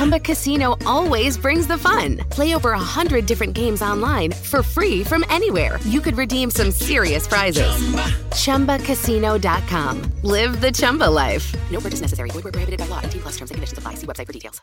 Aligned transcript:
Chumba 0.00 0.18
Casino 0.18 0.78
always 0.86 1.36
brings 1.36 1.66
the 1.66 1.76
fun. 1.76 2.16
Play 2.30 2.54
over 2.54 2.72
a 2.72 2.78
hundred 2.78 3.26
different 3.26 3.52
games 3.52 3.82
online 3.82 4.32
for 4.32 4.62
free 4.62 5.04
from 5.04 5.26
anywhere. 5.28 5.78
You 5.84 6.00
could 6.00 6.16
redeem 6.16 6.50
some 6.50 6.70
serious 6.70 7.26
prizes. 7.26 7.68
Chumba. 8.32 8.78
ChumbaCasino.com. 8.78 10.00
Live 10.22 10.62
the 10.62 10.72
Chumba 10.72 11.04
life. 11.04 11.54
No 11.70 11.80
purchase 11.80 12.00
necessary. 12.00 12.30
Void 12.30 12.44
where 12.44 12.52
prohibited 12.52 12.78
by 12.78 12.86
law. 12.86 13.02
T 13.02 13.18
plus 13.18 13.32
terms 13.36 13.50
and 13.50 13.56
conditions 13.56 13.76
apply. 13.76 13.96
See 13.96 14.06
website 14.06 14.26
for 14.26 14.32
details. 14.32 14.62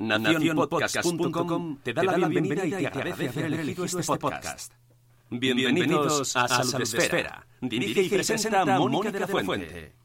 Nacionpodcast.com 0.00 1.80
te 1.84 1.92
da 1.92 2.02
la 2.04 2.16
bienvenida 2.26 2.64
y 2.64 2.70
te 2.70 2.86
agradece 2.86 3.28
haber 3.28 3.60
elegido 3.60 3.84
este 3.84 4.16
podcast. 4.16 4.72
Bienvenidos 5.28 6.34
a 6.34 6.48
Salud 6.48 6.80
Esfera. 6.80 7.46
Dirige 7.60 8.00
y 8.00 8.08
presenta 8.08 8.64
Mónica 8.64 9.12
de 9.12 9.20
la 9.20 9.26
Fuente. 9.26 10.03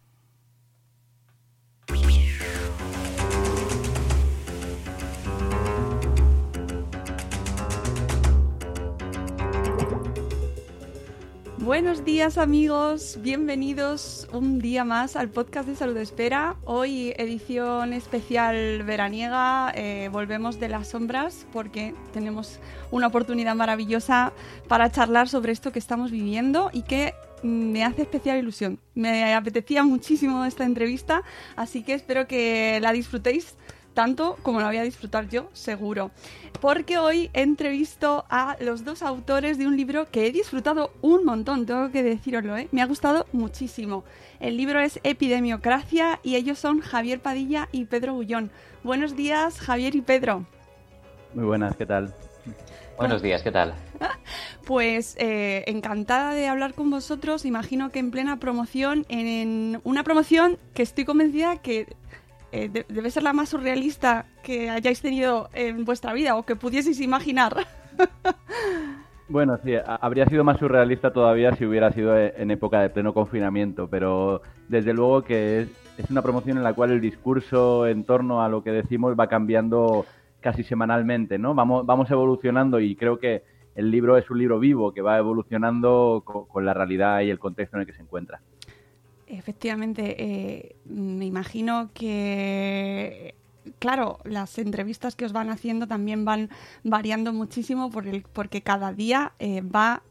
Buenos 11.70 12.04
días 12.04 12.40
amigos, 12.40 13.20
bienvenidos 13.22 14.28
un 14.34 14.58
día 14.58 14.84
más 14.84 15.16
al 15.16 15.30
podcast 15.30 15.70
de 15.70 15.76
Salud 15.76 15.98
Espera. 15.98 16.56
Hoy 16.66 17.14
edición 17.16 17.94
especial 17.94 18.82
veraniega, 18.82 19.72
eh, 19.76 20.10
volvemos 20.12 20.60
de 20.60 20.68
las 20.68 20.88
sombras 20.88 21.46
porque 21.54 21.94
tenemos 22.12 22.60
una 22.90 23.06
oportunidad 23.06 23.54
maravillosa 23.54 24.34
para 24.68 24.90
charlar 24.90 25.30
sobre 25.30 25.52
esto 25.52 25.72
que 25.72 25.78
estamos 25.78 26.10
viviendo 26.10 26.72
y 26.74 26.82
que 26.82 27.14
me 27.44 27.84
hace 27.84 28.02
especial 28.02 28.40
ilusión. 28.40 28.80
Me 28.96 29.36
apetecía 29.36 29.84
muchísimo 29.84 30.46
esta 30.46 30.66
entrevista, 30.66 31.22
así 31.56 31.84
que 31.84 31.94
espero 31.94 32.28
que 32.28 32.80
la 32.82 32.94
disfrutéis 32.94 33.56
tanto 34.00 34.38
como 34.44 34.62
lo 34.62 34.68
voy 34.68 34.78
a 34.78 34.84
disfrutar 34.84 35.28
yo, 35.28 35.50
seguro. 35.52 36.10
Porque 36.62 36.98
hoy 36.98 37.30
he 37.34 37.42
entrevisto 37.42 38.24
a 38.30 38.56
los 38.62 38.86
dos 38.86 39.04
autores 39.04 39.58
de 39.58 39.68
un 39.68 39.76
libro 39.76 40.08
que 40.10 40.26
he 40.26 40.32
disfrutado 40.32 40.94
un 41.02 41.26
montón, 41.26 41.66
tengo 41.66 41.92
que 41.92 42.02
deciroslo, 42.02 42.56
¿eh? 42.56 42.70
me 42.72 42.82
ha 42.82 42.86
gustado 42.86 43.26
muchísimo. 43.34 44.06
El 44.40 44.56
libro 44.56 44.80
es 44.80 45.02
Epidemiocracia 45.04 46.22
y 46.24 46.38
ellos 46.38 46.60
son 46.60 46.80
Javier 46.80 47.20
Padilla 47.20 47.68
y 47.74 47.84
Pedro 47.84 48.14
Gullón. 48.14 48.52
Buenos 48.86 49.18
días, 49.18 49.60
Javier 49.60 49.94
y 49.96 50.02
Pedro. 50.02 50.46
Muy 51.34 51.44
buenas, 51.44 51.76
¿qué 51.76 51.86
tal? 51.86 52.16
Buenos 52.98 53.22
días, 53.22 53.44
¿qué 53.44 53.52
tal? 53.52 53.74
Pues 54.66 55.16
eh, 55.18 55.64
encantada 55.66 56.36
de 56.36 56.48
hablar 56.48 56.76
con 56.76 56.92
vosotros. 56.92 57.44
Imagino 57.44 57.90
que 57.90 57.98
en 57.98 58.12
plena 58.12 58.38
promoción, 58.38 59.06
en 59.10 59.82
una 59.84 60.04
promoción 60.04 60.60
que 60.76 60.84
estoy 60.84 61.06
convencida 61.06 61.58
que 61.58 61.88
eh, 62.52 62.70
de- 62.70 62.86
debe 62.90 63.12
ser 63.12 63.24
la 63.24 63.34
más 63.34 63.50
surrealista 63.50 64.26
que 64.44 64.70
hayáis 64.70 65.02
tenido 65.02 65.50
en 65.54 65.86
vuestra 65.86 66.14
vida 66.14 66.36
o 66.36 66.44
que 66.44 66.56
pudieseis 66.56 67.00
imaginar. 67.02 67.56
Bueno, 69.32 69.60
sí, 69.64 69.74
habría 69.86 70.26
sido 70.26 70.44
más 70.44 70.58
surrealista 70.58 71.14
todavía 71.14 71.56
si 71.56 71.64
hubiera 71.64 71.92
sido 71.92 72.18
e- 72.18 72.34
en 72.38 72.50
época 72.50 72.82
de 72.82 72.90
pleno 72.90 73.14
confinamiento, 73.14 73.88
pero 73.88 74.42
desde 74.68 74.92
luego 74.92 75.22
que 75.24 75.68
es, 76.00 76.10
una 76.10 76.24
promoción 76.24 76.58
en 76.58 76.64
la 76.64 76.74
cual 76.74 76.90
el 76.92 77.00
discurso 77.02 77.86
en 77.86 78.06
torno 78.06 78.42
a 78.42 78.50
lo 78.50 78.64
que 78.64 78.72
decimos 78.72 79.14
va 79.20 79.28
cambiando 79.28 80.06
casi 80.40 80.64
semanalmente, 80.64 81.38
¿no? 81.38 81.54
Vamos, 81.54 81.86
vamos 81.86 82.10
evolucionando 82.10 82.80
y 82.80 82.96
creo 82.96 83.20
que 83.20 83.44
el 83.76 83.92
libro 83.92 84.18
es 84.18 84.28
un 84.32 84.40
libro 84.40 84.58
vivo 84.60 84.94
que 84.94 85.02
va 85.02 85.20
evolucionando 85.20 86.24
co- 86.26 86.48
con 86.48 86.66
la 86.66 86.74
realidad 86.74 87.20
y 87.22 87.30
el 87.30 87.38
contexto 87.38 87.78
en 87.78 87.82
el 87.82 87.86
que 87.88 87.94
se 87.94 88.02
encuentra. 88.02 88.42
Efectivamente, 89.30 90.16
eh, 90.18 90.76
me 90.86 91.26
imagino 91.26 91.92
que, 91.94 93.36
claro, 93.78 94.18
las 94.24 94.58
entrevistas 94.58 95.16
que 95.16 95.26
os 95.26 95.34
van 95.34 95.52
haciendo 95.52 95.86
también 95.88 96.26
van 96.26 96.50
variando 96.84 97.32
muchísimo 97.32 97.92
porque 98.34 98.62
cada 98.64 98.92
día 98.92 99.34
eh, 99.38 99.62
va 99.62 100.02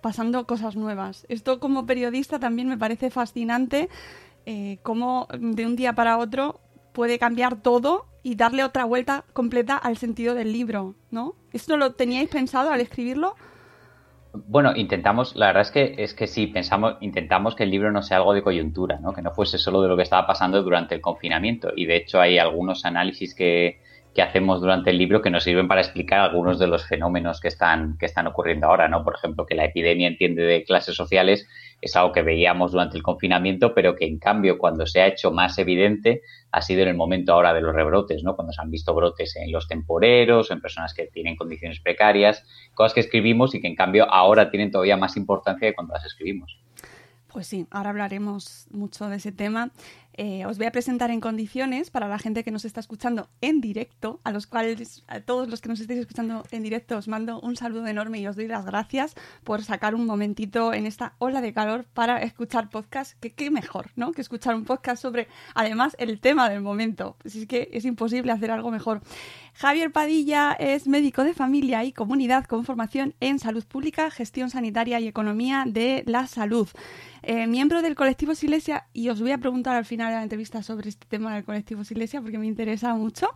pasando 0.00 0.46
cosas 0.46 0.76
nuevas. 0.76 1.26
Esto 1.28 1.58
como 1.58 1.84
periodista 1.84 2.38
también 2.38 2.68
me 2.68 2.78
parece 2.78 3.10
fascinante, 3.10 3.88
eh, 4.46 4.78
cómo 4.84 5.26
de 5.36 5.66
un 5.66 5.74
día 5.74 5.94
para 5.94 6.16
otro 6.18 6.60
puede 6.92 7.18
cambiar 7.18 7.60
todo 7.60 8.06
y 8.22 8.36
darle 8.36 8.62
otra 8.62 8.84
vuelta 8.84 9.24
completa 9.32 9.76
al 9.76 9.96
sentido 9.96 10.34
del 10.36 10.52
libro, 10.52 10.94
¿no? 11.10 11.34
¿Esto 11.52 11.76
lo 11.76 11.94
teníais 11.94 12.28
pensado 12.28 12.70
al 12.70 12.80
escribirlo? 12.80 13.34
Bueno, 14.32 14.76
intentamos, 14.76 15.34
la 15.34 15.46
verdad 15.46 15.62
es 15.62 15.70
que 15.72 15.94
es 15.98 16.14
que 16.14 16.26
sí, 16.28 16.46
pensamos, 16.46 16.96
intentamos 17.00 17.56
que 17.56 17.64
el 17.64 17.70
libro 17.70 17.90
no 17.90 18.02
sea 18.02 18.18
algo 18.18 18.32
de 18.32 18.42
coyuntura, 18.42 19.00
¿no? 19.00 19.12
Que 19.12 19.22
no 19.22 19.32
fuese 19.32 19.58
solo 19.58 19.82
de 19.82 19.88
lo 19.88 19.96
que 19.96 20.04
estaba 20.04 20.26
pasando 20.26 20.62
durante 20.62 20.94
el 20.94 21.00
confinamiento. 21.00 21.72
Y 21.74 21.86
de 21.86 21.96
hecho 21.96 22.20
hay 22.20 22.38
algunos 22.38 22.84
análisis 22.84 23.34
que, 23.34 23.80
que 24.20 24.24
hacemos 24.24 24.60
durante 24.60 24.90
el 24.90 24.98
libro 24.98 25.22
que 25.22 25.30
nos 25.30 25.44
sirven 25.44 25.66
para 25.66 25.80
explicar 25.80 26.20
algunos 26.20 26.58
de 26.58 26.66
los 26.66 26.86
fenómenos 26.86 27.40
que 27.40 27.48
están, 27.48 27.96
que 27.96 28.04
están 28.04 28.26
ocurriendo 28.26 28.66
ahora, 28.66 28.86
¿no? 28.86 29.02
Por 29.02 29.14
ejemplo, 29.14 29.46
que 29.46 29.54
la 29.54 29.64
epidemia 29.64 30.08
entiende 30.08 30.42
de 30.42 30.62
clases 30.62 30.94
sociales 30.94 31.48
es 31.80 31.96
algo 31.96 32.12
que 32.12 32.20
veíamos 32.20 32.72
durante 32.72 32.98
el 32.98 33.02
confinamiento, 33.02 33.72
pero 33.72 33.96
que 33.96 34.04
en 34.04 34.18
cambio 34.18 34.58
cuando 34.58 34.84
se 34.84 35.00
ha 35.00 35.06
hecho 35.06 35.30
más 35.30 35.56
evidente 35.56 36.20
ha 36.52 36.60
sido 36.60 36.82
en 36.82 36.88
el 36.88 36.96
momento 36.96 37.32
ahora 37.32 37.54
de 37.54 37.62
los 37.62 37.74
rebrotes, 37.74 38.22
¿no? 38.22 38.36
Cuando 38.36 38.52
se 38.52 38.60
han 38.60 38.70
visto 38.70 38.94
brotes 38.94 39.36
en 39.36 39.50
los 39.52 39.66
temporeros, 39.66 40.50
en 40.50 40.60
personas 40.60 40.92
que 40.92 41.06
tienen 41.06 41.34
condiciones 41.34 41.80
precarias, 41.80 42.44
cosas 42.74 42.92
que 42.92 43.00
escribimos 43.00 43.54
y 43.54 43.62
que 43.62 43.68
en 43.68 43.74
cambio 43.74 44.04
ahora 44.12 44.50
tienen 44.50 44.70
todavía 44.70 44.98
más 44.98 45.16
importancia 45.16 45.66
que 45.66 45.74
cuando 45.74 45.94
las 45.94 46.04
escribimos. 46.04 46.60
Pues 47.32 47.46
sí, 47.46 47.66
ahora 47.70 47.90
hablaremos 47.90 48.66
mucho 48.70 49.08
de 49.08 49.16
ese 49.16 49.30
tema. 49.32 49.70
Eh, 50.22 50.44
os 50.44 50.58
voy 50.58 50.66
a 50.66 50.70
presentar 50.70 51.10
en 51.10 51.18
condiciones 51.18 51.88
para 51.88 52.06
la 52.06 52.18
gente 52.18 52.44
que 52.44 52.50
nos 52.50 52.66
está 52.66 52.78
escuchando 52.78 53.30
en 53.40 53.62
directo, 53.62 54.20
a 54.22 54.32
los 54.32 54.46
cuales, 54.46 55.02
a 55.08 55.20
todos 55.20 55.48
los 55.48 55.62
que 55.62 55.70
nos 55.70 55.80
estéis 55.80 56.00
escuchando 56.00 56.44
en 56.50 56.62
directo, 56.62 56.98
os 56.98 57.08
mando 57.08 57.40
un 57.40 57.56
saludo 57.56 57.86
enorme 57.86 58.18
y 58.18 58.26
os 58.26 58.36
doy 58.36 58.46
las 58.46 58.66
gracias 58.66 59.14
por 59.44 59.64
sacar 59.64 59.94
un 59.94 60.04
momentito 60.04 60.74
en 60.74 60.84
esta 60.84 61.14
ola 61.20 61.40
de 61.40 61.54
calor 61.54 61.86
para 61.94 62.20
escuchar 62.20 62.68
podcast. 62.68 63.18
Que 63.18 63.32
qué 63.32 63.50
mejor, 63.50 63.92
¿no? 63.96 64.12
Que 64.12 64.20
escuchar 64.20 64.54
un 64.54 64.66
podcast 64.66 65.00
sobre, 65.00 65.26
además, 65.54 65.96
el 65.98 66.20
tema 66.20 66.50
del 66.50 66.60
momento. 66.60 67.16
Pues 67.22 67.34
es 67.34 67.46
que 67.46 67.70
es 67.72 67.86
imposible 67.86 68.30
hacer 68.30 68.50
algo 68.50 68.70
mejor. 68.70 69.00
Javier 69.54 69.90
Padilla 69.90 70.52
es 70.52 70.86
médico 70.86 71.24
de 71.24 71.32
familia 71.32 71.82
y 71.84 71.92
comunidad 71.92 72.44
con 72.44 72.66
formación 72.66 73.14
en 73.20 73.38
salud 73.38 73.64
pública, 73.64 74.10
gestión 74.10 74.50
sanitaria 74.50 75.00
y 75.00 75.08
economía 75.08 75.64
de 75.66 76.02
la 76.06 76.26
salud. 76.26 76.68
Eh, 77.22 77.46
miembro 77.46 77.82
del 77.82 77.94
colectivo 77.94 78.34
Silesia, 78.34 78.86
y 78.94 79.10
os 79.10 79.20
voy 79.20 79.32
a 79.32 79.38
preguntar 79.38 79.76
al 79.76 79.84
final 79.84 80.09
de 80.10 80.16
la 80.16 80.22
entrevista 80.22 80.62
sobre 80.62 80.88
este 80.88 81.06
tema 81.08 81.34
del 81.34 81.44
colectivo 81.44 81.84
Silesia 81.84 82.20
porque 82.20 82.38
me 82.38 82.46
interesa 82.46 82.94
mucho. 82.94 83.28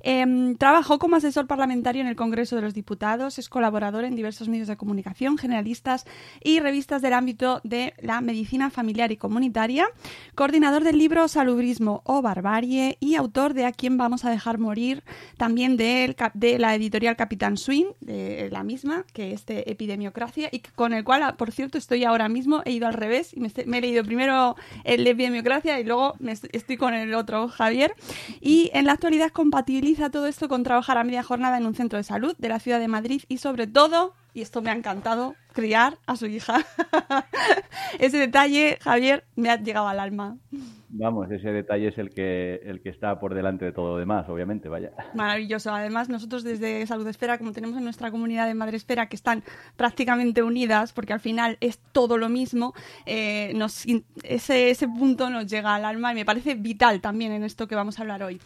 Em, 0.00 0.56
trabajó 0.56 0.98
como 0.98 1.16
asesor 1.16 1.46
parlamentario 1.46 2.00
en 2.02 2.08
el 2.08 2.16
Congreso 2.16 2.56
de 2.56 2.62
los 2.62 2.74
Diputados, 2.74 3.38
es 3.38 3.48
colaborador 3.48 4.04
en 4.04 4.16
diversos 4.16 4.48
medios 4.48 4.68
de 4.68 4.76
comunicación, 4.76 5.38
generalistas 5.38 6.04
y 6.42 6.60
revistas 6.60 7.02
del 7.02 7.12
ámbito 7.12 7.60
de 7.64 7.94
la 8.00 8.20
medicina 8.20 8.70
familiar 8.70 9.12
y 9.12 9.16
comunitaria, 9.16 9.86
coordinador 10.34 10.84
del 10.84 10.98
libro 10.98 11.28
Salubrismo 11.28 12.02
o 12.04 12.22
Barbarie 12.22 12.96
y 13.00 13.14
autor 13.16 13.54
de 13.54 13.64
A 13.66 13.72
quién 13.72 13.96
vamos 13.96 14.24
a 14.24 14.30
dejar 14.30 14.58
morir, 14.58 15.02
también 15.36 15.76
del 15.76 16.14
cap- 16.14 16.34
de 16.34 16.58
la 16.58 16.74
editorial 16.74 17.16
Capitán 17.16 17.56
Swing, 17.56 17.86
de 18.00 18.48
la 18.50 18.62
misma, 18.64 19.04
que 19.12 19.32
es 19.32 19.46
de 19.46 19.64
Epidemiocracia, 19.66 20.48
y 20.52 20.60
con 20.60 20.92
el 20.92 21.04
cual, 21.04 21.36
por 21.36 21.52
cierto, 21.52 21.78
estoy 21.78 22.04
ahora 22.04 22.28
mismo, 22.28 22.62
he 22.64 22.72
ido 22.72 22.86
al 22.86 22.94
revés 22.94 23.32
y 23.34 23.40
me, 23.40 23.50
me 23.66 23.78
he 23.78 23.80
leído 23.80 24.04
primero 24.04 24.56
el 24.84 25.04
de 25.04 25.10
Epidemiocracia 25.10 25.78
y 25.80 25.84
luego 25.84 26.11
estoy 26.52 26.76
con 26.76 26.94
el 26.94 27.14
otro, 27.14 27.48
Javier. 27.48 27.94
Y 28.40 28.70
en 28.74 28.86
la 28.86 28.92
actualidad 28.92 29.30
compatibiliza 29.30 30.10
todo 30.10 30.26
esto 30.26 30.48
con 30.48 30.62
trabajar 30.62 30.98
a 30.98 31.04
media 31.04 31.22
jornada 31.22 31.58
en 31.58 31.66
un 31.66 31.74
centro 31.74 31.96
de 31.96 32.04
salud 32.04 32.34
de 32.38 32.48
la 32.48 32.60
ciudad 32.60 32.80
de 32.80 32.88
Madrid 32.88 33.22
y 33.28 33.38
sobre 33.38 33.66
todo, 33.66 34.14
y 34.34 34.42
esto 34.42 34.62
me 34.62 34.70
ha 34.70 34.74
encantado, 34.74 35.34
criar 35.52 35.98
a 36.06 36.16
su 36.16 36.26
hija. 36.26 36.64
Ese 37.98 38.18
detalle, 38.18 38.78
Javier, 38.80 39.24
me 39.36 39.50
ha 39.50 39.56
llegado 39.56 39.88
al 39.88 40.00
alma. 40.00 40.36
Vamos, 40.94 41.30
ese 41.30 41.50
detalle 41.52 41.88
es 41.88 41.96
el 41.96 42.10
que, 42.10 42.60
el 42.64 42.82
que 42.82 42.90
está 42.90 43.18
por 43.18 43.34
delante 43.34 43.64
de 43.64 43.72
todo 43.72 43.92
lo 43.92 43.96
demás, 43.96 44.28
obviamente, 44.28 44.68
vaya. 44.68 44.92
Maravilloso. 45.14 45.72
Además, 45.72 46.10
nosotros 46.10 46.44
desde 46.44 46.86
Salud 46.86 47.06
Esfera, 47.08 47.38
como 47.38 47.52
tenemos 47.52 47.78
en 47.78 47.84
nuestra 47.84 48.10
comunidad 48.10 48.46
de 48.46 48.52
Madre 48.52 48.76
Esfera, 48.76 49.08
que 49.08 49.16
están 49.16 49.42
prácticamente 49.76 50.42
unidas, 50.42 50.92
porque 50.92 51.14
al 51.14 51.20
final 51.20 51.56
es 51.60 51.78
todo 51.92 52.18
lo 52.18 52.28
mismo, 52.28 52.74
eh, 53.06 53.52
nos, 53.54 53.86
ese, 54.22 54.68
ese 54.68 54.86
punto 54.86 55.30
nos 55.30 55.46
llega 55.46 55.74
al 55.74 55.86
alma 55.86 56.12
y 56.12 56.14
me 56.14 56.26
parece 56.26 56.56
vital 56.56 57.00
también 57.00 57.32
en 57.32 57.42
esto 57.42 57.66
que 57.66 57.74
vamos 57.74 57.98
a 57.98 58.02
hablar 58.02 58.22
hoy. 58.22 58.38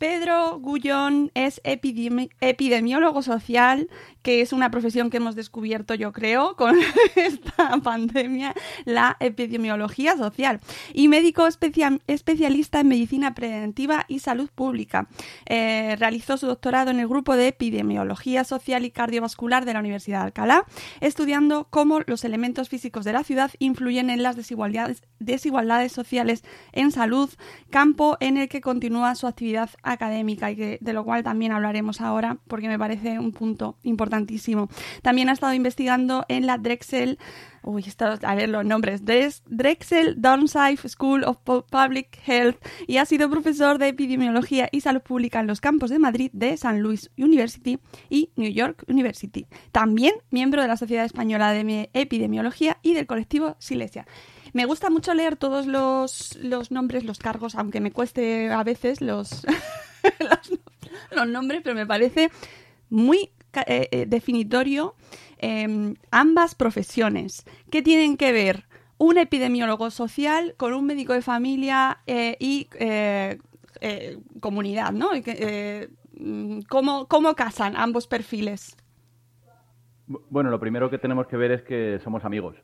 Pedro 0.00 0.58
Gullón 0.58 1.30
es 1.34 1.60
epidemiólogo 1.62 3.20
social, 3.20 3.90
que 4.22 4.40
es 4.40 4.54
una 4.54 4.70
profesión 4.70 5.10
que 5.10 5.18
hemos 5.18 5.36
descubierto, 5.36 5.92
yo 5.94 6.10
creo, 6.12 6.56
con 6.56 6.78
esta 7.16 7.76
pandemia, 7.82 8.54
la 8.86 9.18
epidemiología 9.20 10.16
social. 10.16 10.60
Y 10.94 11.08
médico 11.08 11.46
especialista 11.46 12.80
en 12.80 12.88
medicina 12.88 13.34
preventiva 13.34 14.06
y 14.08 14.20
salud 14.20 14.48
pública. 14.54 15.06
Eh, 15.44 15.96
realizó 15.98 16.38
su 16.38 16.46
doctorado 16.46 16.90
en 16.90 16.98
el 16.98 17.06
grupo 17.06 17.36
de 17.36 17.48
epidemiología 17.48 18.44
social 18.44 18.86
y 18.86 18.90
cardiovascular 18.90 19.66
de 19.66 19.74
la 19.74 19.80
Universidad 19.80 20.20
de 20.20 20.24
Alcalá, 20.24 20.64
estudiando 21.02 21.66
cómo 21.68 22.00
los 22.06 22.24
elementos 22.24 22.70
físicos 22.70 23.04
de 23.04 23.12
la 23.12 23.22
ciudad 23.22 23.50
influyen 23.58 24.08
en 24.08 24.22
las 24.22 24.34
desigualdades, 24.34 25.02
desigualdades 25.18 25.92
sociales 25.92 26.42
en 26.72 26.90
salud, 26.90 27.28
campo 27.68 28.16
en 28.20 28.38
el 28.38 28.48
que 28.48 28.62
continúa 28.62 29.14
su 29.14 29.26
actividad 29.26 29.68
académica 29.92 30.50
y 30.50 30.56
que, 30.56 30.78
de 30.80 30.92
lo 30.92 31.04
cual 31.04 31.22
también 31.22 31.52
hablaremos 31.52 32.00
ahora 32.00 32.38
porque 32.46 32.68
me 32.68 32.78
parece 32.78 33.18
un 33.18 33.32
punto 33.32 33.76
importantísimo. 33.82 34.68
También 35.02 35.28
ha 35.28 35.32
estado 35.32 35.54
investigando 35.54 36.24
en 36.28 36.46
la 36.46 36.58
Drexel 36.58 37.18
Uy, 37.62 37.84
a 38.22 38.34
ver 38.34 38.48
los 38.48 38.64
nombres. 38.64 39.02
Drexel 39.04 40.20
Dornsife 40.20 40.88
School 40.88 41.24
of 41.24 41.38
Public 41.44 42.18
Health 42.26 42.56
y 42.86 42.96
ha 42.96 43.04
sido 43.04 43.28
profesor 43.28 43.78
de 43.78 43.88
epidemiología 43.88 44.68
y 44.72 44.80
salud 44.80 45.02
pública 45.02 45.40
en 45.40 45.46
los 45.46 45.60
campos 45.60 45.90
de 45.90 45.98
Madrid 45.98 46.30
de 46.32 46.56
San 46.56 46.80
Luis 46.80 47.10
University 47.18 47.78
y 48.08 48.30
New 48.36 48.50
York 48.50 48.84
University. 48.88 49.46
También 49.72 50.14
miembro 50.30 50.62
de 50.62 50.68
la 50.68 50.78
Sociedad 50.78 51.04
Española 51.04 51.52
de 51.52 51.90
Epidemiología 51.92 52.78
y 52.82 52.94
del 52.94 53.06
colectivo 53.06 53.56
Silesia. 53.58 54.06
Me 54.52 54.64
gusta 54.64 54.90
mucho 54.90 55.14
leer 55.14 55.36
todos 55.36 55.66
los, 55.66 56.36
los 56.36 56.70
nombres, 56.70 57.04
los 57.04 57.18
cargos, 57.18 57.54
aunque 57.54 57.80
me 57.80 57.92
cueste 57.92 58.50
a 58.50 58.62
veces 58.64 59.00
los, 59.00 59.42
los, 61.10 61.28
nombres, 61.28 61.60
pero 61.62 61.74
me 61.74 61.86
parece 61.86 62.30
muy 62.88 63.30
eh, 63.66 63.88
eh, 63.90 64.06
definitorio 64.06 64.94
em, 65.38 65.94
ambas 66.10 66.54
profesiones. 66.54 67.44
¿Qué 67.70 67.82
tienen 67.82 68.16
que 68.16 68.32
ver 68.32 68.66
un 68.98 69.18
epidemiólogo 69.18 69.90
social 69.90 70.54
con 70.56 70.74
un 70.74 70.84
médico 70.84 71.12
de 71.14 71.22
familia 71.22 72.00
eh, 72.06 72.36
y 72.38 72.68
comunidad, 74.40 74.92
¿no? 74.92 75.10
Mm, 76.20 76.60
¿Cómo, 76.68 77.06
¿Cómo 77.08 77.34
casan 77.34 77.76
ambos 77.76 78.06
perfiles? 78.06 78.76
Bueno, 80.28 80.50
lo 80.50 80.58
primero 80.58 80.90
que 80.90 80.98
tenemos 80.98 81.28
que 81.28 81.36
ver 81.36 81.52
es 81.52 81.62
que 81.62 82.00
somos 82.02 82.24
amigos. 82.24 82.56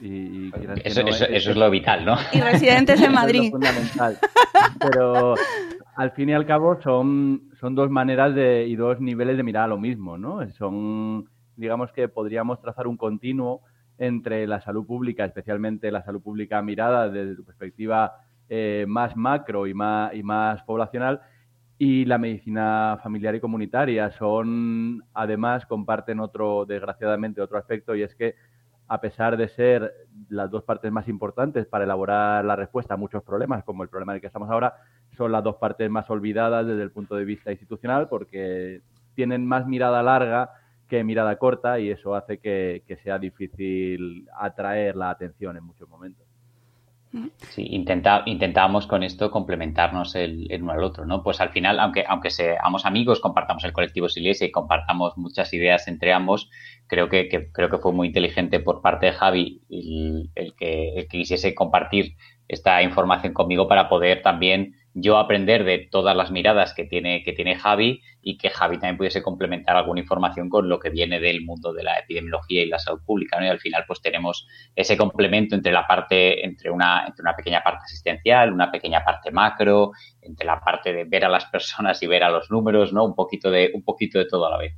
Y, 0.00 0.50
eso, 0.82 1.02
es, 1.02 1.54
lo 1.54 1.70
vital, 1.70 2.06
¿no? 2.06 2.16
Y 2.32 2.40
residentes 2.40 2.98
en 3.02 3.12
Madrid. 3.14 3.50
fundamental. 3.50 4.16
Pero 4.80 5.34
al 5.96 6.12
fin 6.12 6.30
y 6.30 6.32
al 6.32 6.46
cabo 6.46 6.80
son, 6.80 7.50
son 7.60 7.74
dos 7.74 7.90
maneras 7.90 8.34
de, 8.34 8.66
y 8.66 8.76
dos 8.76 9.00
niveles 9.00 9.36
de 9.36 9.42
mirar 9.42 9.64
a 9.64 9.68
lo 9.68 9.76
mismo, 9.76 10.16
¿no? 10.16 10.50
Son, 10.52 11.28
digamos 11.56 11.92
que 11.92 12.08
podríamos 12.08 12.58
trazar 12.62 12.86
un 12.86 12.96
continuo 12.96 13.60
entre 13.98 14.46
la 14.46 14.62
salud 14.62 14.86
pública, 14.86 15.26
especialmente 15.26 15.92
la 15.92 16.02
salud 16.04 16.22
pública 16.22 16.62
mirada 16.62 17.10
desde 17.10 17.36
tu 17.36 17.44
perspectiva 17.44 18.14
eh, 18.48 18.86
más 18.88 19.14
macro 19.14 19.66
y 19.66 19.74
más, 19.74 20.14
y 20.14 20.22
más 20.22 20.62
poblacional, 20.62 21.20
y 21.78 22.04
la 22.04 22.18
medicina 22.18 22.98
familiar 23.02 23.34
y 23.34 23.40
comunitaria. 23.40 24.10
Son, 24.12 25.02
además, 25.12 25.66
comparten 25.66 26.20
otro, 26.20 26.64
desgraciadamente, 26.66 27.40
otro 27.40 27.58
aspecto 27.58 27.94
y 27.94 28.02
es 28.02 28.14
que 28.14 28.34
a 28.86 29.00
pesar 29.00 29.36
de 29.36 29.48
ser 29.48 29.92
las 30.28 30.50
dos 30.50 30.62
partes 30.64 30.92
más 30.92 31.08
importantes 31.08 31.66
para 31.66 31.84
elaborar 31.84 32.44
la 32.44 32.56
respuesta 32.56 32.94
a 32.94 32.96
muchos 32.98 33.22
problemas, 33.22 33.64
como 33.64 33.82
el 33.82 33.88
problema 33.88 34.12
en 34.12 34.16
el 34.16 34.20
que 34.20 34.26
estamos 34.26 34.50
ahora, 34.50 34.74
son 35.16 35.32
las 35.32 35.42
dos 35.42 35.56
partes 35.56 35.90
más 35.90 36.08
olvidadas 36.10 36.66
desde 36.66 36.82
el 36.82 36.90
punto 36.90 37.16
de 37.16 37.24
vista 37.24 37.50
institucional 37.50 38.08
porque 38.08 38.82
tienen 39.14 39.46
más 39.46 39.66
mirada 39.66 40.02
larga 40.02 40.50
que 40.88 41.02
mirada 41.02 41.36
corta 41.38 41.80
y 41.80 41.90
eso 41.90 42.14
hace 42.14 42.38
que, 42.38 42.82
que 42.86 42.96
sea 42.96 43.18
difícil 43.18 44.28
atraer 44.38 44.96
la 44.96 45.10
atención 45.10 45.56
en 45.56 45.64
muchos 45.64 45.88
momentos. 45.88 46.23
Sí, 47.50 47.66
intenta, 47.70 48.22
intentábamos 48.26 48.88
con 48.88 49.04
esto 49.04 49.30
complementarnos 49.30 50.16
el, 50.16 50.48
uno 50.60 50.72
al 50.72 50.82
otro, 50.82 51.06
¿no? 51.06 51.22
Pues 51.22 51.40
al 51.40 51.50
final, 51.50 51.78
aunque, 51.78 52.04
aunque 52.08 52.30
seamos 52.30 52.86
amigos, 52.86 53.20
compartamos 53.20 53.62
el 53.64 53.72
colectivo 53.72 54.08
Silesia 54.08 54.48
y 54.48 54.50
compartamos 54.50 55.16
muchas 55.16 55.52
ideas 55.54 55.86
entre 55.86 56.12
ambos, 56.12 56.50
creo 56.88 57.08
que, 57.08 57.28
creo 57.52 57.70
que 57.70 57.78
fue 57.78 57.92
muy 57.92 58.08
inteligente 58.08 58.58
por 58.58 58.82
parte 58.82 59.06
de 59.06 59.12
Javi 59.12 59.62
el, 59.70 60.54
que, 60.56 60.94
el 60.96 61.08
que 61.08 61.18
quisiese 61.18 61.54
compartir 61.54 62.16
esta 62.48 62.82
información 62.82 63.32
conmigo 63.32 63.68
para 63.68 63.88
poder 63.88 64.22
también 64.22 64.74
yo 64.94 65.18
aprender 65.18 65.64
de 65.64 65.88
todas 65.90 66.16
las 66.16 66.30
miradas 66.30 66.72
que 66.72 66.84
tiene, 66.84 67.24
que 67.24 67.32
tiene 67.32 67.56
Javi 67.56 68.00
y 68.22 68.38
que 68.38 68.48
Javi 68.48 68.76
también 68.78 68.96
pudiese 68.96 69.22
complementar 69.22 69.76
alguna 69.76 70.00
información 70.00 70.48
con 70.48 70.68
lo 70.68 70.78
que 70.78 70.90
viene 70.90 71.18
del 71.18 71.44
mundo 71.44 71.72
de 71.72 71.82
la 71.82 71.98
epidemiología 71.98 72.62
y 72.62 72.68
la 72.68 72.78
salud 72.78 73.00
pública. 73.04 73.44
Y 73.44 73.48
al 73.48 73.58
final 73.58 73.84
pues 73.88 74.00
tenemos 74.00 74.46
ese 74.76 74.96
complemento 74.96 75.56
entre 75.56 75.72
la 75.72 75.86
parte, 75.86 76.44
entre 76.46 76.70
una, 76.70 77.04
entre 77.06 77.22
una 77.22 77.34
pequeña 77.34 77.60
parte 77.62 77.82
asistencial, 77.84 78.52
una 78.52 78.70
pequeña 78.70 79.04
parte 79.04 79.32
macro, 79.32 79.90
entre 80.22 80.46
la 80.46 80.60
parte 80.60 80.92
de 80.92 81.04
ver 81.04 81.24
a 81.24 81.28
las 81.28 81.44
personas 81.46 82.00
y 82.02 82.06
ver 82.06 82.22
a 82.22 82.30
los 82.30 82.50
números, 82.50 82.92
¿no? 82.92 83.04
Un 83.04 83.16
poquito 83.16 83.50
de, 83.50 83.72
un 83.74 83.82
poquito 83.82 84.20
de 84.20 84.26
todo 84.26 84.46
a 84.46 84.50
la 84.50 84.58
vez. 84.58 84.74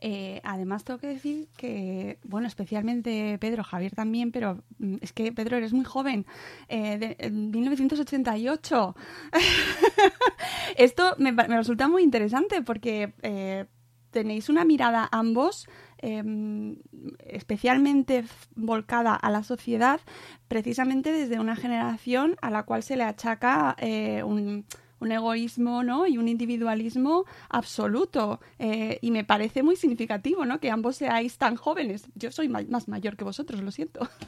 Eh, 0.00 0.40
además, 0.44 0.84
tengo 0.84 0.98
que 0.98 1.08
decir 1.08 1.48
que, 1.56 2.18
bueno, 2.24 2.46
especialmente 2.46 3.36
Pedro, 3.38 3.62
Javier 3.62 3.94
también, 3.94 4.32
pero 4.32 4.62
mm, 4.78 4.96
es 5.02 5.12
que 5.12 5.30
Pedro 5.32 5.58
eres 5.58 5.72
muy 5.72 5.84
joven, 5.84 6.26
eh, 6.68 7.16
de, 7.18 7.30
1988. 7.30 8.96
Esto 10.76 11.14
me, 11.18 11.32
resulta 11.32 11.86
muy 11.88 12.02
interesante 12.02 12.62
porque 12.62 13.12
eh, 13.22 13.66
tenéis 14.10 14.48
una 14.48 14.64
mirada 14.64 15.06
ambos 15.12 15.68
em, 15.98 16.78
especialmente 17.18 18.24
volcada 18.56 19.14
a 19.14 19.30
la 19.30 19.42
sociedad, 19.42 20.00
precisamente 20.48 21.12
desde 21.12 21.38
una 21.38 21.56
generación 21.56 22.36
a 22.40 22.50
la 22.50 22.62
cual 22.62 22.82
se 22.82 22.96
le 22.96 23.04
achaca 23.04 23.76
un 24.24 24.64
un 25.00 25.12
egoísmo 25.12 25.82
¿no? 25.82 26.06
y 26.06 26.18
un 26.18 26.28
individualismo 26.28 27.24
absoluto. 27.48 28.40
Eh, 28.58 28.98
y 29.00 29.10
me 29.10 29.24
parece 29.24 29.62
muy 29.62 29.76
significativo 29.76 30.44
¿no? 30.44 30.60
que 30.60 30.70
ambos 30.70 30.96
seáis 30.96 31.38
tan 31.38 31.56
jóvenes. 31.56 32.08
Yo 32.14 32.30
soy 32.30 32.48
más 32.48 32.88
mayor 32.88 33.16
que 33.16 33.24
vosotros, 33.24 33.60
lo 33.62 33.70
siento. 33.70 34.00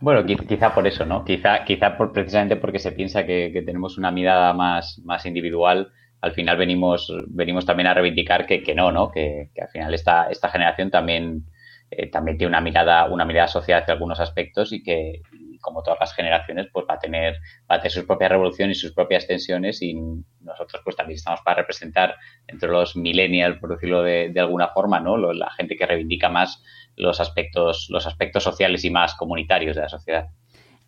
Bueno, 0.00 0.26
quizá 0.26 0.74
por 0.74 0.86
eso, 0.86 1.06
¿no? 1.06 1.24
Quizá, 1.24 1.64
quizá 1.64 1.96
por, 1.96 2.12
precisamente 2.12 2.56
porque 2.56 2.78
se 2.78 2.92
piensa 2.92 3.24
que, 3.24 3.62
tenemos 3.64 3.96
una 3.96 4.10
mirada 4.10 4.52
más, 4.52 5.00
más 5.04 5.24
individual, 5.26 5.90
al 6.20 6.32
final 6.32 6.56
venimos, 6.56 7.12
venimos 7.28 7.64
también 7.64 7.86
a 7.86 7.94
reivindicar 7.94 8.46
que, 8.46 8.62
que 8.62 8.74
no, 8.74 8.92
¿no? 8.92 9.10
Que, 9.10 9.50
al 9.60 9.68
final 9.68 9.94
esta, 9.94 10.28
esta 10.28 10.50
generación 10.50 10.90
también, 10.90 11.46
eh, 11.90 12.10
también 12.10 12.36
tiene 12.36 12.50
una 12.50 12.60
mirada, 12.60 13.06
una 13.06 13.24
mirada 13.24 13.48
social 13.48 13.82
hacia 13.82 13.94
algunos 13.94 14.20
aspectos 14.20 14.72
y 14.72 14.82
que, 14.82 15.22
como 15.66 15.82
todas 15.82 15.98
las 15.98 16.14
generaciones, 16.14 16.68
pues 16.72 16.86
va 16.88 16.94
a 16.94 16.98
tener, 17.00 17.34
va 17.68 17.74
a 17.74 17.78
tener 17.78 17.90
sus 17.90 18.04
propias 18.04 18.30
revoluciones 18.30 18.78
y 18.78 18.80
sus 18.80 18.92
propias 18.92 19.26
tensiones 19.26 19.82
y 19.82 19.94
nosotros 20.40 20.80
pues 20.84 20.94
también 20.94 21.16
estamos 21.16 21.40
para 21.44 21.56
representar 21.62 22.14
entre 22.46 22.68
los 22.68 22.96
millennials, 22.96 23.58
por 23.58 23.70
decirlo 23.70 24.04
de, 24.04 24.32
alguna 24.38 24.68
forma, 24.68 25.00
¿no? 25.00 25.16
la 25.16 25.50
gente 25.50 25.76
que 25.76 25.84
reivindica 25.84 26.28
más 26.28 26.62
los 26.94 27.20
aspectos, 27.20 27.88
los 27.90 28.06
aspectos 28.06 28.44
sociales 28.44 28.84
y 28.84 28.90
más 28.90 29.16
comunitarios 29.16 29.74
de 29.74 29.82
la 29.82 29.88
sociedad. 29.88 30.28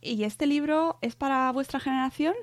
¿Y 0.01 0.23
este 0.23 0.47
libro 0.47 0.99
es 1.03 1.17
para 1.17 1.51
vuestra 1.51 1.81
generación? 1.81 2.35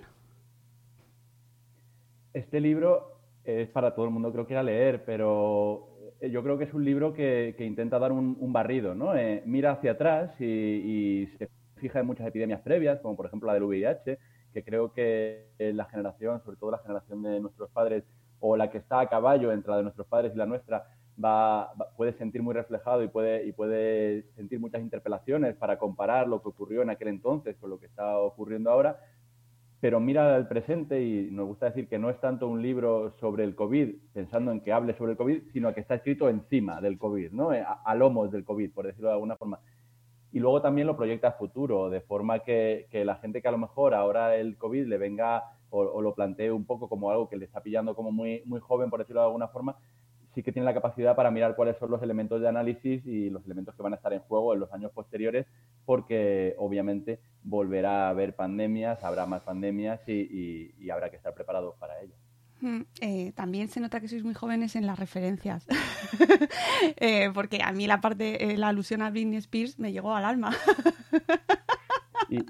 Este 2.33 2.59
libro 2.59 3.21
es 3.45 3.69
para 3.69 3.95
todo 3.95 4.05
el 4.05 4.11
mundo, 4.11 4.33
creo 4.33 4.45
que 4.45 4.55
ir 4.55 4.59
a 4.59 4.63
leer, 4.63 5.05
pero 5.05 5.87
eh, 6.19 6.29
yo 6.29 6.43
creo 6.43 6.57
que 6.57 6.65
es 6.65 6.73
un 6.73 6.83
libro 6.83 7.13
que, 7.13 7.55
intenta 7.59 7.97
dar 7.97 8.11
un, 8.11 8.51
barrido, 8.51 8.93
¿no? 8.93 9.15
Eh, 9.15 9.41
mira 9.45 9.71
hacia 9.71 9.91
atrás 9.91 10.31
y, 10.41 10.45
y 10.45 11.27
se 11.37 11.47
fija 11.75 11.99
en 11.99 12.05
muchas 12.05 12.27
epidemias 12.27 12.61
previas, 12.61 12.99
como 13.01 13.15
por 13.15 13.25
ejemplo 13.25 13.47
la 13.47 13.53
del 13.53 13.63
VIH, 13.63 14.19
que 14.53 14.63
creo 14.63 14.93
que 14.93 15.47
la 15.59 15.85
generación, 15.85 16.41
sobre 16.43 16.57
todo 16.57 16.71
la 16.71 16.79
generación 16.79 17.21
de 17.23 17.39
nuestros 17.39 17.69
padres, 17.71 18.03
o 18.39 18.55
la 18.55 18.69
que 18.69 18.77
está 18.77 18.99
a 18.99 19.09
caballo 19.09 19.51
entre 19.51 19.71
la 19.71 19.77
de 19.77 19.83
nuestros 19.83 20.07
padres 20.07 20.33
y 20.33 20.37
la 20.37 20.45
nuestra, 20.45 20.87
va, 21.23 21.73
puede 21.95 22.13
sentir 22.13 22.41
muy 22.41 22.53
reflejado 22.53 23.03
y 23.03 23.07
puede, 23.07 23.45
y 23.45 23.51
puede 23.51 24.23
sentir 24.35 24.59
muchas 24.59 24.81
interpelaciones 24.81 25.55
para 25.55 25.77
comparar 25.77 26.27
lo 26.27 26.41
que 26.41 26.49
ocurrió 26.49 26.81
en 26.81 26.89
aquel 26.89 27.09
entonces 27.09 27.55
con 27.57 27.69
lo 27.69 27.79
que 27.79 27.85
está 27.85 28.17
ocurriendo 28.17 28.71
ahora, 28.71 28.99
pero 29.79 29.99
mira 29.99 30.35
el 30.35 30.47
presente 30.47 31.03
y 31.03 31.29
nos 31.31 31.47
gusta 31.47 31.67
decir 31.67 31.87
que 31.87 31.99
no 31.99 32.09
es 32.09 32.19
tanto 32.19 32.47
un 32.47 32.61
libro 32.61 33.13
sobre 33.19 33.43
el 33.43 33.55
COVID, 33.55 33.95
pensando 34.13 34.51
en 34.51 34.61
que 34.61 34.73
hable 34.73 34.97
sobre 34.97 35.11
el 35.11 35.17
COVID, 35.17 35.43
sino 35.53 35.73
que 35.73 35.81
está 35.81 35.95
escrito 35.95 36.29
encima 36.29 36.81
del 36.81 36.97
COVID, 36.97 37.31
¿no? 37.31 37.51
a, 37.51 37.81
a 37.83 37.95
lomos 37.95 38.31
del 38.31 38.43
COVID, 38.43 38.71
por 38.71 38.87
decirlo 38.87 39.09
de 39.09 39.13
alguna 39.15 39.35
forma 39.35 39.59
y 40.35 40.39
luego 40.41 40.61
también 40.61 40.85
lo 40.85 40.97
proyecta 40.97 41.29
a 41.29 41.31
futuro, 41.31 41.89
de 41.89 42.01
forma 42.01 42.39
que, 42.39 42.89
la 42.91 43.15
gente 43.15 43.41
que 43.41 43.47
a 43.47 43.51
lo 43.51 43.57
mejor 43.57 43.93
ahora 43.93 44.35
el 44.35 44.57
COVID 44.57 44.85
le 44.85 44.97
venga 44.97 45.45
o, 45.69 46.01
lo 46.01 46.13
plantee 46.13 46.51
un 46.51 46.65
poco 46.65 46.89
como 46.89 47.09
algo 47.09 47.29
que 47.29 47.37
le 47.37 47.45
está 47.45 47.61
pillando 47.61 47.95
como 47.95 48.11
muy, 48.11 48.41
muy 48.43 48.59
joven, 48.59 48.89
por 48.89 48.99
decirlo 48.99 49.21
de 49.21 49.27
alguna 49.27 49.47
forma, 49.47 49.77
sí 50.33 50.43
que 50.43 50.51
tiene 50.51 50.65
la 50.65 50.73
capacidad 50.73 51.15
para 51.15 51.31
mirar 51.31 51.55
cuáles 51.55 51.77
son 51.77 51.89
los 51.89 52.03
elementos 52.03 52.41
de 52.41 52.49
análisis 52.49 53.05
y 53.05 53.29
los 53.29 53.45
elementos 53.45 53.75
que 53.75 53.81
van 53.81 53.93
a 53.93 53.95
estar 53.95 54.11
en 54.11 54.19
juego 54.23 54.53
en 54.53 54.59
los 54.59 54.73
años 54.73 54.91
posteriores, 54.91 55.45
porque 55.85 56.53
obviamente 56.57 57.21
volverá 57.41 58.07
a 58.07 58.09
haber 58.09 58.35
pandemias, 58.35 59.01
habrá 59.05 59.25
más 59.25 59.41
pandemias 59.43 60.01
y, 60.05 60.89
habrá 60.91 61.11
que 61.11 61.15
estar 61.15 61.33
preparados 61.33 61.75
para 61.77 62.01
ello. 62.01 62.13
Eh, 63.01 63.31
también 63.35 63.67
se 63.67 63.79
nota 63.79 63.99
que 63.99 64.07
sois 64.07 64.23
muy 64.23 64.33
jóvenes 64.33 64.75
en 64.75 64.87
las 64.87 64.97
referencias, 64.97 65.67
eh, 66.97 67.29
porque 67.33 67.61
a 67.63 67.71
mí 67.71 67.87
la 67.87 68.01
parte, 68.01 68.51
eh, 68.51 68.57
la 68.57 68.69
alusión 68.69 69.01
a 69.01 69.09
Britney 69.09 69.37
Spears 69.37 69.79
me 69.79 69.91
llegó 69.91 70.15
al 70.15 70.25
alma. 70.25 70.51
y, 72.29 72.43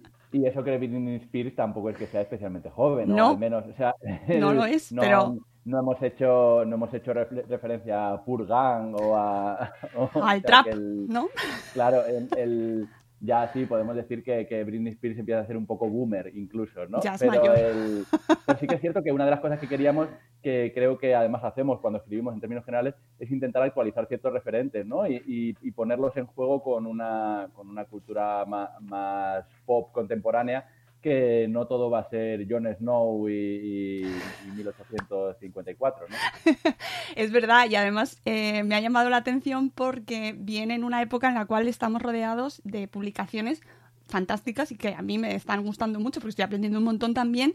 eso 0.45 0.63
que 0.63 0.77
Britney 0.77 1.15
Spears 1.15 1.55
tampoco 1.55 1.89
es 1.89 1.97
que 1.97 2.07
sea 2.07 2.21
especialmente 2.21 2.69
joven, 2.69 3.15
¿no? 3.15 3.29
Al 3.29 3.37
menos, 3.37 3.65
o 3.65 3.73
sea, 3.73 3.95
no 4.39 4.53
lo 4.53 4.65
es, 4.65 4.93
pero 4.97 5.37
no 5.65 5.79
hemos 5.79 6.01
hecho 6.03 6.63
no 6.65 6.75
hemos 6.75 6.93
hecho 6.93 7.11
referencia 7.13 8.11
a 8.11 8.23
Purgang 8.23 8.93
o 8.93 9.15
a 9.15 9.73
al 10.13 10.43
trap 10.43 10.67
no 10.75 11.27
claro 11.73 12.05
el, 12.05 12.87
ya 13.25 13.51
sí 13.51 13.65
podemos 13.65 13.95
decir 13.95 14.23
que, 14.23 14.47
que, 14.47 14.63
Britney 14.63 14.93
Spears 14.93 15.17
empieza 15.17 15.41
a 15.41 15.45
ser 15.45 15.57
un 15.57 15.65
poco 15.65 15.89
boomer 15.89 16.31
incluso 16.35 16.85
no 16.87 17.01
ya 17.01 17.15
es 17.15 17.21
pero, 17.21 17.41
pero 17.41 18.59
sí 18.59 18.67
que 18.67 18.75
es 18.75 18.81
cierto 18.81 19.03
que 19.03 19.11
una 19.11 19.25
de 19.25 19.31
las 19.31 19.39
cosas 19.39 19.59
que 19.59 19.67
queríamos 19.67 20.07
que 20.41 20.71
creo 20.73 20.97
que 20.97 21.15
además 21.15 21.43
hacemos 21.43 21.79
cuando 21.79 21.99
escribimos 21.99 22.33
en 22.33 22.39
términos 22.39 22.65
generales 22.65 22.95
es 23.19 23.31
intentar 23.31 23.63
actualizar 23.63 24.07
ciertos 24.07 24.31
referentes 24.31 24.85
¿no? 24.85 25.07
y, 25.07 25.21
y, 25.25 25.71
ponerlos 25.71 26.15
en 26.17 26.25
juego 26.27 26.61
con 26.61 26.85
una 26.85 27.49
con 27.53 27.67
una 27.67 27.85
cultura 27.85 28.45
más 28.45 29.45
pop 29.65 29.91
contemporánea 29.91 30.67
que 31.05 31.45
no 31.47 31.67
todo 31.67 31.91
va 31.91 31.99
a 31.99 32.09
ser 32.09 32.47
Jon 32.49 32.65
Snow 32.79 33.29
y, 33.29 34.07
1854, 34.55 36.07
¿no? 36.09 36.15
es 37.15 37.31
verdad, 37.31 37.69
y 37.69 37.75
además 37.75 38.19
eh, 38.25 38.63
me 38.63 38.73
ha 38.73 38.79
llamado 38.79 39.11
la 39.11 39.17
atención 39.17 39.69
porque 39.69 40.33
viene 40.35 40.73
en 40.73 40.83
una 40.83 41.03
época 41.03 41.27
en 41.27 41.35
la 41.35 41.45
cual 41.45 41.67
estamos 41.67 42.01
rodeados 42.01 42.59
de 42.63 42.87
publicaciones 42.87 43.61
fantásticas 44.07 44.71
y 44.71 44.77
que 44.77 44.95
a 44.95 45.03
mí 45.03 45.19
me 45.19 45.35
están 45.35 45.63
gustando 45.63 45.99
mucho 45.99 46.21
porque 46.21 46.31
estoy 46.31 46.45
aprendiendo 46.45 46.79
un 46.79 46.85
montón 46.85 47.13
también 47.13 47.53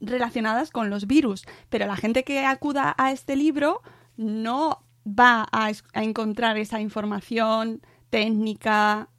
relacionadas 0.00 0.70
con 0.70 0.88
los 0.88 1.06
virus. 1.06 1.44
Pero 1.68 1.84
la 1.84 1.96
gente 1.96 2.24
que 2.24 2.46
acuda 2.46 2.94
a 2.96 3.12
este 3.12 3.36
libro 3.36 3.82
no 4.16 4.86
va 5.06 5.46
a 5.52 5.70
encontrar 5.92 6.56
esa 6.56 6.80
información 6.80 7.82
técnica, 8.08 9.10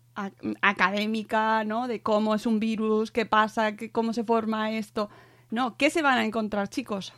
académica, 0.62 1.64
¿no? 1.64 1.88
De 1.88 2.02
cómo 2.02 2.36
es 2.36 2.46
un 2.46 2.60
virus, 2.60 3.12
qué 3.12 3.26
pasa, 3.26 3.76
qué, 3.76 3.92
cómo 3.92 4.14
se 4.14 4.24
forma 4.24 4.72
esto. 4.72 5.10
No, 5.52 5.78
¿qué 5.78 5.90
se 5.90 6.02
van 6.02 6.18
a 6.18 6.26
encontrar, 6.26 6.70
chicos? 6.70 7.14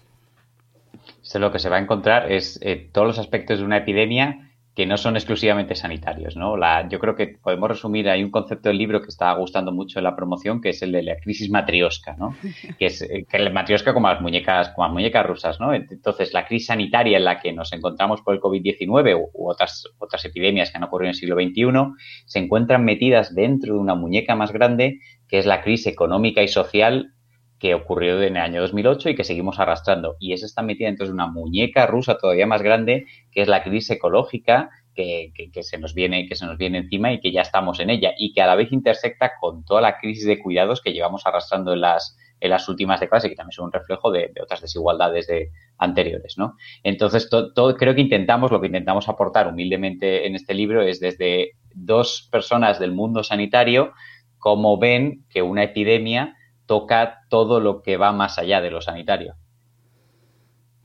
lo 1.33 1.51
que 1.51 1.59
se 1.59 1.69
va 1.69 1.77
a 1.77 1.79
encontrar 1.79 2.31
es 2.31 2.59
eh, 2.61 2.89
todos 2.91 3.07
los 3.07 3.19
aspectos 3.19 3.59
de 3.59 3.65
una 3.65 3.77
epidemia 3.77 4.48
que 4.79 4.85
no 4.85 4.95
son 4.95 5.17
exclusivamente 5.17 5.75
sanitarios, 5.75 6.37
¿no? 6.37 6.55
La, 6.55 6.87
yo 6.87 6.99
creo 6.99 7.13
que 7.13 7.27
podemos 7.27 7.67
resumir, 7.67 8.07
hay 8.07 8.23
un 8.23 8.31
concepto 8.31 8.69
del 8.69 8.77
libro 8.77 9.01
que 9.01 9.09
está 9.09 9.33
gustando 9.33 9.73
mucho 9.73 9.99
en 9.99 10.05
la 10.05 10.15
promoción, 10.15 10.61
que 10.61 10.69
es 10.69 10.81
el 10.81 10.93
de 10.93 11.03
la 11.03 11.17
crisis 11.17 11.49
matriosca, 11.49 12.15
¿no? 12.17 12.33
Que 12.79 12.85
es 12.85 13.01
eh, 13.01 13.25
que 13.29 13.39
la 13.39 13.49
matriosca 13.49 13.93
como 13.93 14.07
las 14.07 14.21
muñecas, 14.21 14.69
como 14.69 14.87
las 14.87 14.93
muñecas 14.93 15.25
rusas, 15.25 15.59
¿no? 15.59 15.73
Entonces, 15.73 16.33
la 16.33 16.45
crisis 16.45 16.67
sanitaria 16.67 17.17
en 17.17 17.25
la 17.25 17.41
que 17.41 17.51
nos 17.51 17.73
encontramos 17.73 18.21
por 18.21 18.33
el 18.33 18.39
COVID-19 18.39 19.21
u, 19.33 19.49
otras, 19.49 19.83
otras 19.97 20.23
epidemias 20.23 20.71
que 20.71 20.77
han 20.77 20.85
ocurrido 20.85 21.07
en 21.07 21.09
el 21.09 21.15
siglo 21.15 21.35
XXI 21.35 22.23
se 22.25 22.39
encuentran 22.39 22.85
metidas 22.85 23.35
dentro 23.35 23.73
de 23.73 23.79
una 23.81 23.95
muñeca 23.95 24.35
más 24.35 24.53
grande, 24.53 25.01
que 25.27 25.39
es 25.39 25.45
la 25.45 25.61
crisis 25.61 25.87
económica 25.87 26.41
y 26.41 26.47
social 26.47 27.15
que 27.59 27.75
ocurrió 27.75 28.21
en 28.21 28.37
el 28.37 28.41
año 28.41 28.61
2008 28.61 29.09
y 29.09 29.15
que 29.15 29.23
seguimos 29.23 29.59
arrastrando. 29.59 30.15
Y 30.19 30.33
esa 30.33 30.45
está 30.45 30.61
metida 30.61 30.87
dentro 30.87 31.05
de 31.05 31.11
una 31.11 31.27
muñeca 31.27 31.85
rusa 31.85 32.17
todavía 32.17 32.47
más 32.47 32.61
grande, 32.61 33.05
que 33.31 33.41
es 33.41 33.47
la 33.47 33.63
crisis 33.63 33.91
ecológica 33.91 34.69
que, 34.95 35.63
se 35.63 35.77
nos 35.77 35.93
viene, 35.93 36.27
que 36.27 36.35
se 36.35 36.45
nos 36.45 36.57
viene 36.57 36.79
encima 36.79 37.13
y 37.13 37.19
que 37.19 37.31
ya 37.31 37.41
estamos 37.41 37.79
en 37.79 37.89
ella 37.89 38.11
y 38.17 38.33
que 38.33 38.41
a 38.41 38.47
la 38.47 38.55
vez 38.55 38.71
intersecta 38.71 39.31
con 39.39 39.63
toda 39.63 39.81
la 39.81 39.97
crisis 39.97 40.25
de 40.25 40.39
cuidados 40.39 40.81
que 40.81 40.91
llevamos 40.91 41.25
arrastrando 41.25 41.73
en 41.73 41.81
las, 41.81 42.17
en 42.39 42.49
las 42.49 42.67
últimas 42.67 42.99
décadas 42.99 43.25
y 43.25 43.29
que 43.29 43.35
también 43.35 43.53
son 43.53 43.65
un 43.65 43.71
reflejo 43.71 44.11
de, 44.11 44.31
otras 44.41 44.61
desigualdades 44.61 45.27
de, 45.27 45.51
anteriores, 45.77 46.37
¿no? 46.37 46.55
Entonces, 46.83 47.29
todo, 47.29 47.75
creo 47.77 47.95
que 47.95 48.01
intentamos, 48.01 48.51
lo 48.51 48.59
que 48.59 48.67
intentamos 48.67 49.07
aportar 49.07 49.47
humildemente 49.47 50.27
en 50.27 50.35
este 50.35 50.53
libro 50.53 50.81
es 50.81 50.99
desde 50.99 51.53
dos 51.73 52.27
personas 52.29 52.79
del 52.79 52.91
mundo 52.91 53.23
sanitario, 53.23 53.93
cómo 54.37 54.77
ven 54.77 55.25
que 55.29 55.41
una 55.41 55.63
epidemia 55.63 56.35
toca 56.69 57.25
todo 57.29 57.59
lo 57.59 57.81
que 57.81 57.97
va 57.97 58.11
más 58.11 58.37
allá 58.37 58.61
de 58.61 58.69
lo 58.69 58.79
sanitario. 58.79 59.33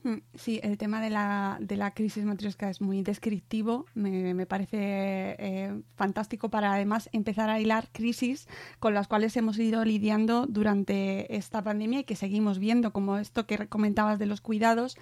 Mm, 0.01 0.17
sí, 0.33 0.59
el 0.63 0.79
tema 0.79 0.99
de 0.99 1.11
la, 1.11 1.59
de 1.61 1.77
la 1.77 1.91
crisis 1.91 2.25
matriosca 2.25 2.71
es 2.71 2.81
muy 2.81 3.03
descriptivo. 3.03 3.85
Me, 3.93 4.47
parece 4.47 4.77
eh, 5.37 5.79
fantástico 5.95 6.49
para 6.49 6.73
además 6.73 7.07
empezar 7.11 7.51
a 7.51 7.59
hilar 7.59 7.89
crisis 7.91 8.47
con 8.79 8.95
las 8.95 9.07
cuales 9.07 9.37
hemos 9.37 9.59
ido 9.59 9.85
lidiando 9.85 10.47
durante 10.47 11.35
esta 11.35 11.63
pandemia 11.63 11.99
y 11.99 12.03
que 12.03 12.15
seguimos 12.15 12.57
viendo, 12.57 12.91
como 12.91 13.19
esto 13.19 13.45
que 13.45 13.67
comentabas 13.67 14.17
de 14.17 14.25
los 14.25 14.41
cuidados, 14.41 14.97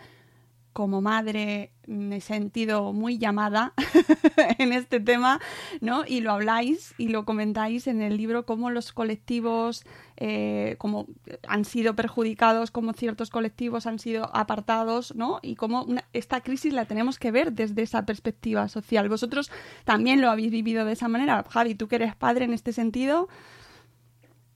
como 0.73 1.01
madre 1.01 1.71
me 1.85 2.17
he 2.17 2.21
sentido 2.21 2.93
muy 2.93 3.17
llamada 3.17 3.73
en 4.57 4.73
este 4.73 4.99
tema, 4.99 5.39
¿no? 5.81 6.03
Y 6.07 6.21
lo 6.21 6.31
habláis 6.31 6.93
y 6.97 7.09
lo 7.09 7.25
comentáis 7.25 7.87
en 7.87 8.01
el 8.01 8.17
libro 8.17 8.45
cómo 8.45 8.69
los 8.69 8.91
colectivos 8.91 9.85
eh, 10.17 10.75
como 10.77 11.07
han 11.47 11.65
sido 11.65 11.95
perjudicados, 11.95 12.71
cómo 12.71 12.93
ciertos 12.93 13.29
colectivos 13.29 13.85
han 13.85 13.99
sido 13.99 14.35
apartados, 14.35 15.15
¿no? 15.15 15.39
Y 15.41 15.55
cómo 15.55 15.85
esta 16.13 16.41
crisis 16.41 16.73
la 16.73 16.85
tenemos 16.85 17.19
que 17.19 17.31
ver 17.31 17.53
desde 17.53 17.81
esa 17.81 18.05
perspectiva 18.05 18.67
social. 18.67 19.09
Vosotros 19.09 19.51
también 19.83 20.21
lo 20.21 20.29
habéis 20.29 20.51
vivido 20.51 20.85
de 20.85 20.93
esa 20.93 21.07
manera. 21.07 21.43
Javi, 21.49 21.75
tú 21.75 21.87
que 21.87 21.95
eres 21.95 22.15
padre 22.15 22.45
en 22.45 22.53
este 22.53 22.73
sentido. 22.73 23.27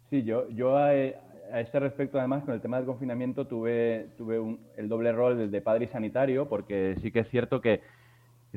Sí, 0.10 0.24
yo, 0.24 0.50
yo 0.50 0.80
eh, 0.88 1.18
a 1.52 1.62
este 1.62 1.80
respecto, 1.80 2.20
además, 2.20 2.44
con 2.44 2.54
el 2.54 2.62
tema 2.62 2.78
del 2.78 2.86
confinamiento, 2.86 3.46
tuve, 3.48 4.10
tuve 4.18 4.58
el 4.76 4.90
doble 4.90 5.12
rol 5.12 5.50
de 5.52 5.62
padre 5.62 5.86
y 5.86 5.88
sanitario, 5.88 6.48
porque 6.48 6.96
sí 7.02 7.12
que 7.12 7.20
es 7.20 7.30
cierto 7.30 7.62
que, 7.62 7.82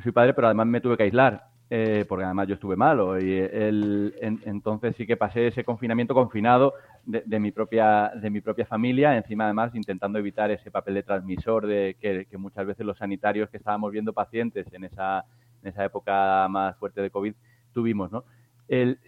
soy 0.03 0.13
padre, 0.13 0.35
pero 0.35 0.47
además 0.47 0.67
me 0.67 0.81
tuve 0.81 0.97
que 0.97 1.03
aislar, 1.03 1.49
eh, 1.69 2.05
porque 2.09 2.25
además 2.25 2.49
yo 2.49 2.55
estuve 2.55 2.77
malo. 2.77 3.21
Y 3.21 3.39
el, 3.39 4.15
entonces 4.21 4.97
sí 4.97 5.07
que 5.07 5.17
pasé 5.17 5.49
ese 5.49 5.65
confinamiento 5.65 6.15
confinado 6.15 6.75
de, 7.05 7.41
mi 7.41 7.51
propia, 7.53 8.13
de 8.15 8.31
mi 8.31 8.41
propia 8.41 8.67
familia, 8.67 9.17
encima 9.17 9.45
además 9.45 9.75
intentando 9.75 10.19
evitar 10.19 10.51
ese 10.51 10.71
papel 10.71 10.95
de 10.95 11.03
transmisor 11.03 11.67
de 11.67 11.97
que, 12.01 12.27
que 12.27 12.39
muchas 12.39 12.67
veces 12.67 12.87
los 12.87 12.99
sanitarios 12.99 13.51
que 13.51 13.57
estábamos 13.59 13.93
viendo 13.93 14.13
pacientes 14.13 14.67
en 14.73 14.85
esa, 14.85 15.25
en 15.63 15.69
esa 15.69 15.85
época 15.85 16.47
más 16.49 16.77
fuerte 16.77 17.03
de 17.03 17.11
COVID 17.11 17.35
tuvimos, 17.73 18.11
¿no? 18.11 18.25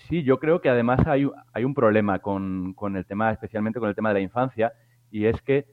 Sí, 0.08 0.22
yo 0.24 0.38
creo 0.38 0.60
que 0.60 0.68
además 0.68 1.06
hay, 1.06 1.28
hay 1.52 1.64
un 1.64 1.74
problema 1.74 2.18
con, 2.18 2.74
el 2.96 3.06
tema, 3.06 3.30
especialmente 3.30 3.78
con 3.78 3.88
el 3.88 3.94
tema 3.94 4.08
de 4.10 4.14
la 4.14 4.20
infancia, 4.20 4.72
y 5.10 5.26
es 5.26 5.40
que 5.42 5.66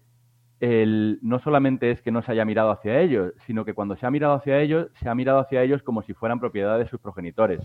el, 0.59 1.19
no 1.21 1.39
solamente 1.39 1.89
es 1.91 2.01
que 2.01 2.11
no 2.11 2.21
se 2.21 2.31
haya 2.31 2.45
mirado 2.45 2.71
hacia 2.71 2.99
ellos, 2.99 3.33
sino 3.47 3.65
que 3.65 3.73
cuando 3.73 3.95
se 3.95 4.05
ha 4.05 4.11
mirado 4.11 4.33
hacia 4.35 4.59
ellos, 4.59 4.87
se 4.99 5.09
ha 5.09 5.15
mirado 5.15 5.39
hacia 5.39 5.63
ellos 5.63 5.81
como 5.81 6.03
si 6.03 6.13
fueran 6.13 6.39
propiedad 6.39 6.77
de 6.77 6.87
sus 6.87 6.99
progenitores. 6.99 7.61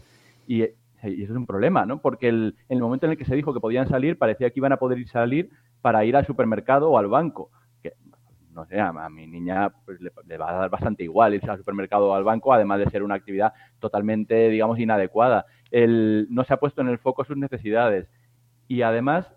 Y, 0.46 0.62
eso 0.62 1.32
es 1.34 1.36
un 1.36 1.44
problema, 1.44 1.84
¿no? 1.84 2.00
Porque 2.00 2.30
el, 2.30 2.56
en 2.70 2.78
el 2.78 2.82
momento 2.82 3.04
en 3.04 3.12
el 3.12 3.18
que 3.18 3.26
se 3.26 3.34
dijo 3.34 3.52
que 3.52 3.60
podían 3.60 3.86
salir, 3.86 4.16
parecía 4.16 4.48
que 4.48 4.58
iban 4.58 4.72
a 4.72 4.78
poder 4.78 4.98
ir 4.98 5.08
salir 5.08 5.50
para 5.82 6.02
ir 6.06 6.16
al 6.16 6.24
supermercado 6.24 6.90
o 6.90 6.96
al 6.96 7.08
banco. 7.08 7.50
No 8.54 8.64
sé, 8.66 8.80
a, 8.80 8.92
mi 9.11 9.26
niña 9.26 9.73
pues, 9.84 9.99
le, 10.00 10.38
va 10.38 10.50
a 10.50 10.54
dar 10.54 10.70
bastante 10.70 11.02
igual 11.02 11.34
irse 11.34 11.50
al 11.50 11.58
supermercado 11.58 12.11
o 12.11 12.14
al 12.14 12.23
banco, 12.23 12.52
además 12.52 12.78
de 12.78 12.90
ser 12.90 13.02
una 13.02 13.16
actividad 13.16 13.52
totalmente, 13.80 14.49
digamos, 14.49 14.78
inadecuada 14.78 15.44
no 16.28 16.44
se 16.44 16.54
ha 16.54 16.58
puesto 16.58 16.80
en 16.82 16.88
el 16.88 16.99
foco 16.99 17.25
sus 17.25 17.37
necesidades 17.37 18.08
y 18.68 18.82
además 18.82 19.30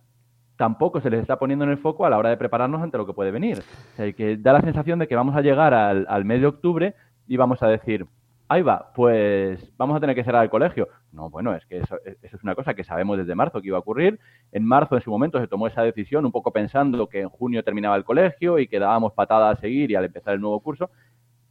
tampoco 0.56 1.02
se 1.02 1.10
les 1.10 1.22
está 1.22 1.38
poniendo 1.38 1.66
en 1.66 1.72
el 1.72 1.78
foco 1.78 2.06
a 2.06 2.10
la 2.10 2.18
hora 2.18 2.30
de 2.30 2.38
prepararnos 2.38 2.82
ante 2.82 2.98
lo 2.98 3.06
que 3.06 3.14
puede 3.14 3.32
venir. 3.32 3.64
que 3.96 4.38
da 4.38 4.54
la 4.54 4.62
sensación 4.62 5.00
de 5.00 5.08
que 5.08 5.16
vamos 5.16 5.36
a 5.36 5.42
llegar 5.42 5.74
al, 5.74 6.26
mes 6.26 6.42
de 6.42 6.48
octubre 6.48 6.96
y 7.28 7.38
vamos 7.38 7.62
a 7.62 7.68
decir, 7.68 8.06
ahí 8.50 8.62
va, 8.62 8.92
pues 8.94 9.72
vamos 9.78 9.98
a 9.98 10.00
tener 10.00 10.16
que 10.16 10.24
cerrar 10.24 10.44
el 10.44 10.50
colegio. 10.50 10.88
No, 11.12 11.30
bueno, 11.30 11.54
es 11.56 11.66
que 11.66 11.80
eso, 11.80 11.98
eso, 12.06 12.38
es 12.38 12.44
una 12.44 12.56
cosa 12.56 12.74
que 12.74 12.84
sabemos 12.84 13.18
desde 13.18 13.36
marzo 13.36 13.62
que 13.62 13.68
iba 13.68 13.78
a 13.78 13.82
ocurrir. 13.82 14.20
En 14.52 14.66
marzo, 14.66 14.96
en 14.96 15.02
su 15.02 15.12
momento, 15.12 15.40
se 15.40 15.48
tomó 15.48 15.68
esa 15.68 15.82
decisión, 15.82 16.26
un 16.26 16.32
poco 16.32 16.52
pensando 16.52 17.08
que 17.08 17.22
en 17.22 17.30
junio 17.30 17.64
terminaba 17.64 17.96
el 17.96 18.04
colegio 18.04 18.60
y 18.60 18.68
que 18.68 18.80
dábamos 18.80 19.14
patada 19.14 19.50
a 19.50 19.56
seguir 19.58 19.92
y 19.92 19.96
al 19.96 20.06
empezar 20.06 20.34
el 20.34 20.42
nuevo 20.42 20.60
curso, 20.62 20.90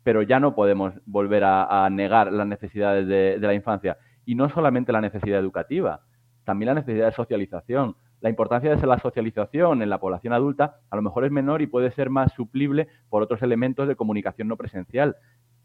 pero 0.02 0.22
ya 0.22 0.40
no 0.40 0.54
podemos 0.54 0.94
volver 1.04 1.42
a, 1.44 1.88
negar 1.90 2.32
las 2.32 2.46
necesidades 2.46 3.06
de 3.06 3.46
la 3.46 3.54
infancia. 3.54 3.98
Y 4.24 4.34
no 4.34 4.48
solamente 4.48 4.92
la 4.92 5.00
necesidad 5.00 5.38
educativa, 5.38 6.00
también 6.44 6.68
la 6.68 6.80
necesidad 6.80 7.06
de 7.06 7.12
socialización. 7.12 7.96
La 8.20 8.30
importancia 8.30 8.74
de 8.74 8.86
la 8.86 8.98
socialización 8.98 9.82
en 9.82 9.90
la 9.90 9.98
población 9.98 10.32
adulta 10.32 10.76
a 10.90 10.96
lo 10.96 11.02
mejor 11.02 11.26
es 11.26 11.30
menor 11.30 11.60
y 11.60 11.66
puede 11.66 11.90
ser 11.90 12.08
más 12.08 12.32
suplible 12.32 12.88
por 13.10 13.22
otros 13.22 13.42
elementos 13.42 13.86
de 13.86 13.96
comunicación 13.96 14.48
no 14.48 14.56
presencial. 14.56 15.16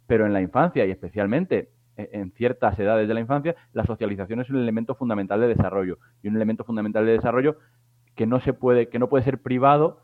Pero 0.07 0.25
en 0.25 0.33
la 0.33 0.41
infancia 0.41 0.85
y 0.85 0.91
especialmente 0.91 1.69
e, 1.97 2.09
en 2.13 2.31
ciertas 2.31 2.77
edades 2.79 3.07
de 3.07 3.13
la 3.13 3.19
infancia, 3.19 3.55
la 3.73 3.85
socialización 3.85 4.41
es 4.41 4.49
un 4.49 4.57
elemento 4.57 4.95
fundamental 4.95 5.39
de 5.41 5.47
desarrollo 5.47 5.99
y 6.21 6.27
un 6.27 6.35
elemento 6.35 6.63
fundamental 6.63 7.05
de 7.05 7.13
desarrollo 7.13 7.57
que 8.15 8.25
no 8.25 8.39
se 8.39 8.53
puede, 8.53 8.89
que 8.89 8.99
no 8.99 9.09
puede 9.09 9.23
ser 9.23 9.41
privado 9.41 10.01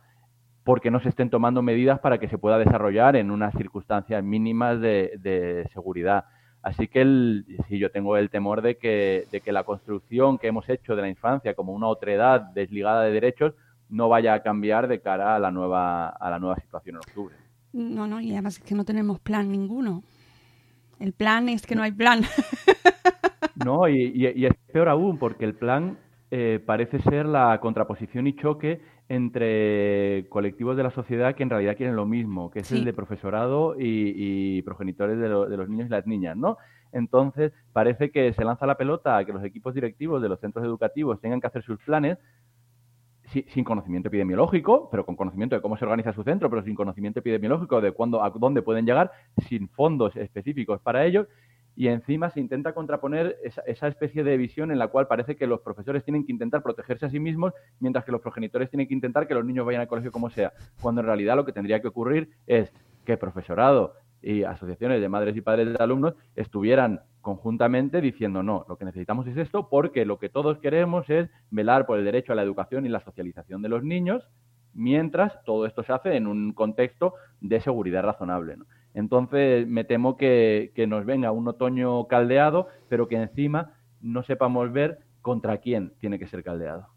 porque 0.63 0.91
no 0.91 0.99
se 0.99 1.09
estén 1.09 1.29
tomando 1.29 1.61
medidas 1.61 1.99
para 1.99 2.17
que 2.17 2.27
se 2.27 2.37
pueda 2.37 2.57
desarrollar 2.57 3.15
en 3.15 3.31
unas 3.31 3.53
circunstancias 3.55 4.21
mínimas 4.21 4.81
de, 4.81 5.65
seguridad. 5.73 6.25
Así 6.61 6.89
que 6.89 7.01
el, 7.01 7.45
sí, 7.69 7.79
yo 7.79 7.89
tengo 7.89 8.17
el 8.17 8.29
temor 8.29 8.61
de 8.61 8.75
que, 8.77 9.27
de 9.31 9.39
que 9.39 9.53
la 9.53 9.63
construcción 9.63 10.37
que 10.37 10.47
hemos 10.47 10.67
hecho 10.67 10.97
de 10.97 11.03
la 11.03 11.07
infancia 11.07 11.53
como 11.53 11.71
una 11.71 11.87
otredad 11.87 12.41
desligada 12.53 13.03
de 13.03 13.13
derechos 13.13 13.53
no 13.87 14.09
vaya 14.09 14.33
a 14.33 14.43
cambiar 14.43 14.89
de 14.89 14.99
cara 14.99 15.35
a 15.35 15.39
la 15.39 15.51
nueva, 15.51 16.09
a 16.09 16.29
la 16.29 16.39
nueva 16.39 16.57
situación 16.57 16.97
en 16.97 16.99
octubre. 16.99 17.46
No, 17.77 18.07
no, 18.07 18.19
y 18.19 18.31
además 18.31 18.57
es 18.57 18.63
que 18.63 18.73
no 18.73 18.83
tenemos 18.85 19.19
plan 19.19 19.51
ninguno. 19.51 20.01
El 20.99 21.13
plan 21.13 21.47
es 21.47 21.67
que 21.67 21.75
no 21.75 21.83
hay 21.83 21.91
plan. 21.91 22.21
No, 23.65 23.89
y, 23.89 24.45
es 24.45 24.53
peor 24.71 24.87
aún, 24.87 25.17
porque 25.17 25.43
el 25.43 25.55
plan 25.55 25.97
eh, 26.29 26.61
parece 26.63 26.99
ser 26.99 27.25
la 27.25 27.59
contraposición 27.59 28.27
y 28.27 28.35
choque 28.35 28.81
entre 29.09 30.27
colectivos 30.29 30.77
de 30.77 30.83
la 30.83 30.91
sociedad 30.91 31.35
que 31.35 31.41
en 31.41 31.49
realidad 31.49 31.75
quieren 31.75 31.95
lo 31.95 32.05
mismo, 32.05 32.51
que 32.51 32.59
es 32.59 32.71
el 32.71 32.85
de 32.85 32.93
profesorado 32.93 33.75
y, 33.77 34.61
progenitores 34.61 35.17
de, 35.17 35.27
los 35.27 35.69
niños 35.69 35.87
y 35.87 35.89
las 35.89 36.05
niñas, 36.05 36.37
¿no? 36.37 36.57
Entonces, 36.91 37.51
parece 37.73 38.11
que 38.11 38.31
se 38.33 38.45
lanza 38.45 38.67
la 38.67 38.77
pelota 38.77 39.17
a 39.17 39.25
que 39.25 39.33
los 39.33 39.43
equipos 39.43 39.73
directivos 39.73 40.21
de 40.21 40.29
los 40.29 40.39
centros 40.39 40.63
educativos 40.63 41.19
tengan 41.19 41.41
que 41.41 41.47
hacer 41.47 41.63
sus 41.63 41.79
planes 41.79 42.19
sin 43.49 43.63
conocimiento 43.63 44.09
epidemiológico, 44.09 44.89
pero 44.89 45.05
con 45.05 45.15
conocimiento 45.15 45.55
de 45.55 45.61
cómo 45.61 45.77
se 45.77 45.85
organiza 45.85 46.13
su 46.13 46.23
centro, 46.23 46.49
pero 46.49 46.63
sin 46.63 46.75
conocimiento 46.75 47.19
epidemiológico 47.19 47.81
de 47.81 47.91
cuándo, 47.91 48.23
a 48.23 48.29
dónde 48.29 48.61
pueden 48.61 48.85
llegar, 48.85 49.11
sin 49.47 49.69
fondos 49.69 50.15
específicos 50.15 50.81
para 50.81 51.05
ellos, 51.05 51.27
y 51.75 51.89
encima 51.89 52.31
se 52.31 52.39
intenta 52.39 52.73
contraponer 52.73 53.37
esa, 53.43 53.87
especie 53.87 54.23
de 54.23 54.35
visión 54.35 54.71
en 54.71 54.79
la 54.79 54.87
cual 54.87 55.05
parece 55.07 55.35
que 55.35 55.45
los 55.45 55.61
profesores 55.61 56.03
tienen 56.03 56.25
que 56.25 56.31
intentar 56.31 56.63
protegerse 56.63 57.05
a 57.05 57.09
sí 57.09 57.19
mismos, 57.19 57.53
mientras 57.79 58.03
que 58.03 58.11
los 58.11 58.19
progenitores 58.19 58.71
tienen 58.71 58.87
que 58.87 58.95
intentar 58.95 59.27
que 59.27 59.35
los 59.35 59.45
niños 59.45 59.63
vayan 59.63 59.81
al 59.81 59.87
colegio 59.87 60.11
como 60.11 60.31
sea, 60.31 60.53
cuando 60.81 61.01
en 61.01 61.07
realidad 61.07 61.35
lo 61.35 61.45
que 61.45 61.53
tendría 61.53 61.79
que 61.79 61.87
ocurrir 61.87 62.31
es 62.47 62.73
que 63.05 63.15
profesorado 63.15 63.93
y 64.23 64.43
asociaciones 64.43 64.99
de 65.01 65.07
madres 65.07 65.37
y 65.37 65.41
padres 65.41 65.71
de 65.71 65.83
alumnos 65.83 66.15
estuvieran 66.35 67.01
conjuntamente 67.27 67.99
diciendo 67.99 68.41
no, 68.41 68.65
lo 68.69 68.77
que 68.77 68.85
necesitamos 68.85 69.27
es 69.27 69.35
esto 69.35 69.67
porque 69.67 70.05
lo 70.05 70.17
que 70.17 70.29
todos 70.29 70.59
queremos 70.59 71.09
es 71.09 71.29
velar 71.51 71.85
por 71.85 71.99
el 71.99 72.05
derecho 72.05 72.31
a 72.31 72.35
la 72.37 72.41
educación 72.41 72.85
y 72.85 72.89
la 72.89 73.01
socialización 73.01 73.61
de 73.61 73.67
los 73.67 73.83
niños, 73.83 74.23
mientras 74.73 75.43
todo 75.43 75.65
esto 75.65 75.83
se 75.83 75.91
hace 75.91 76.15
en 76.15 76.25
un 76.25 76.53
contexto 76.53 77.15
de 77.41 77.59
seguridad 77.59 78.03
razonable. 78.03 78.55
¿no? 78.55 78.65
Entonces 78.93 79.67
me 79.67 79.83
temo 79.83 80.15
que, 80.15 80.71
nos 80.87 81.05
venga 81.05 81.33
un 81.33 81.49
otoño 81.49 82.07
caldeado, 82.07 82.69
pero 82.87 83.09
que 83.09 83.17
encima 83.17 83.73
no 83.99 84.23
sepamos 84.23 84.71
ver 84.71 84.99
contra 85.21 85.57
quién 85.57 85.91
tiene 85.99 86.19
que 86.19 86.27
ser 86.27 86.45
caldeado. 86.45 86.87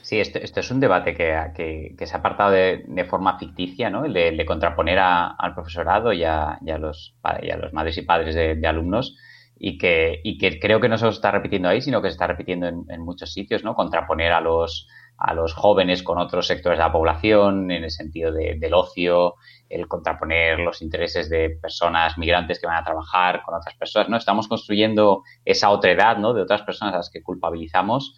Sí, 0.00 0.20
esto, 0.20 0.38
es 0.38 0.70
un 0.70 0.80
debate 0.80 1.14
que, 1.14 1.94
se 1.98 2.16
ha 2.16 2.18
apartado 2.18 2.52
de, 2.52 3.06
forma 3.10 3.38
ficticia, 3.38 3.90
¿no? 3.90 4.06
El 4.06 4.14
de, 4.14 4.46
contraponer 4.46 4.98
al 5.00 5.54
profesorado 5.54 6.14
y 6.14 6.24
a, 6.24 6.58
los, 6.78 7.14
los 7.58 7.72
madres 7.74 7.98
y 7.98 8.02
padres 8.02 8.34
de, 8.34 8.66
alumnos 8.66 9.18
y 9.56 9.78
que, 9.78 10.20
que 10.38 10.58
creo 10.58 10.80
que 10.80 10.88
no 10.88 10.98
se 10.98 11.08
está 11.08 11.30
repitiendo 11.30 11.68
ahí, 11.68 11.80
sino 11.80 12.02
que 12.02 12.08
se 12.08 12.14
está 12.14 12.26
repitiendo 12.26 12.66
en, 12.66 13.00
muchos 13.00 13.32
sitios, 13.32 13.64
¿no? 13.64 13.74
Contraponer 13.74 14.32
a 14.32 14.40
los, 14.40 14.88
a 15.16 15.32
los 15.32 15.54
jóvenes 15.54 16.02
con 16.02 16.18
otros 16.18 16.46
sectores 16.46 16.78
de 16.78 16.84
la 16.84 16.92
población, 16.92 17.70
en 17.70 17.84
el 17.84 17.90
sentido 17.90 18.32
del 18.32 18.74
ocio, 18.74 19.34
el 19.68 19.86
contraponer 19.88 20.58
los 20.58 20.82
intereses 20.82 21.30
de 21.30 21.50
personas 21.50 22.18
migrantes 22.18 22.60
que 22.60 22.66
van 22.66 22.76
a 22.76 22.84
trabajar 22.84 23.42
con 23.42 23.54
otras 23.54 23.74
personas, 23.76 24.08
¿no? 24.08 24.16
Estamos 24.16 24.48
construyendo 24.48 25.22
esa 25.44 25.70
otredad, 25.70 26.18
¿no? 26.18 26.34
De 26.34 26.42
otras 26.42 26.62
personas 26.62 26.94
a 26.94 26.98
las 26.98 27.10
que 27.10 27.22
culpabilizamos 27.22 28.14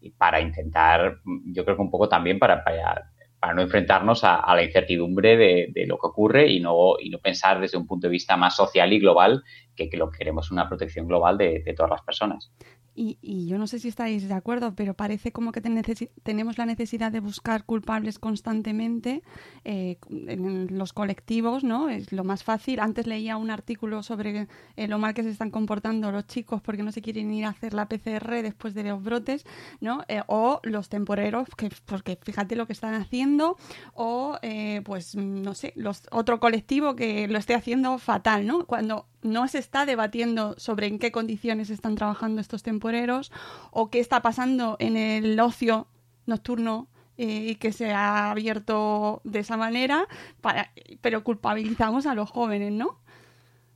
y 0.00 0.10
para 0.10 0.40
intentar, 0.40 1.18
yo 1.46 1.64
creo 1.64 1.76
que 1.76 1.82
un 1.82 1.90
poco 1.90 2.08
también 2.08 2.38
para, 2.38 2.64
para, 2.64 3.10
no 3.54 3.62
enfrentarnos 3.62 4.24
a, 4.24 4.54
la 4.54 4.62
incertidumbre 4.62 5.36
de, 5.36 5.86
lo 5.86 5.98
que 5.98 6.06
ocurre 6.06 6.48
y 6.48 6.60
no, 6.60 6.94
y 6.98 7.10
no 7.10 7.18
pensar 7.18 7.60
desde 7.60 7.78
un 7.78 7.86
punto 7.86 8.06
de 8.06 8.12
vista 8.12 8.36
más 8.36 8.56
social 8.56 8.92
y 8.92 8.98
global 8.98 9.44
que, 9.74 9.88
que 9.88 9.96
lo 9.96 10.10
que 10.10 10.18
queremos 10.18 10.50
una 10.50 10.68
protección 10.68 11.06
global 11.06 11.38
de 11.38 11.74
todas 11.76 11.90
las 11.90 12.02
personas. 12.02 12.52
Y, 13.00 13.46
yo 13.46 13.58
no 13.58 13.68
sé 13.68 13.78
si 13.78 13.86
estáis 13.86 14.26
de 14.26 14.34
acuerdo, 14.34 14.74
pero 14.74 14.92
parece 14.92 15.30
como 15.30 15.52
que 15.52 15.60
tenemos 15.60 16.58
la 16.58 16.66
necesidad 16.66 17.12
de 17.12 17.20
buscar 17.20 17.64
culpables 17.64 18.18
constantemente 18.18 19.22
eh, 19.64 19.98
en 20.10 20.76
los 20.76 20.92
colectivos, 20.92 21.62
¿no? 21.62 21.90
Es 21.90 22.10
lo 22.10 22.24
más 22.24 22.42
fácil. 22.42 22.80
Antes 22.80 23.06
leía 23.06 23.36
un 23.36 23.52
artículo 23.52 24.02
sobre 24.02 24.48
eh, 24.76 24.88
lo 24.88 24.98
mal 24.98 25.14
que 25.14 25.22
se 25.22 25.30
están 25.30 25.52
comportando 25.52 26.10
los 26.10 26.26
chicos 26.26 26.60
porque 26.60 26.82
no 26.82 26.90
se 26.90 27.00
quieren 27.00 27.32
ir 27.32 27.44
a 27.44 27.50
hacer 27.50 27.72
la 27.72 27.88
PCR 27.88 28.42
después 28.42 28.74
de 28.74 28.82
los 28.82 29.00
brotes, 29.00 29.44
¿no? 29.80 30.02
Eh, 30.08 30.22
o 30.26 30.60
los 30.64 30.88
temporeros, 30.88 31.46
que, 31.56 31.70
porque 31.84 32.18
fíjate 32.20 32.56
lo 32.56 32.66
que 32.66 32.72
están 32.72 32.94
haciendo, 32.94 33.56
o 33.94 34.36
pues 34.84 35.14
no 35.14 35.54
sé, 35.54 35.72
los, 35.76 36.02
otro 36.10 36.40
colectivo 36.40 36.96
que 36.96 37.28
lo 37.28 37.38
esté 37.38 37.54
haciendo 37.54 37.98
fatal, 37.98 38.44
¿no? 38.44 38.66
Cuando 38.66 39.06
no 39.22 39.48
se 39.48 39.58
está 39.58 39.86
debatiendo 39.86 40.54
sobre 40.58 40.86
en 40.86 40.98
qué 40.98 41.10
condiciones 41.12 41.70
están 41.70 41.96
trabajando 41.96 42.40
estos 42.40 42.62
temporeros 42.62 43.32
o 43.70 43.90
qué 43.90 44.00
está 44.00 44.22
pasando 44.22 44.76
en 44.78 44.96
el 44.96 45.38
ocio 45.40 45.88
nocturno 46.26 46.88
eh, 47.16 47.48
y 47.50 47.54
que 47.56 47.72
se 47.72 47.92
ha 47.92 48.30
abierto 48.30 49.20
de 49.24 49.40
esa 49.40 49.56
manera, 49.56 50.06
para, 50.40 50.70
pero 51.00 51.24
culpabilizamos 51.24 52.06
a 52.06 52.14
los 52.14 52.30
jóvenes, 52.30 52.72
¿no? 52.72 53.00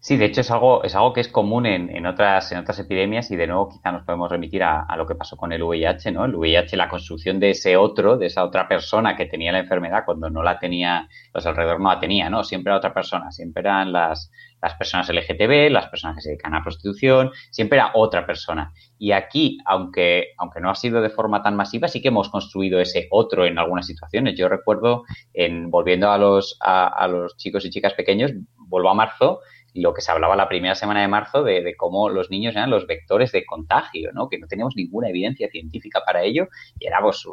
Sí, 0.04 0.16
de 0.16 0.24
hecho 0.24 0.40
es 0.40 0.50
algo, 0.50 0.82
es 0.82 0.96
algo 0.96 1.12
que 1.12 1.20
es 1.20 1.28
común 1.28 1.64
en, 1.64 1.88
en, 1.88 2.06
otras, 2.06 2.50
en 2.50 2.58
otras 2.58 2.76
epidemias 2.80 3.30
y 3.30 3.36
de 3.36 3.46
nuevo 3.46 3.68
quizá 3.68 3.92
nos 3.92 4.02
podemos 4.02 4.28
remitir 4.28 4.64
a, 4.64 4.82
a, 4.82 4.96
lo 4.96 5.06
que 5.06 5.14
pasó 5.14 5.36
con 5.36 5.52
el 5.52 5.62
VIH, 5.62 6.10
¿no? 6.10 6.24
El 6.24 6.34
VIH, 6.34 6.76
la 6.76 6.88
construcción 6.88 7.38
de 7.38 7.50
ese 7.50 7.76
otro, 7.76 8.16
de 8.16 8.26
esa 8.26 8.42
otra 8.42 8.66
persona 8.66 9.16
que 9.16 9.26
tenía 9.26 9.52
la 9.52 9.60
enfermedad 9.60 10.02
cuando 10.04 10.28
no 10.28 10.42
la 10.42 10.58
tenía, 10.58 11.08
los 11.32 11.46
alrededor 11.46 11.78
no 11.78 11.88
la 11.88 12.00
tenía, 12.00 12.28
¿no? 12.28 12.42
Siempre 12.42 12.72
era 12.72 12.78
otra 12.78 12.92
persona, 12.92 13.30
siempre 13.30 13.60
eran 13.60 13.92
las, 13.92 14.32
las 14.60 14.74
personas 14.74 15.08
LGTB, 15.08 15.70
las 15.70 15.86
personas 15.86 16.16
que 16.16 16.22
se 16.22 16.30
dedican 16.30 16.56
a 16.56 16.64
prostitución, 16.64 17.30
siempre 17.52 17.78
era 17.78 17.92
otra 17.94 18.26
persona. 18.26 18.72
Y 18.98 19.12
aquí, 19.12 19.58
aunque, 19.66 20.32
aunque 20.36 20.60
no 20.60 20.68
ha 20.68 20.74
sido 20.74 21.00
de 21.00 21.10
forma 21.10 21.44
tan 21.44 21.54
masiva, 21.54 21.86
sí 21.86 22.02
que 22.02 22.08
hemos 22.08 22.28
construido 22.28 22.80
ese 22.80 23.06
otro 23.12 23.46
en 23.46 23.56
algunas 23.56 23.86
situaciones. 23.86 24.36
Yo 24.36 24.48
recuerdo, 24.48 25.04
en, 25.32 25.70
volviendo 25.70 26.10
a 26.10 26.18
los, 26.18 26.58
a 26.60 27.06
los 27.06 27.36
chicos 27.36 27.64
y 27.64 27.70
chicas 27.70 27.94
pequeños, 27.94 28.32
vuelvo 28.72 28.90
a 28.90 28.94
marzo, 28.94 29.40
lo 29.74 29.94
que 29.94 30.02
se 30.02 30.12
hablaba 30.12 30.36
la 30.36 30.48
primera 30.48 30.74
semana 30.74 31.00
de 31.00 31.08
marzo 31.08 31.42
de, 31.42 31.74
cómo 31.76 32.08
los 32.08 32.30
niños 32.30 32.54
eran 32.54 32.70
los 32.70 32.86
vectores 32.86 33.32
de 33.32 33.44
contagio, 33.44 34.10
¿no? 34.12 34.28
Que 34.28 34.38
no 34.38 34.46
teníamos 34.46 34.76
ninguna 34.76 35.08
evidencia 35.08 35.48
científica 35.48 36.02
para 36.04 36.22
ello 36.22 36.48
y 36.78 36.86
éramos, 36.86 37.26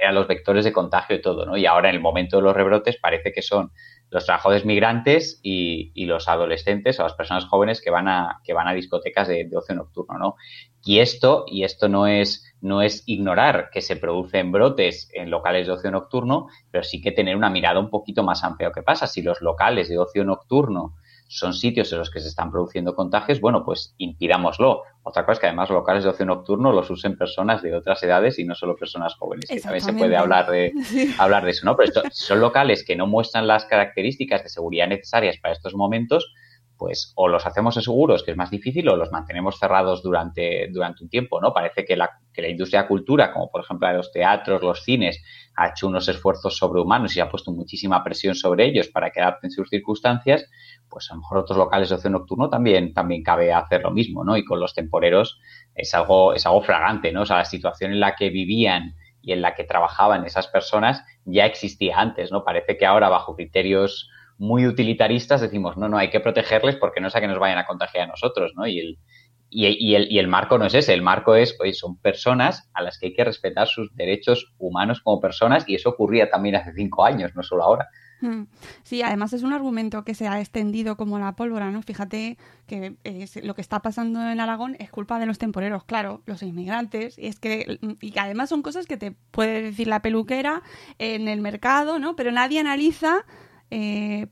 eran 0.00 0.14
los 0.14 0.28
vectores 0.28 0.64
de 0.64 0.72
contagio 0.72 1.16
y 1.16 1.22
todo, 1.22 1.46
¿no? 1.46 1.56
Y 1.56 1.66
ahora 1.66 1.88
en 1.88 1.96
el 1.96 2.00
momento 2.00 2.36
de 2.36 2.42
los 2.42 2.54
rebrotes 2.54 2.98
parece 2.98 3.32
que 3.32 3.42
son 3.42 3.70
los 4.10 4.24
trabajadores 4.24 4.64
migrantes 4.64 5.40
y, 5.42 6.04
los 6.06 6.28
adolescentes 6.28 7.00
o 7.00 7.02
las 7.02 7.14
personas 7.14 7.46
jóvenes 7.46 7.80
que 7.80 7.90
van 7.90 8.06
a, 8.06 8.40
que 8.44 8.52
van 8.52 8.68
a 8.68 8.74
discotecas 8.74 9.26
de, 9.26 9.48
ocio 9.54 9.74
nocturno, 9.74 10.18
¿no? 10.18 10.36
Y 10.84 11.00
esto, 11.00 11.44
y 11.48 11.64
esto 11.64 11.88
no 11.88 12.06
es, 12.06 12.44
no 12.60 12.80
es 12.80 13.02
ignorar 13.06 13.70
que 13.72 13.82
se 13.82 13.96
producen 13.96 14.52
brotes 14.52 15.10
en 15.14 15.30
locales 15.30 15.66
de 15.66 15.72
ocio 15.72 15.90
nocturno, 15.90 16.46
pero 16.70 16.84
sí 16.84 17.00
que 17.00 17.10
tener 17.10 17.34
una 17.34 17.50
mirada 17.50 17.80
un 17.80 17.90
poquito 17.90 18.22
más 18.22 18.44
amplia. 18.44 18.70
¿Qué 18.72 18.82
pasa? 18.82 19.08
Si 19.08 19.20
los 19.22 19.40
locales 19.40 19.88
de 19.88 19.98
ocio 19.98 20.24
nocturno 20.24 20.94
son 21.28 21.54
sitios 21.54 21.92
en 21.92 21.98
los 21.98 22.10
que 22.10 22.20
se 22.20 22.28
están 22.28 22.50
produciendo 22.50 22.94
contagios, 22.94 23.40
bueno, 23.40 23.64
pues 23.64 23.94
impidámoslo. 23.98 24.82
Otra 25.02 25.24
cosa 25.24 25.32
es 25.34 25.38
que 25.40 25.46
además 25.46 25.70
locales 25.70 26.04
de 26.04 26.10
ocio 26.10 26.26
nocturno 26.26 26.72
los 26.72 26.90
usen 26.90 27.16
personas 27.16 27.62
de 27.62 27.74
otras 27.74 28.02
edades 28.02 28.38
y 28.38 28.44
no 28.44 28.54
solo 28.54 28.76
personas 28.76 29.14
jóvenes, 29.14 29.48
que 29.48 29.60
también 29.60 29.84
se 29.84 29.92
puede 29.92 30.16
hablar 30.16 30.50
de, 30.50 30.72
hablar 31.18 31.44
de 31.44 31.50
eso, 31.50 31.64
¿no? 31.64 31.76
Pero 31.76 32.02
son 32.10 32.40
locales 32.40 32.84
que 32.84 32.96
no 32.96 33.06
muestran 33.06 33.46
las 33.46 33.64
características 33.66 34.42
de 34.42 34.48
seguridad 34.48 34.88
necesarias 34.88 35.36
para 35.38 35.54
estos 35.54 35.74
momentos, 35.74 36.32
pues 36.76 37.12
o 37.16 37.28
los 37.28 37.46
hacemos 37.46 37.74
seguros, 37.74 38.22
que 38.22 38.32
es 38.32 38.36
más 38.36 38.50
difícil, 38.50 38.88
o 38.88 38.96
los 38.96 39.10
mantenemos 39.10 39.58
cerrados 39.58 40.02
durante, 40.02 40.68
durante 40.72 41.04
un 41.04 41.10
tiempo, 41.10 41.40
¿no? 41.40 41.52
Parece 41.52 41.84
que 41.84 41.96
la, 41.96 42.10
que 42.32 42.42
la 42.42 42.48
industria 42.48 42.82
de 42.82 42.88
cultura, 42.88 43.32
como 43.32 43.50
por 43.50 43.62
ejemplo 43.62 43.90
los 43.92 44.12
teatros, 44.12 44.62
los 44.62 44.82
cines, 44.82 45.22
ha 45.56 45.68
hecho 45.68 45.88
unos 45.88 46.08
esfuerzos 46.08 46.56
sobrehumanos 46.56 47.16
y 47.16 47.20
ha 47.20 47.30
puesto 47.30 47.50
muchísima 47.52 48.04
presión 48.04 48.34
sobre 48.34 48.66
ellos 48.66 48.88
para 48.88 49.10
que 49.10 49.20
adapten 49.20 49.50
sus 49.50 49.68
circunstancias, 49.68 50.46
pues 50.88 51.10
a 51.10 51.14
lo 51.14 51.20
mejor 51.20 51.38
otros 51.38 51.58
locales 51.58 51.88
de 51.88 51.94
ocio 51.94 52.10
nocturno 52.10 52.50
también, 52.50 52.92
también 52.92 53.22
cabe 53.22 53.52
hacer 53.52 53.82
lo 53.82 53.90
mismo, 53.90 54.24
¿no? 54.24 54.36
Y 54.36 54.44
con 54.44 54.60
los 54.60 54.74
temporeros 54.74 55.40
es 55.74 55.94
algo, 55.94 56.34
es 56.34 56.44
algo 56.46 56.62
fragante, 56.62 57.12
¿no? 57.12 57.22
O 57.22 57.26
sea, 57.26 57.38
la 57.38 57.44
situación 57.44 57.92
en 57.92 58.00
la 58.00 58.14
que 58.14 58.30
vivían 58.30 58.94
y 59.22 59.32
en 59.32 59.42
la 59.42 59.54
que 59.54 59.64
trabajaban 59.64 60.24
esas 60.24 60.46
personas 60.46 61.02
ya 61.24 61.46
existía 61.46 61.98
antes, 61.98 62.30
¿no? 62.30 62.44
Parece 62.44 62.76
que 62.76 62.86
ahora 62.86 63.08
bajo 63.08 63.34
criterios 63.34 64.08
muy 64.38 64.66
utilitaristas 64.66 65.40
decimos, 65.40 65.76
no, 65.76 65.88
no, 65.88 65.98
hay 65.98 66.10
que 66.10 66.20
protegerles 66.20 66.76
porque 66.76 67.00
no 67.00 67.10
sea 67.10 67.20
que 67.20 67.28
nos 67.28 67.38
vayan 67.38 67.58
a 67.58 67.66
contagiar 67.66 68.04
a 68.04 68.10
nosotros, 68.10 68.52
¿no? 68.54 68.66
Y 68.66 68.80
el, 68.80 68.98
y, 69.48 69.94
el, 69.94 70.10
y 70.10 70.18
el 70.18 70.28
marco 70.28 70.58
no 70.58 70.66
es 70.66 70.74
ese, 70.74 70.92
el 70.92 71.02
marco 71.02 71.34
es, 71.34 71.56
son 71.74 71.96
personas 71.98 72.68
a 72.74 72.82
las 72.82 72.98
que 72.98 73.06
hay 73.06 73.14
que 73.14 73.24
respetar 73.24 73.68
sus 73.68 73.94
derechos 73.94 74.52
humanos 74.58 75.00
como 75.02 75.20
personas 75.20 75.64
y 75.68 75.76
eso 75.76 75.90
ocurría 75.90 76.28
también 76.28 76.56
hace 76.56 76.72
cinco 76.74 77.04
años, 77.04 77.32
no 77.34 77.42
solo 77.42 77.62
ahora. 77.62 77.88
Hmm. 78.20 78.44
Sí, 78.82 79.02
además 79.02 79.34
es 79.34 79.42
un 79.42 79.52
argumento 79.52 80.02
que 80.02 80.14
se 80.14 80.26
ha 80.26 80.40
extendido 80.40 80.96
como 80.96 81.18
la 81.18 81.36
pólvora, 81.36 81.70
¿no? 81.70 81.82
Fíjate 81.82 82.38
que 82.66 82.96
lo 83.42 83.54
que 83.54 83.60
está 83.60 83.82
pasando 83.82 84.26
en 84.28 84.40
Aragón 84.40 84.76
es 84.78 84.90
culpa 84.90 85.18
de 85.18 85.26
los 85.26 85.38
temporeros, 85.38 85.84
claro, 85.84 86.22
los 86.24 86.42
inmigrantes, 86.42 87.18
y 87.18 87.26
es 87.26 87.38
que 87.38 87.78
y 88.00 88.10
que 88.12 88.20
además 88.20 88.48
son 88.48 88.62
cosas 88.62 88.86
que 88.86 88.96
te 88.96 89.12
puede 89.30 89.60
decir 89.60 89.86
la 89.86 90.00
peluquera 90.00 90.62
en 90.98 91.28
el 91.28 91.42
mercado, 91.42 91.98
¿no? 91.98 92.16
Pero 92.16 92.32
nadie 92.32 92.58
analiza 92.58 93.26
eh, 93.70 94.26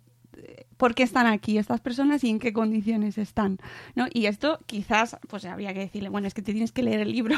por 0.77 0.95
qué 0.95 1.03
están 1.03 1.27
aquí 1.27 1.59
estas 1.59 1.81
personas 1.81 2.25
y 2.25 2.31
en 2.31 2.39
qué 2.39 2.53
condiciones 2.53 3.19
están, 3.19 3.59
¿no? 3.95 4.07
Y 4.13 4.27
esto 4.27 4.59
quizás, 4.67 5.17
pues 5.29 5.45
habría 5.45 5.73
que 5.73 5.81
decirle, 5.81 6.09
bueno, 6.09 6.27
es 6.27 6.35
que 6.35 6.43
te 6.43 6.53
tienes 6.53 6.73
que 6.73 6.83
leer 6.83 7.01
el 7.01 7.13
libro. 7.13 7.37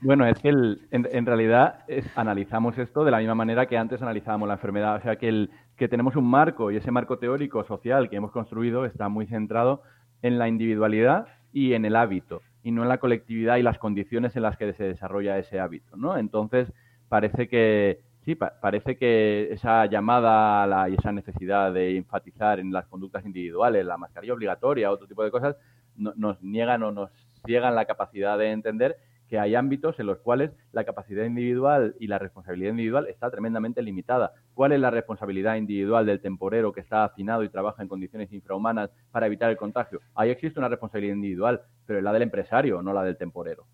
Bueno, 0.00 0.26
es 0.26 0.38
que 0.38 0.48
en, 0.48 1.26
realidad 1.26 1.84
analizamos 2.14 2.78
esto 2.78 3.04
de 3.04 3.10
la 3.10 3.18
misma 3.18 3.34
manera 3.34 3.66
que 3.66 3.76
antes 3.76 4.00
analizábamos 4.02 4.46
la 4.48 4.54
enfermedad. 4.54 4.96
O 4.96 5.00
sea, 5.00 5.16
que, 5.16 5.28
el, 5.28 5.50
que 5.76 5.88
tenemos 5.88 6.16
un 6.16 6.24
marco 6.24 6.70
y 6.70 6.76
ese 6.76 6.90
marco 6.90 7.18
teórico 7.18 7.64
social 7.64 8.08
que 8.08 8.16
hemos 8.16 8.30
construido 8.30 8.84
está 8.84 9.08
muy 9.08 9.26
centrado 9.26 9.82
en 10.22 10.38
la 10.38 10.48
individualidad 10.48 11.26
y 11.52 11.74
en 11.74 11.84
el 11.84 11.96
hábito, 11.96 12.42
y 12.62 12.70
no 12.70 12.82
en 12.82 12.88
la 12.88 12.98
colectividad 12.98 13.56
y 13.56 13.62
las 13.62 13.78
condiciones 13.78 14.36
en 14.36 14.42
las 14.42 14.56
que 14.56 14.72
se 14.72 14.84
desarrolla 14.84 15.38
ese 15.38 15.60
hábito, 15.60 15.96
¿no? 15.96 16.16
Entonces, 16.16 16.72
parece 17.08 17.48
que, 17.48 18.00
sí, 18.24 18.34
parece 18.34 18.96
que 18.96 19.52
esa 19.52 19.86
llamada 19.86 20.66
la, 20.66 20.88
y 20.88 20.94
esa 20.94 21.12
necesidad 21.12 21.72
de 21.72 21.96
enfatizar 21.96 22.60
en 22.60 22.72
las 22.72 22.86
conductas 22.86 23.24
individuales, 23.24 23.84
la 23.84 23.98
mascarilla 23.98 24.34
obligatoria, 24.34 24.90
otro 24.90 25.06
tipo 25.06 25.22
de 25.24 25.30
cosas, 25.30 25.56
nos 25.96 26.42
niegan 26.42 26.82
o 26.82 26.92
nos 26.92 27.10
ciegan 27.44 27.74
la 27.74 27.84
capacidad 27.84 28.38
de 28.38 28.50
entender 28.50 28.96
que 29.32 29.38
hay 29.38 29.54
ámbitos 29.54 29.98
en 29.98 30.04
los 30.04 30.18
cuales 30.18 30.50
la 30.72 30.84
capacidad 30.84 31.24
individual 31.24 31.96
y 31.98 32.06
la 32.06 32.18
responsabilidad 32.18 32.72
individual 32.72 33.06
está 33.08 33.30
tremendamente 33.30 33.80
limitada. 33.80 34.32
¿Cuál 34.52 34.72
es 34.72 34.80
la 34.80 34.90
responsabilidad 34.90 35.56
individual 35.56 36.04
del 36.04 36.20
temporero 36.20 36.70
que 36.72 36.80
está 36.80 37.04
afinado 37.04 37.42
y 37.42 37.48
trabaja 37.48 37.82
en 37.82 37.88
condiciones 37.88 38.30
infrahumanas 38.30 38.90
para 39.10 39.26
evitar 39.26 39.48
el 39.48 39.56
contagio? 39.56 40.00
Ahí 40.14 40.28
existe 40.28 40.58
una 40.58 40.68
responsabilidad 40.68 41.14
individual, 41.14 41.62
pero 41.86 41.98
es 41.98 42.04
la 42.04 42.12
del 42.12 42.24
empresario, 42.24 42.82
no 42.82 42.92
la 42.92 43.04
del 43.04 43.16
temporero. 43.16 43.64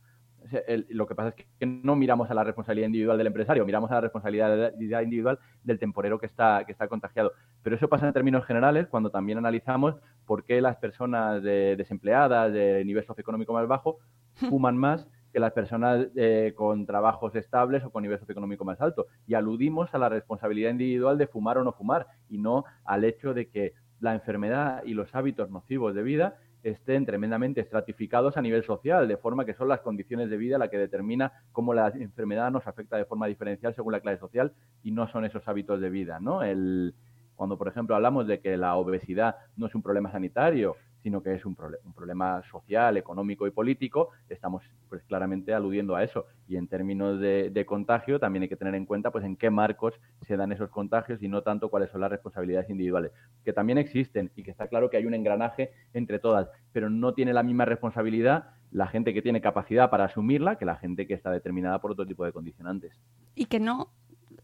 Lo 0.89 1.07
que 1.07 1.15
pasa 1.15 1.29
es 1.31 1.47
que 1.59 1.67
no 1.67 1.97
miramos 1.97 2.31
a 2.31 2.35
la 2.35 2.45
responsabilidad 2.45 2.87
individual 2.87 3.19
del 3.19 3.27
empresario, 3.27 3.65
miramos 3.65 3.91
a 3.91 3.95
la 3.95 4.01
responsabilidad 4.03 4.73
individual 5.03 5.39
del 5.65 5.79
temporero 5.79 6.19
que 6.19 6.27
está, 6.27 6.65
que 6.65 6.73
está 6.73 6.89
contagiado. 6.89 7.33
Pero 7.63 7.77
eso 7.77 7.89
pasa 7.89 8.07
en 8.07 8.13
términos 8.13 8.45
generales 8.45 8.87
cuando 8.89 9.11
también 9.11 9.39
analizamos 9.39 9.97
por 10.27 10.45
qué 10.45 10.61
las 10.61 10.77
personas 10.77 11.43
desempleadas 11.43 12.53
de 12.53 12.85
nivel 12.85 13.05
socioeconómico 13.05 13.53
más 13.53 13.67
bajo 13.67 13.99
fuman 14.35 14.77
más 14.77 15.09
que 15.33 15.41
las 15.41 15.53
personas 15.53 16.07
eh, 16.17 16.53
con 16.57 16.87
trabajos 16.87 17.35
estables 17.35 17.85
o 17.85 17.91
con 17.91 18.03
nivel 18.03 18.19
socioeconómico 18.19 18.65
más 18.65 18.81
alto. 18.81 19.07
Y 19.27 19.35
aludimos 19.35 19.95
a 19.95 19.99
la 19.99 20.09
responsabilidad 20.09 20.71
individual 20.71 21.19
de 21.19 21.27
fumar 21.27 21.59
o 21.59 21.65
no 21.65 21.73
fumar 21.73 22.07
y 22.29 22.39
no 22.39 22.65
al 22.85 23.05
hecho 23.05 23.35
de 23.35 23.49
que 23.49 23.75
la 24.01 24.15
enfermedad 24.15 24.83
y 24.85 24.95
los 24.95 25.15
hábitos 25.15 25.51
nocivos 25.51 25.95
de 25.95 26.03
vida 26.03 26.37
estén 26.63 27.07
tremendamente 27.07 27.61
estratificados 27.61 28.37
a 28.37 28.43
nivel 28.43 28.65
social, 28.65 29.07
de 29.09 29.17
forma 29.17 29.45
que 29.45 29.55
son 29.55 29.69
las 29.69 29.81
condiciones 29.81 30.31
de 30.31 30.37
vida 30.37 30.59
la 30.59 30.69
que 30.69 30.79
determina 30.79 31.33
cómo 31.53 31.75
la 31.75 31.89
enfermedad 31.89 32.51
nos 32.51 32.67
afecta 32.67 32.97
de 32.97 33.05
forma 33.05 33.27
diferencial 33.27 33.75
según 33.75 33.93
la 33.93 34.01
clase 34.01 34.19
social 34.19 34.53
y 34.83 34.91
no 34.91 35.09
son 35.09 35.25
esos 35.25 35.47
hábitos 35.47 35.81
de 35.81 35.91
vida, 35.91 36.19
¿no? 36.21 36.43
El, 36.43 36.95
cuando, 37.37 37.57
por 37.57 37.69
ejemplo, 37.69 37.95
hablamos 37.95 38.27
de 38.27 38.41
que 38.41 38.57
la 38.57 38.75
obesidad 38.77 39.37
no 39.57 39.67
es 39.67 39.75
un 39.75 39.83
problema 39.83 40.11
sanitario 40.11 40.77
sino 41.03 41.23
que 41.23 41.35
es 41.35 41.45
un, 41.45 41.57
un, 41.85 41.93
problema 41.93 42.43
social, 42.51 42.97
económico 42.97 43.47
y 43.47 43.51
político, 43.51 44.11
estamos 44.29 44.63
pues 44.89 45.03
claramente 45.05 45.55
aludiendo 45.55 45.97
a 45.97 46.05
eso. 46.05 46.27
Y 46.49 46.57
en 46.57 46.67
términos 46.69 47.21
de, 47.21 47.65
contagio 47.67 48.19
también 48.19 48.45
hay 48.45 48.49
que 48.49 48.57
tener 48.57 48.75
en 48.75 48.87
cuenta 48.87 49.11
pues 49.11 49.25
en 49.25 49.37
qué 49.37 49.51
marcos 49.51 49.95
se 50.27 50.37
dan 50.37 50.53
esos 50.53 50.71
contagios 50.71 51.23
y 51.23 51.29
no 51.29 51.43
tanto 51.43 51.69
cuáles 51.69 51.91
son 51.91 52.01
las 52.01 52.11
responsabilidades 52.11 52.71
individuales, 52.71 53.13
que 53.45 53.53
también 53.53 53.79
existen 53.79 54.31
y 54.37 54.43
que 54.43 54.51
está 54.51 54.69
claro 54.69 54.89
que 54.89 54.97
hay 54.97 55.07
un 55.07 55.15
engranaje 55.15 55.73
entre 55.93 56.19
todas, 56.19 56.49
pero 56.73 56.89
no 56.89 57.15
tiene 57.15 57.33
la 57.33 57.43
misma 57.43 57.65
responsabilidad 57.65 58.51
la 58.71 58.87
gente 58.87 59.15
que 59.15 59.23
tiene 59.23 59.41
capacidad 59.41 59.91
para 59.91 60.05
asumirla 60.05 60.57
que 60.57 60.65
la 60.65 60.77
gente 60.77 61.07
que 61.07 61.15
está 61.15 61.31
determinada 61.31 61.81
por 61.81 61.93
otro 61.93 62.07
tipo 62.07 62.25
de 62.25 62.33
condicionantes. 62.33 62.93
Y 63.35 63.47
que 63.47 63.61
no 63.61 63.93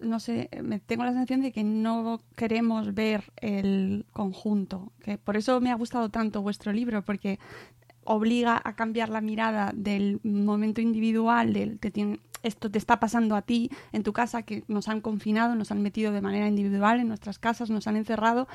no 0.05 0.21
sé, 0.21 0.49
me 0.63 0.79
tengo 0.81 1.05
la 1.05 1.11
sensación 1.11 1.41
de 1.43 1.53
que 1.53 1.65
no 1.65 2.21
queremos 2.37 2.95
ver 2.95 3.33
el 3.41 4.07
conjunto. 4.13 4.93
Que 5.03 5.19
por 5.19 5.37
eso 5.37 5.61
me 5.61 5.71
ha 5.71 5.75
gustado 5.75 6.09
tanto 6.09 6.43
vuestro 6.43 6.73
libro, 6.73 7.05
porque 7.05 7.39
obliga 8.05 8.61
a 8.63 8.77
cambiar 8.77 9.09
la 9.09 9.21
mirada 9.21 9.73
del 9.75 10.21
momento 10.23 10.81
individual, 10.81 11.53
del 11.53 11.79
te 11.79 11.91
tiene, 11.91 12.21
esto 12.43 12.71
te 12.71 12.79
está 12.79 13.01
pasando 13.01 13.35
a 13.35 13.43
ti 13.43 13.71
en 13.93 14.03
tu 14.03 14.13
casa, 14.13 14.43
que 14.43 14.65
nos 14.69 14.89
han 14.89 15.01
confinado, 15.01 15.55
nos 15.55 15.71
han 15.71 15.83
metido 15.83 16.13
de 16.13 16.21
manera 16.21 16.47
individual 16.47 17.01
en 17.01 17.09
nuestras 17.09 17.39
casas, 17.39 17.71
nos 17.71 17.87
han 17.87 17.97
encerrado. 17.97 18.47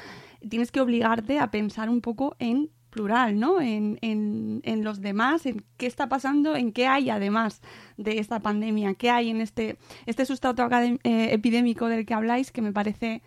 Tienes 0.47 0.71
que 0.71 0.81
obligarte 0.81 1.39
a 1.39 1.51
pensar 1.51 1.89
un 1.89 2.01
poco 2.01 2.35
en 2.39 2.69
plural, 2.89 3.39
¿no? 3.39 3.61
En, 3.61 3.97
en, 4.01 4.61
en, 4.63 4.83
los 4.83 5.01
demás, 5.01 5.45
en 5.45 5.63
qué 5.77 5.85
está 5.85 6.09
pasando, 6.09 6.55
en 6.55 6.71
qué 6.71 6.87
hay 6.87 7.09
además 7.09 7.61
de 7.97 8.19
esta 8.19 8.39
pandemia, 8.39 8.93
qué 8.95 9.09
hay 9.09 9.29
en 9.29 9.41
este, 9.41 9.77
este 10.05 10.25
sustrato 10.25 10.67
eh, 10.71 10.99
epidémico 11.31 11.87
del 11.87 12.05
que 12.05 12.13
habláis, 12.13 12.51
que 12.51 12.61
me 12.61 12.73
parece 12.73 13.21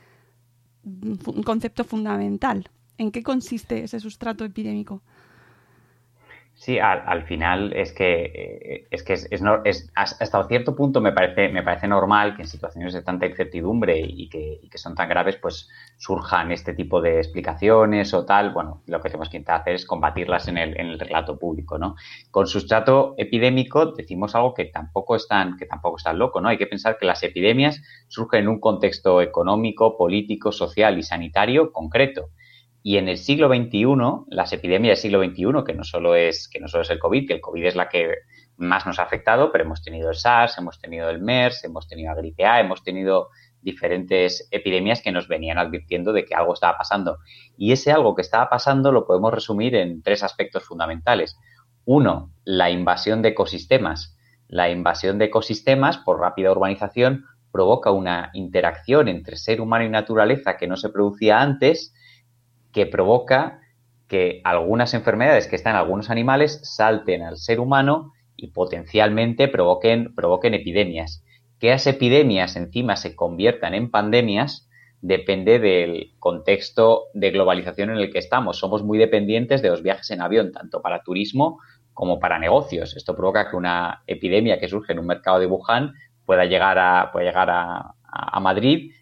un 0.85 1.43
concepto 1.45 1.85
fundamental. 1.85 2.69
¿En 2.99 3.11
qué 3.11 3.23
consiste 3.23 3.85
ese 3.85 4.01
sustrato 4.01 4.45
epidémico? 4.45 5.03
Sí, 6.65 6.79
al, 6.79 7.25
final 7.25 7.73
es 7.73 7.93
que 7.93 8.23
eh, 8.23 8.87
es 8.89 9.03
que 9.03 9.15
es, 9.15 9.29
es, 9.65 9.91
hasta 9.97 10.47
cierto 10.47 10.77
punto 10.77 11.01
me 11.01 11.11
parece 11.11 11.49
me 11.49 11.65
parece 11.65 11.89
normal 11.89 12.37
que 12.37 12.43
en 12.43 12.49
situaciones 12.49 12.95
de 12.95 13.03
tanta 13.03 13.27
incertidumbre 13.27 13.99
y 13.99 14.29
que, 14.29 14.61
que, 14.71 14.79
son 14.79 14.95
tan 14.95 15.09
graves 15.09 15.39
pues 15.39 15.69
surjan 15.99 16.53
este 16.53 16.73
tipo 16.73 17.01
de 17.01 17.19
explicaciones 17.19 18.15
o 18.15 18.25
tal. 18.25 18.53
Bueno, 18.53 18.81
lo 18.87 19.01
que 19.01 19.09
tenemos 19.09 19.29
que 19.29 19.39
intentar 19.39 19.63
hacer 19.63 19.75
es 19.75 19.85
combatirlas 19.85 20.47
en 20.47 20.57
el, 20.57 20.79
en 20.79 20.87
el 20.87 21.01
relato 21.01 21.37
público, 21.37 21.79
¿no? 21.79 21.97
Con 22.31 22.47
sustrato 22.47 23.17
epidémico 23.19 23.87
decimos 23.87 24.37
algo 24.37 24.55
que 24.55 24.67
tampoco 24.67 25.17
es 25.17 25.27
tan 25.27 25.57
que 25.57 25.67
tampoco 25.67 25.97
es 25.97 26.05
tan 26.05 26.17
loco, 26.17 26.41
¿no? 26.41 26.49
Hay 26.49 26.59
que 26.59 26.69
pensar 26.69 26.97
que 26.97 27.07
las 27.07 27.25
epidemias 27.25 27.83
surgen 28.07 28.43
en 28.43 28.49
un 28.49 28.61
contexto 28.61 29.21
económico, 29.21 29.97
político, 29.97 30.53
social 30.53 30.97
y 30.97 31.03
sanitario 31.03 31.73
concreto 31.73 32.29
y 32.83 32.97
en 32.97 33.09
el 33.09 33.19
siglo 33.19 33.49
XXI, 33.49 33.87
las 34.29 34.53
epidemias 34.53 34.99
del 34.99 35.03
siglo 35.03 35.23
XXI, 35.23 35.65
que 35.65 35.75
no 35.75 35.85
solo 35.85 36.17
es, 36.17 36.49
que 36.49 36.59
no 36.59 36.67
solo 36.67 36.83
es 36.83 36.91
el 36.91 36.99
COVID, 36.99 37.29
que 37.29 37.35
el 37.35 37.41
COVID 37.41 37.65
es 37.65 37.77
la 37.77 37.89
que 37.89 38.17
más 38.57 38.87
nos 38.87 38.99
ha 38.99 39.05
afectado, 39.05 39.53
pero 39.53 39.65
hemos 39.65 39.83
tenido 39.83 40.11
el 40.11 40.17
SARS, 40.17 40.59
hemos 40.59 40.81
tenido 40.81 41.09
el 41.09 41.21
MERS, 41.21 41.65
hemos 41.65 41.87
tenido 41.87 42.11
la 42.11 42.21
gripe 42.21 42.45
A, 42.45 42.61
hemos 42.61 42.83
tenido 42.83 43.31
diferentes 43.61 44.49
epidemias 44.51 45.01
que 45.01 45.13
nos 45.13 45.29
venían 45.29 45.59
advirtiendo 45.59 46.13
de 46.13 46.25
que 46.25 46.35
algo 46.35 46.55
estaba 46.55 46.77
pasando. 46.77 47.19
Y 47.57 47.71
ese 47.71 47.93
algo 47.93 48.17
que 48.17 48.23
estaba 48.23 48.51
pasando 48.51 48.91
lo 48.91 49.07
podemos 49.07 49.33
resumir 49.33 49.77
en 49.77 50.03
tres 50.03 50.25
aspectos 50.25 50.65
fundamentales. 50.65 51.37
Uno, 51.85 52.33
la 52.45 52.71
invasión 52.71 53.23
de 53.23 53.31
ecosistemas. 53.31 54.17
La 54.49 54.71
invasión 54.71 55.19
de 55.19 55.27
ecosistemas 55.27 55.99
por 55.99 56.19
rápida 56.19 56.51
urbanización 56.51 57.27
provoca 57.53 57.93
una 57.93 58.31
interacción 58.35 59.09
entre 59.09 59.37
ser 59.37 59.61
humano 59.61 59.85
y 59.85 59.89
naturaleza 59.89 60.57
que 60.57 60.67
no 60.67 60.77
se 60.77 60.89
producía 60.89 61.41
antes 61.41 61.95
que 62.73 62.87
provoca 62.87 63.61
que 64.09 64.41
algunas 64.45 64.95
enfermedades 64.95 65.47
que 65.47 65.57
están 65.57 65.75
en 65.75 65.79
algunos 65.79 66.11
animales 66.11 66.61
salten 66.65 67.23
al 67.23 67.39
ser 67.39 67.61
humano 67.61 68.13
y 68.37 68.49
potencialmente 68.49 69.49
provoquen, 69.49 70.15
provoquen 70.15 70.55
epidemias. 70.55 71.25
Que 71.59 71.71
las 71.71 71.87
epidemias 71.87 72.57
encima 72.57 72.97
se 72.97 73.15
conviertan 73.15 73.75
en 73.75 73.91
pandemias 73.91 74.69
depende 75.01 75.59
del 75.59 76.13
contexto 76.19 77.05
de 77.15 77.31
globalización 77.31 77.91
en 77.91 77.97
el 77.97 78.13
que 78.13 78.19
estamos. 78.19 78.59
Somos 78.59 78.85
muy 78.85 78.99
dependientes 78.99 79.63
de 79.63 79.69
los 79.69 79.83
viajes 79.83 80.11
en 80.11 80.21
avión, 80.21 80.53
tanto 80.53 80.81
para 80.81 81.03
turismo 81.03 81.59
como 81.93 82.21
para 82.21 82.39
negocios. 82.39 82.97
Esto 82.97 83.17
provoca 83.17 83.51
que 83.51 83.57
una 83.57 84.03
epidemia 84.07 84.61
que 84.61 84.69
surge 84.69 84.93
en 84.93 85.01
un 85.01 85.07
mercado 85.07 85.41
de 85.41 85.47
Wuhan 85.47 85.95
pueda 86.25 86.45
llegar 86.45 86.79
a, 86.79 87.11
pueda 87.13 87.27
llegar 87.27 87.51
a, 87.51 87.95
a 88.05 88.41
Madrid 88.41 88.93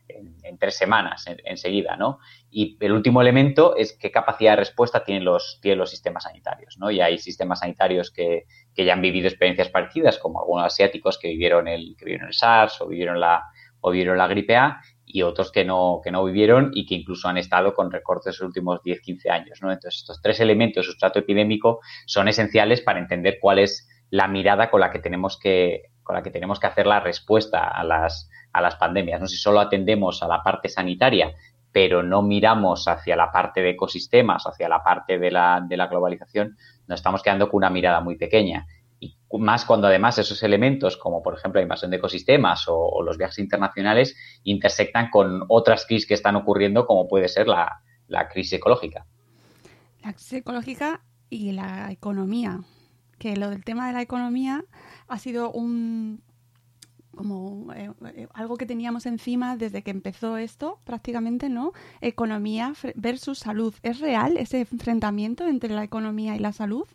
en, 0.51 0.59
tres 0.59 0.77
semanas 0.77 1.25
enseguida, 1.45 1.97
¿no? 1.97 2.19
Y 2.51 2.77
el 2.81 2.93
último 2.93 3.21
elemento 3.23 3.77
es 3.77 3.97
qué 3.99 4.11
capacidad 4.11 4.53
de 4.53 4.57
respuesta 4.57 5.05
tienen 5.05 5.25
los, 5.25 5.59
tienen 5.63 5.79
los 5.79 5.91
sistemas 5.91 6.25
sanitarios, 6.25 6.77
¿no? 6.79 6.91
Y 6.91 7.01
hay 7.01 7.19
sistemas 7.19 7.61
sanitarios 7.61 8.11
que, 8.11 8.45
que 8.75 8.85
ya 8.85 8.93
han 8.93 9.03
vivido 9.03 9.29
experiencias 9.29 9.69
parecidas, 9.69 10.19
como 10.19 10.41
algunos 10.41 10.67
asiáticos 10.67 11.19
que 11.19 11.29
vivieron 11.29 11.69
el, 11.69 11.97
que 11.99 12.05
vivieron 12.05 12.29
el 12.29 12.35
SARS 12.35 12.81
o 12.81 12.89
vivieron 12.89 13.21
la, 13.21 13.45
o 13.81 13.91
vivieron 13.91 14.19
la 14.19 14.29
gripe 14.29 14.57
A, 14.57 14.81
y 15.13 15.23
otros 15.23 15.51
que 15.51 15.65
no, 15.65 16.01
que 16.03 16.11
no 16.11 16.25
vivieron 16.25 16.71
y 16.73 16.87
que 16.87 16.95
incluso 16.95 17.29
han 17.29 17.37
estado 17.37 17.75
con 17.75 17.91
recortes 17.91 18.39
los 18.39 18.49
últimos 18.49 18.83
10, 18.83 19.01
15 19.01 19.31
años, 19.31 19.59
¿no? 19.63 19.73
Entonces, 19.73 20.01
estos 20.01 20.23
tres 20.23 20.41
elementos 20.41 20.87
sustrato 20.87 21.19
epidémico 21.19 21.81
son 22.07 22.29
esenciales 22.29 22.81
para 22.81 23.01
entender 23.01 23.39
cuál 23.41 23.59
es 23.59 23.89
la 24.11 24.29
mirada 24.29 24.71
con 24.71 24.81
la 24.81 24.91
que 24.91 24.99
tenemos 24.99 25.39
que, 25.39 25.91
con 26.03 26.17
la 26.17 26.23
que 26.23 26.31
tenemos 26.31 26.59
que 26.59 26.67
hacer 26.67 26.87
la 26.87 27.01
respuesta 27.01 27.69
a 27.69 27.85
las, 27.85 28.31
a 28.53 28.61
las 28.61 28.77
pandemias. 28.77 29.21
No 29.21 29.27
si 29.27 29.37
solo 29.37 29.61
atendemos 29.61 30.23
a 30.23 30.29
la 30.29 30.43
parte 30.43 30.69
sanitaria, 30.69 31.35
pero 31.73 32.03
no 32.03 32.23
miramos 32.23 32.89
hacia 32.89 33.17
la 33.17 33.31
parte 33.31 33.63
de 33.63 33.71
ecosistemas, 33.71 34.47
hacia 34.47 34.69
la 34.69 34.83
parte 34.83 35.19
de 35.19 35.31
la, 35.31 35.65
de 35.67 35.77
la 35.77 35.87
globalización, 35.87 36.57
nos 36.89 36.99
estamos 36.99 37.23
quedando 37.23 37.49
con 37.49 37.59
una 37.59 37.71
mirada 37.71 38.01
muy 38.01 38.17
pequeña. 38.17 38.67
Y 38.99 39.17
más 39.39 39.65
cuando 39.65 39.87
además 39.87 40.19
esos 40.19 40.43
elementos, 40.43 40.97
como 40.97 41.23
por 41.23 41.35
ejemplo 41.35 41.61
la 41.61 41.63
invasión 41.63 41.91
de 41.91 41.99
ecosistemas 41.99 42.65
o, 42.69 43.03
los 43.03 43.17
viajes 43.17 43.39
internacionales, 43.39 44.17
intersectan 44.43 45.11
con 45.11 45.45
otras 45.49 45.87
crisis 45.87 46.07
que 46.07 46.15
están 46.15 46.37
ocurriendo, 46.37 46.87
como 46.87 47.09
puede 47.09 47.29
ser 47.29 47.47
la, 47.47 47.83
la 48.09 48.29
crisis 48.29 48.55
ecológica. 48.55 49.07
La 50.03 50.13
crisis 50.13 50.35
ecológica 50.35 51.03
y 51.31 51.53
la 51.53 51.91
economía. 51.93 52.61
Que 53.19 53.37
lo 53.37 53.51
del 53.51 53.65
tema 53.65 53.87
de 53.87 53.93
la 53.93 54.03
economía 54.03 54.65
ha 55.11 55.19
sido 55.19 55.53
un 55.53 56.23
como 57.15 57.73
eh, 57.75 57.91
eh, 58.15 58.29
algo 58.35 58.57
que 58.57 58.67
teníamos 58.67 59.05
encima 59.05 59.57
desde 59.57 59.83
que 59.83 59.91
empezó 59.91 60.37
esto, 60.37 60.79
prácticamente, 60.85 61.49
¿no? 61.49 61.73
Economía 62.01 62.73
versus 62.95 63.41
salud. 63.41 63.75
¿Es 63.83 64.01
real 64.01 64.37
ese 64.37 64.61
enfrentamiento 64.61 65.47
entre 65.47 65.75
la 65.75 65.83
economía 65.83 66.37
y 66.37 66.39
la 66.39 66.53
salud? 66.53 66.87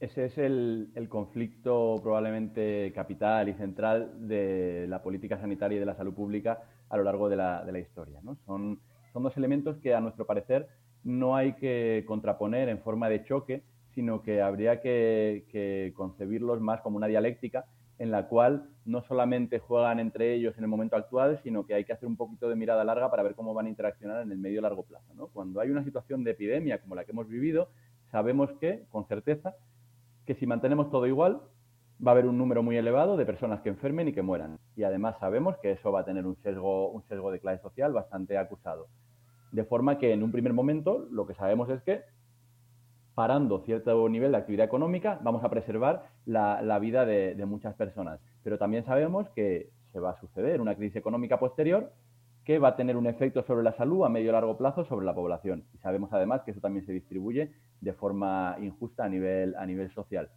Ese 0.00 0.24
es 0.24 0.38
el, 0.38 0.90
conflicto 1.08 2.00
probablemente 2.02 2.92
capital 2.92 3.48
y 3.48 3.54
central 3.54 4.26
de 4.26 4.86
la 4.88 5.00
política 5.02 5.38
sanitaria 5.38 5.76
y 5.76 5.78
de 5.78 5.86
la 5.86 5.94
salud 5.94 6.14
pública 6.14 6.64
a 6.88 6.96
lo 6.96 7.04
largo 7.04 7.28
de 7.28 7.36
la, 7.36 7.78
historia. 7.78 8.18
¿no? 8.22 8.36
Son, 8.46 8.80
son 9.12 9.22
dos 9.22 9.36
elementos 9.36 9.76
que, 9.78 9.94
a 9.94 10.00
nuestro 10.00 10.26
parecer, 10.26 10.66
no 11.04 11.36
hay 11.36 11.52
que 11.52 12.04
contraponer 12.06 12.68
en 12.68 12.80
forma 12.80 13.08
de 13.08 13.22
choque, 13.24 13.62
sino 13.94 14.22
que 14.22 14.42
habría 14.42 14.80
que 14.80 15.92
concebirlos 15.96 16.60
más 16.60 16.80
como 16.80 16.96
una 16.96 17.06
dialéctica 17.06 17.66
en 18.02 18.10
la 18.10 18.26
cual 18.26 18.68
no 18.84 19.02
solamente 19.02 19.60
juegan 19.60 20.00
entre 20.00 20.34
ellos 20.34 20.58
en 20.58 20.64
el 20.64 20.68
momento 20.68 20.96
actual, 20.96 21.38
sino 21.44 21.64
que 21.64 21.74
hay 21.74 21.84
que 21.84 21.92
hacer 21.92 22.08
un 22.08 22.16
poquito 22.16 22.48
de 22.48 22.56
mirada 22.56 22.82
larga 22.82 23.08
para 23.10 23.22
ver 23.22 23.36
cómo 23.36 23.54
van 23.54 23.66
a 23.66 23.68
interaccionar 23.68 24.22
en 24.22 24.32
el 24.32 24.38
medio 24.38 24.58
y 24.58 24.62
largo 24.62 24.82
plazo. 24.82 25.30
Cuando 25.32 25.60
hay 25.60 25.70
una 25.70 25.84
situación 25.84 26.24
de 26.24 26.32
epidemia 26.32 26.80
como 26.80 26.96
la 26.96 27.04
que 27.04 27.12
hemos 27.12 27.28
vivido, 27.28 27.68
sabemos 28.10 28.50
que, 28.60 28.84
con 28.90 29.06
certeza, 29.06 29.54
que 30.26 30.34
si 30.34 30.46
mantenemos 30.46 30.90
todo 30.90 31.06
igual, 31.06 31.42
va 32.04 32.10
a 32.10 32.14
haber 32.14 32.26
un 32.26 32.38
número 32.38 32.64
muy 32.64 32.76
elevado 32.76 33.16
de 33.16 33.24
personas 33.24 33.60
que 33.60 33.68
enfermen 33.68 34.08
y 34.08 34.12
que 34.12 34.22
mueran. 34.22 34.58
Y 34.74 34.82
además 34.82 35.14
sabemos 35.20 35.56
que 35.58 35.70
eso 35.70 35.92
va 35.92 36.00
a 36.00 36.04
tener 36.04 36.26
un 36.26 36.34
sesgo, 36.42 36.90
un 36.90 37.04
sesgo 37.04 37.30
de 37.30 37.38
clase 37.38 37.62
social 37.62 37.92
bastante 37.92 38.36
acusado. 38.36 38.88
De 39.52 39.64
forma 39.64 39.98
que 39.98 40.12
en 40.12 40.24
un 40.24 40.32
primer 40.32 40.54
momento 40.54 41.06
lo 41.12 41.24
que 41.24 41.34
sabemos 41.34 41.70
es 41.70 41.80
que 41.82 42.02
parando 43.14 43.60
cierto 43.60 44.08
nivel 44.08 44.32
de 44.32 44.38
actividad 44.38 44.66
económica, 44.66 45.18
vamos 45.22 45.44
a 45.44 45.50
preservar 45.50 46.06
la, 46.24 46.78
vida 46.78 47.04
de, 47.04 47.44
muchas 47.46 47.74
personas. 47.74 48.20
Pero 48.42 48.58
también 48.58 48.84
sabemos 48.84 49.28
que 49.30 49.70
se 49.92 50.00
va 50.00 50.10
a 50.10 50.20
suceder 50.20 50.60
una 50.60 50.74
crisis 50.74 50.96
económica 50.96 51.38
posterior 51.38 51.92
que 52.44 52.58
va 52.58 52.68
a 52.68 52.76
tener 52.76 52.96
un 52.96 53.06
efecto 53.06 53.44
sobre 53.44 53.62
la 53.62 53.72
salud 53.72 54.04
a 54.04 54.08
medio 54.08 54.30
y 54.30 54.32
largo 54.32 54.56
plazo 54.56 54.84
sobre 54.84 55.06
la 55.06 55.14
población. 55.14 55.64
Y 55.74 55.78
sabemos 55.78 56.12
además 56.12 56.42
que 56.42 56.50
eso 56.50 56.60
también 56.60 56.84
se 56.84 56.92
distribuye 56.92 57.52
de 57.80 57.92
forma 57.92 58.56
injusta 58.60 59.04
a 59.04 59.08
nivel, 59.08 59.54
a 59.56 59.66
nivel 59.66 59.92
social. 59.92 60.28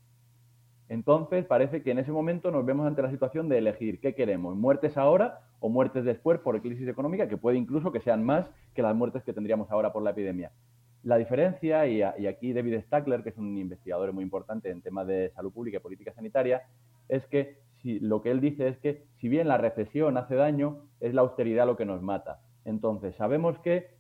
Entonces, 0.88 1.46
parece 1.46 1.82
que 1.82 1.92
en 1.92 2.00
ese 2.00 2.12
momento 2.12 2.52
nos 2.52 2.64
vemos 2.64 2.86
ante 2.86 3.02
la 3.02 3.10
situación 3.10 3.50
de 3.50 3.58
elegir 3.58 4.00
qué 4.00 4.14
queremos, 4.14 4.56
muertes 4.56 4.98
ahora 4.98 5.40
o 5.60 5.70
muertes 5.70 6.06
después 6.06 6.40
por 6.40 6.62
crisis 6.62 6.88
económica, 6.88 7.28
que 7.28 7.38
puede 7.38 7.58
incluso 7.58 7.92
que 7.92 8.02
sean 8.02 8.24
más 8.24 8.46
que 8.76 8.84
las 8.84 8.96
muertes 8.96 9.24
que 9.24 9.34
tendríamos 9.34 9.72
ahora 9.72 9.92
por 9.92 10.04
la 10.04 10.12
epidemia. 10.12 10.52
La 11.06 11.18
diferencia, 11.18 11.86
y, 11.86 12.02
aquí 12.02 12.52
David 12.52 12.82
Stackler, 12.88 13.22
que 13.22 13.30
es 13.30 13.38
un 13.38 13.56
investigador 13.60 14.12
muy 14.12 14.24
importante 14.24 14.72
en 14.72 14.82
temas 14.82 15.06
de 15.06 15.30
salud 15.36 15.54
pública 15.54 15.78
y 15.78 15.80
política 15.80 16.12
sanitaria, 16.12 16.64
es 17.08 17.24
que 17.28 17.60
si, 17.84 18.00
lo 18.00 18.24
que 18.24 18.32
él 18.32 18.42
dice 18.42 18.68
es 18.68 18.80
que 18.80 19.06
si 19.20 19.30
bien 19.30 19.48
la 19.48 19.60
recesión 19.60 20.18
hace 20.18 20.34
daño, 20.34 20.80
es 21.00 21.14
la 21.14 21.22
austeridad 21.22 21.68
lo 21.68 21.78
que 21.78 21.86
nos 21.86 22.02
mata. 22.02 22.40
Entonces, 22.66 23.16
sabemos 23.18 23.60
que 23.60 23.92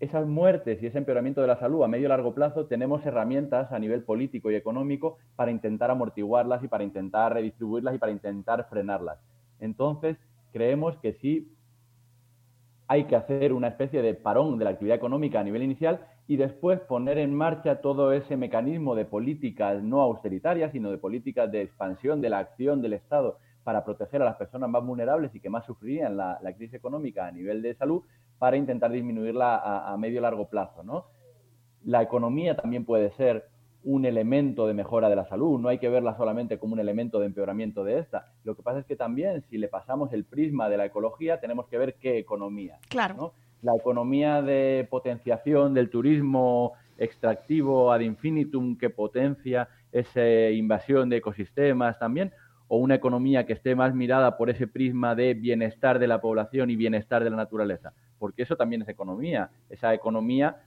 esas 0.00 0.26
muertes 0.26 0.82
y 0.82 0.86
ese 0.86 0.98
empeoramiento 0.98 1.42
de 1.42 1.46
la 1.46 1.60
salud 1.60 1.84
a 1.84 1.86
medio 1.86 2.06
y 2.06 2.08
largo 2.08 2.34
plazo 2.34 2.66
tenemos 2.66 3.06
herramientas 3.06 3.70
a 3.70 3.78
nivel 3.78 4.02
político 4.02 4.50
y 4.50 4.56
económico 4.56 5.18
para 5.36 5.52
intentar 5.52 5.92
amortiguarlas 5.92 6.64
y 6.64 6.66
para 6.66 6.82
intentar 6.82 7.34
redistribuirlas 7.34 7.94
y 7.94 7.98
para 7.98 8.10
intentar 8.10 8.68
frenarlas. 8.68 9.20
Entonces, 9.60 10.16
creemos 10.52 10.96
que 10.96 11.12
sí 11.12 11.52
hay 12.88 13.04
que 13.04 13.14
hacer 13.14 13.52
una 13.52 13.68
especie 13.68 14.02
de 14.02 14.14
parón 14.14 14.58
de 14.58 14.64
la 14.64 14.72
actividad 14.72 14.96
económica 14.96 15.38
a 15.38 15.44
nivel 15.44 15.62
inicial 15.62 16.04
y 16.28 16.36
después 16.36 16.80
poner 16.80 17.18
en 17.18 17.34
marcha 17.34 17.80
todo 17.80 18.12
ese 18.12 18.36
mecanismo 18.36 18.94
de 18.94 19.04
políticas 19.04 19.82
no 19.82 20.00
austeritarias, 20.00 20.72
sino 20.72 20.90
de 20.90 20.98
políticas 20.98 21.50
de 21.50 21.62
expansión 21.62 22.20
de 22.20 22.30
la 22.30 22.38
acción 22.38 22.80
del 22.80 22.92
Estado 22.94 23.38
para 23.64 23.84
proteger 23.84 24.22
a 24.22 24.26
las 24.26 24.36
personas 24.36 24.70
más 24.70 24.84
vulnerables 24.84 25.34
y 25.34 25.40
que 25.40 25.50
más 25.50 25.66
sufrirían 25.66 26.16
la, 26.16 26.38
crisis 26.56 26.74
económica 26.74 27.26
a 27.26 27.32
nivel 27.32 27.62
de 27.62 27.74
salud, 27.74 28.02
para 28.38 28.56
intentar 28.56 28.90
disminuirla 28.90 29.56
a, 29.56 29.92
a 29.92 29.96
medio 29.96 30.18
y 30.18 30.22
largo 30.22 30.48
plazo. 30.48 30.82
¿no? 30.82 31.06
La 31.84 32.02
economía 32.02 32.56
también 32.56 32.84
puede 32.84 33.12
ser 33.12 33.48
un 33.84 34.04
elemento 34.04 34.66
de 34.66 34.74
mejora 34.74 35.08
de 35.08 35.16
la 35.16 35.26
salud, 35.26 35.60
no 35.60 35.68
hay 35.68 35.78
que 35.78 35.88
verla 35.88 36.16
solamente 36.16 36.58
como 36.58 36.74
un 36.74 36.80
elemento 36.80 37.18
de 37.18 37.26
empeoramiento 37.26 37.82
de 37.82 37.98
esta. 37.98 38.32
Lo 38.44 38.54
que 38.54 38.62
pasa 38.62 38.78
es 38.78 38.86
que 38.86 38.94
también, 38.94 39.42
si 39.50 39.58
le 39.58 39.66
pasamos 39.66 40.12
el 40.12 40.24
prisma 40.24 40.68
de 40.68 40.76
la 40.76 40.86
ecología, 40.86 41.40
tenemos 41.40 41.66
que 41.66 41.78
ver 41.78 41.94
qué 41.94 42.18
economía. 42.18 42.78
Claro 42.88 43.32
la 43.62 43.74
economía 43.76 44.42
de 44.42 44.86
potenciación 44.90 45.72
del 45.74 45.88
turismo 45.88 46.72
extractivo 46.98 47.92
ad 47.92 48.00
infinitum 48.00 48.76
que 48.76 48.90
potencia 48.90 49.68
esa 49.90 50.50
invasión 50.50 51.08
de 51.08 51.18
ecosistemas 51.18 51.98
también, 51.98 52.32
o 52.68 52.78
una 52.78 52.94
economía 52.94 53.44
que 53.44 53.52
esté 53.52 53.74
más 53.74 53.94
mirada 53.94 54.36
por 54.36 54.48
ese 54.48 54.66
prisma 54.66 55.14
de 55.14 55.34
bienestar 55.34 55.98
de 55.98 56.06
la 56.06 56.20
población 56.20 56.70
y 56.70 56.76
bienestar 56.76 57.22
de 57.22 57.30
la 57.30 57.36
naturaleza, 57.36 57.92
porque 58.18 58.42
eso 58.42 58.56
también 58.56 58.82
es 58.82 58.88
economía, 58.88 59.50
esa 59.68 59.92
economía 59.92 60.62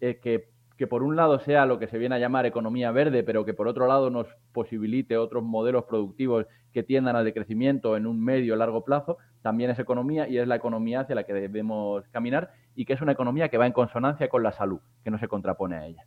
eh, 0.00 0.18
que 0.22 0.48
que 0.78 0.86
por 0.86 1.02
un 1.02 1.16
lado 1.16 1.40
sea 1.40 1.66
lo 1.66 1.80
que 1.80 1.88
se 1.88 1.98
viene 1.98 2.14
a 2.14 2.18
llamar 2.20 2.46
economía 2.46 2.92
verde, 2.92 3.24
pero 3.24 3.44
que 3.44 3.52
por 3.52 3.66
otro 3.66 3.88
lado 3.88 4.10
nos 4.10 4.28
posibilite 4.52 5.18
otros 5.18 5.42
modelos 5.42 5.84
productivos 5.84 6.46
que 6.72 6.84
tiendan 6.84 7.16
al 7.16 7.24
decrecimiento 7.24 7.96
en 7.96 8.06
un 8.06 8.24
medio 8.24 8.54
largo 8.54 8.84
plazo, 8.84 9.18
también 9.42 9.70
es 9.70 9.78
economía 9.80 10.28
y 10.28 10.38
es 10.38 10.46
la 10.46 10.54
economía 10.54 11.00
hacia 11.00 11.16
la 11.16 11.24
que 11.24 11.34
debemos 11.34 12.06
caminar 12.12 12.52
y 12.76 12.84
que 12.84 12.92
es 12.92 13.00
una 13.00 13.12
economía 13.12 13.48
que 13.48 13.58
va 13.58 13.66
en 13.66 13.72
consonancia 13.72 14.28
con 14.28 14.44
la 14.44 14.52
salud, 14.52 14.78
que 15.02 15.10
no 15.10 15.18
se 15.18 15.26
contrapone 15.26 15.76
a 15.76 15.86
ella. 15.86 16.04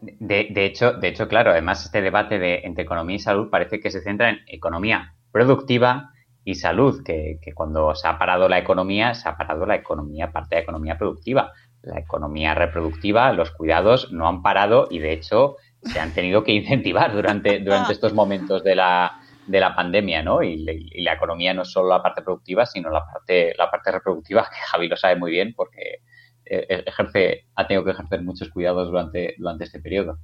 De, 0.00 0.64
hecho, 0.64 0.92
de 0.92 1.08
hecho, 1.08 1.26
claro, 1.26 1.50
además 1.50 1.84
este 1.84 2.02
debate 2.02 2.38
de, 2.38 2.60
entre 2.64 2.84
economía 2.84 3.16
y 3.16 3.20
salud 3.20 3.50
parece 3.50 3.80
que 3.80 3.90
se 3.90 4.00
centra 4.00 4.30
en 4.30 4.38
economía 4.46 5.14
productiva 5.32 6.10
y 6.44 6.56
salud, 6.56 7.02
que, 7.04 7.38
que, 7.40 7.52
cuando 7.52 7.94
se 7.94 8.08
ha 8.08 8.18
parado 8.18 8.48
la 8.48 8.58
economía, 8.58 9.14
se 9.14 9.28
ha 9.28 9.36
parado 9.36 9.64
la 9.64 9.76
economía, 9.76 10.32
parte 10.32 10.56
de 10.56 10.60
la 10.60 10.62
economía 10.64 10.98
productiva 10.98 11.52
la 11.82 11.98
economía 11.98 12.54
reproductiva, 12.54 13.32
los 13.32 13.50
cuidados 13.50 14.12
no 14.12 14.28
han 14.28 14.42
parado 14.42 14.88
y 14.90 14.98
de 14.98 15.12
hecho 15.12 15.56
se 15.82 15.98
han 15.98 16.12
tenido 16.12 16.44
que 16.44 16.52
incentivar 16.52 17.12
durante, 17.12 17.58
durante 17.58 17.92
estos 17.92 18.14
momentos 18.14 18.62
de 18.62 18.76
la, 18.76 19.20
de 19.46 19.60
la 19.60 19.74
pandemia, 19.74 20.22
¿no? 20.22 20.42
Y, 20.42 20.64
la 21.02 21.14
economía 21.14 21.52
no 21.54 21.62
es 21.62 21.72
solo 21.72 21.88
la 21.88 22.02
parte 22.02 22.22
productiva, 22.22 22.66
sino 22.66 22.90
la 22.90 23.04
parte, 23.04 23.54
la 23.58 23.70
parte 23.70 23.90
reproductiva, 23.90 24.42
que 24.42 24.60
Javi 24.70 24.88
lo 24.88 24.96
sabe 24.96 25.16
muy 25.16 25.32
bien 25.32 25.54
porque 25.56 26.02
eh, 26.44 26.84
ejerce, 26.86 27.46
ha 27.54 27.66
tenido 27.66 27.84
que 27.84 27.90
ejercer 27.90 28.22
muchos 28.22 28.48
cuidados 28.50 28.88
durante, 28.88 29.34
durante 29.38 29.64
este 29.64 29.80
periodo. 29.80 30.18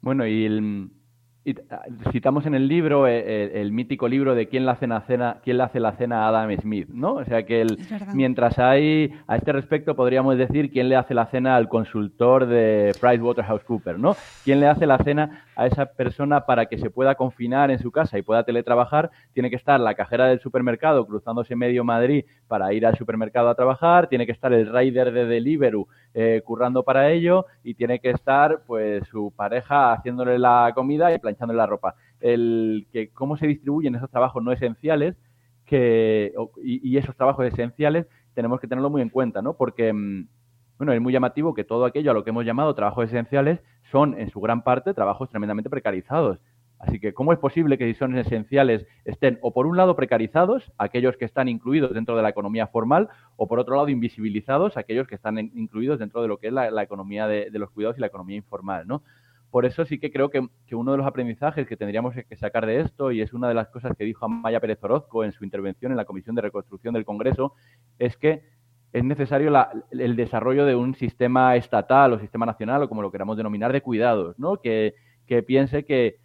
Bueno, 0.00 0.26
y 0.26 0.44
el, 0.44 0.90
y 1.44 1.56
ah, 1.70 1.82
citamos 2.12 2.46
en 2.46 2.54
el 2.54 2.68
libro 2.68 3.08
eh, 3.08 3.60
el, 3.60 3.72
mítico 3.72 4.06
libro 4.06 4.34
de 4.34 4.46
quién 4.46 4.64
le 4.64 4.70
hace 4.70 4.86
la 4.86 5.00
cena, 5.02 5.38
quién 5.42 5.58
le 5.58 5.64
hace 5.64 5.80
la 5.80 5.92
cena 5.92 6.24
a 6.24 6.28
Adam 6.28 6.56
Smith, 6.60 6.88
¿no? 6.88 7.14
O 7.14 7.24
sea 7.24 7.44
que 7.44 7.66
mientras 8.14 8.60
hay 8.60 9.12
a 9.26 9.36
este 9.36 9.52
respecto 9.52 9.96
podríamos 9.96 10.38
decir 10.38 10.70
quién 10.70 10.88
le 10.88 10.94
hace 10.94 11.14
la 11.14 11.26
cena 11.26 11.56
al 11.56 11.68
consultor 11.68 12.46
de 12.46 12.92
PricewaterhouseCoopers, 13.00 13.98
¿no? 13.98 14.14
Quién 14.44 14.60
le 14.60 14.68
hace 14.68 14.86
la 14.86 14.98
cena 14.98 15.44
a 15.56 15.66
esa 15.66 15.86
persona 15.86 16.46
para 16.46 16.66
que 16.66 16.78
se 16.78 16.90
pueda 16.90 17.14
confinar 17.14 17.70
en 17.70 17.78
su 17.78 17.90
casa 17.90 18.18
y 18.18 18.22
pueda 18.22 18.44
teletrabajar, 18.44 19.10
tiene 19.32 19.50
que 19.50 19.56
estar 19.56 19.78
la 19.80 19.94
cajera 19.94 20.26
del 20.26 20.40
supermercado 20.40 21.06
cruzándose 21.06 21.56
medio 21.56 21.84
Madrid 21.84 22.24
para 22.48 22.72
ir 22.72 22.86
al 22.86 22.96
supermercado 22.96 23.48
a 23.48 23.54
trabajar, 23.54 24.08
tiene 24.08 24.26
que 24.26 24.32
estar 24.32 24.52
el 24.52 24.72
rider 24.72 25.12
de 25.12 25.26
Deliveroo 25.26 25.88
eh, 26.14 26.42
currando 26.44 26.82
para 26.82 27.10
ello 27.10 27.46
y 27.62 27.74
tiene 27.74 28.00
que 28.00 28.10
estar 28.10 28.62
pues 28.66 29.06
su 29.08 29.32
pareja 29.34 29.92
haciéndole 29.92 30.38
la 30.38 30.72
comida 30.74 31.12
y 31.12 31.18
planchándole 31.18 31.58
la 31.58 31.66
ropa. 31.66 31.94
El 32.20 32.86
que 32.92 33.10
cómo 33.10 33.36
se 33.36 33.46
distribuyen 33.46 33.94
esos 33.94 34.10
trabajos 34.10 34.42
no 34.42 34.52
esenciales 34.52 35.16
que, 35.64 36.34
y, 36.62 36.96
esos 36.96 37.16
trabajos 37.16 37.46
esenciales 37.46 38.06
tenemos 38.34 38.60
que 38.60 38.66
tenerlo 38.66 38.90
muy 38.90 39.02
en 39.02 39.08
cuenta, 39.08 39.42
¿no? 39.42 39.54
Porque 39.54 39.92
mm, 39.92 40.26
bueno, 40.78 40.92
es 40.92 41.00
muy 41.00 41.12
llamativo 41.12 41.54
que 41.54 41.64
todo 41.64 41.84
aquello 41.84 42.10
a 42.10 42.14
lo 42.14 42.24
que 42.24 42.30
hemos 42.30 42.44
llamado 42.44 42.74
trabajos 42.74 43.06
esenciales 43.06 43.60
son 43.92 44.18
en 44.18 44.30
su 44.30 44.40
gran 44.40 44.64
parte 44.64 44.94
trabajos 44.94 45.28
tremendamente 45.28 45.70
precarizados. 45.70 46.40
Así 46.78 46.98
que, 46.98 47.14
¿cómo 47.14 47.32
es 47.32 47.38
posible 47.38 47.78
que 47.78 47.86
si 47.86 47.94
son 47.96 48.18
esenciales 48.18 48.86
estén 49.04 49.38
o 49.40 49.52
por 49.52 49.66
un 49.66 49.76
lado 49.76 49.94
precarizados, 49.94 50.72
aquellos 50.78 51.16
que 51.16 51.24
están 51.26 51.46
incluidos 51.46 51.94
dentro 51.94 52.16
de 52.16 52.22
la 52.22 52.30
economía 52.30 52.66
formal, 52.66 53.08
o 53.36 53.46
por 53.46 53.60
otro 53.60 53.76
lado 53.76 53.88
invisibilizados, 53.88 54.76
aquellos 54.76 55.06
que 55.06 55.14
están 55.14 55.38
incluidos 55.38 56.00
dentro 56.00 56.22
de 56.22 56.28
lo 56.28 56.38
que 56.38 56.48
es 56.48 56.52
la, 56.52 56.82
economía 56.82 57.28
de, 57.28 57.50
los 57.52 57.70
cuidados 57.70 57.98
y 57.98 58.00
la 58.00 58.08
economía 58.08 58.36
informal, 58.36 58.88
¿no? 58.88 59.04
Por 59.52 59.64
eso 59.64 59.84
sí 59.84 60.00
que 60.00 60.10
creo 60.10 60.30
que, 60.30 60.48
uno 60.72 60.92
de 60.92 60.98
los 60.98 61.06
aprendizajes 61.06 61.68
que 61.68 61.76
tendríamos 61.76 62.14
que 62.14 62.36
sacar 62.36 62.66
de 62.66 62.80
esto, 62.80 63.12
y 63.12 63.20
es 63.20 63.32
una 63.32 63.46
de 63.46 63.54
las 63.54 63.68
cosas 63.68 63.94
que 63.96 64.04
dijo 64.04 64.24
Amaya 64.24 64.58
Pérez 64.58 64.82
Orozco 64.82 65.22
en 65.22 65.32
su 65.32 65.44
intervención 65.44 65.92
en 65.92 65.98
la 65.98 66.06
Comisión 66.06 66.34
de 66.34 66.42
Reconstrucción 66.42 66.94
del 66.94 67.04
Congreso, 67.04 67.54
es 67.98 68.16
que 68.16 68.42
es 68.92 69.04
necesario 69.04 69.50
el 69.90 70.16
desarrollo 70.16 70.66
de 70.66 70.74
un 70.74 70.94
sistema 70.94 71.56
estatal 71.56 72.12
o 72.12 72.18
sistema 72.18 72.44
nacional 72.44 72.82
o 72.82 72.88
como 72.88 73.02
lo 73.02 73.10
queramos 73.10 73.36
denominar 73.36 73.72
de 73.72 73.80
cuidados, 73.80 74.38
¿no? 74.38 74.58
Que, 74.58 74.94
piense 75.46 75.86
que 75.86 76.16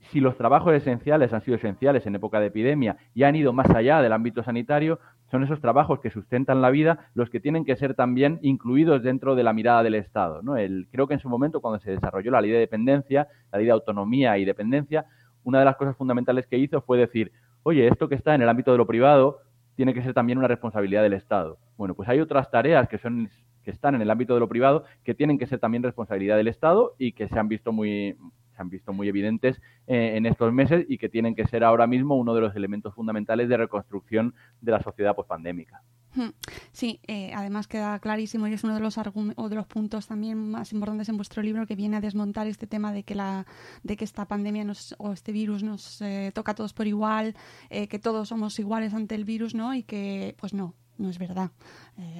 si 0.00 0.18
los 0.18 0.36
trabajos 0.36 0.74
esenciales 0.74 1.32
han 1.32 1.42
sido 1.42 1.56
esenciales 1.56 2.04
en 2.06 2.16
época 2.16 2.40
de 2.40 2.46
epidemia 2.46 2.96
y 3.14 3.22
han 3.22 3.36
ido 3.36 3.52
más 3.52 3.70
allá 3.70 4.02
del 4.02 4.12
ámbito 4.12 4.42
sanitario, 4.42 4.98
son 5.30 5.44
esos 5.44 5.60
trabajos 5.60 6.00
que 6.00 6.10
sustentan 6.10 6.60
la 6.60 6.70
vida 6.70 7.08
los 7.14 7.30
que 7.30 7.38
tienen 7.38 7.64
que 7.64 7.76
ser 7.76 7.94
también 7.94 8.40
incluidos 8.42 9.04
dentro 9.04 9.36
de 9.36 9.44
la 9.44 9.52
mirada 9.52 9.84
del 9.84 9.94
Estado. 9.94 10.42
creo 10.90 11.06
que 11.06 11.14
en 11.14 11.20
su 11.20 11.28
momento, 11.28 11.60
cuando 11.60 11.78
se 11.78 11.92
desarrolló 11.92 12.32
la 12.32 12.40
ley 12.40 12.50
de 12.50 12.58
dependencia, 12.58 13.28
la 13.52 13.58
ley 13.58 13.66
de 13.66 13.72
autonomía 13.72 14.36
y 14.38 14.44
dependencia, 14.44 15.06
una 15.44 15.60
de 15.60 15.66
las 15.66 15.76
cosas 15.76 15.96
fundamentales 15.96 16.48
que 16.48 16.58
hizo 16.58 16.80
fue 16.80 16.98
decir, 16.98 17.30
oye, 17.62 17.86
esto 17.86 18.08
que 18.08 18.16
está 18.16 18.34
en 18.34 18.42
el 18.42 18.48
ámbito 18.48 18.72
de 18.72 18.78
lo 18.78 18.88
privado 18.88 19.38
tiene 19.80 19.94
que 19.94 20.02
ser 20.02 20.12
también 20.12 20.36
una 20.36 20.46
responsabilidad 20.46 21.02
del 21.02 21.14
Estado. 21.14 21.58
Bueno, 21.78 21.94
pues 21.94 22.06
hay 22.06 22.20
otras 22.20 22.50
tareas 22.50 22.86
que 22.86 22.98
son 22.98 23.30
que 23.64 23.70
están 23.70 23.94
en 23.94 24.02
el 24.02 24.10
ámbito 24.10 24.34
de 24.34 24.40
lo 24.40 24.46
privado 24.46 24.84
que 25.04 25.14
tienen 25.14 25.38
que 25.38 25.46
ser 25.46 25.58
también 25.58 25.82
responsabilidad 25.82 26.36
del 26.36 26.48
Estado 26.48 26.96
y 26.98 27.12
que 27.12 27.28
se 27.28 27.38
han 27.38 27.48
visto 27.48 27.72
muy 27.72 28.14
se 28.54 28.60
han 28.60 28.68
visto 28.68 28.92
muy 28.92 29.08
evidentes 29.08 29.58
eh, 29.86 30.18
en 30.18 30.26
estos 30.26 30.52
meses 30.52 30.84
y 30.86 30.98
que 30.98 31.08
tienen 31.08 31.34
que 31.34 31.46
ser 31.46 31.64
ahora 31.64 31.86
mismo 31.86 32.16
uno 32.16 32.34
de 32.34 32.42
los 32.42 32.54
elementos 32.54 32.94
fundamentales 32.94 33.48
de 33.48 33.56
reconstrucción 33.56 34.34
de 34.60 34.72
la 34.72 34.82
sociedad 34.82 35.16
pospandémica. 35.16 35.82
Hmm. 36.14 36.30
Sí, 36.72 37.00
eh, 37.06 37.32
además 37.34 37.68
queda 37.68 37.98
clarísimo 38.00 38.48
y 38.48 38.52
es 38.52 38.64
uno 38.64 38.74
de 38.74 38.80
los 38.80 38.98
o 38.98 39.48
de 39.48 39.54
los 39.54 39.66
puntos 39.66 40.08
también 40.08 40.50
más 40.50 40.72
importantes 40.72 41.08
en 41.08 41.16
vuestro 41.16 41.42
libro 41.42 41.66
que 41.66 41.76
viene 41.76 41.98
a 41.98 42.00
desmontar 42.00 42.48
este 42.48 42.66
tema 42.66 42.92
de 42.92 43.04
que 43.04 43.14
la 43.14 43.46
de 43.84 43.96
que 43.96 44.04
esta 44.04 44.26
pandemia 44.26 44.64
nos, 44.64 44.96
o 44.98 45.12
este 45.12 45.30
virus 45.30 45.62
nos 45.62 46.02
eh, 46.02 46.32
toca 46.34 46.52
a 46.52 46.54
todos 46.54 46.72
por 46.72 46.86
igual, 46.86 47.36
que 47.68 47.98
todos 47.98 48.28
somos 48.28 48.58
iguales 48.58 48.92
ante 48.94 49.14
el 49.14 49.24
virus, 49.24 49.54
¿no? 49.54 49.74
Y 49.74 49.84
que 49.84 50.34
pues 50.38 50.52
no, 50.52 50.74
no 50.98 51.08
es 51.08 51.18
verdad. 51.18 51.50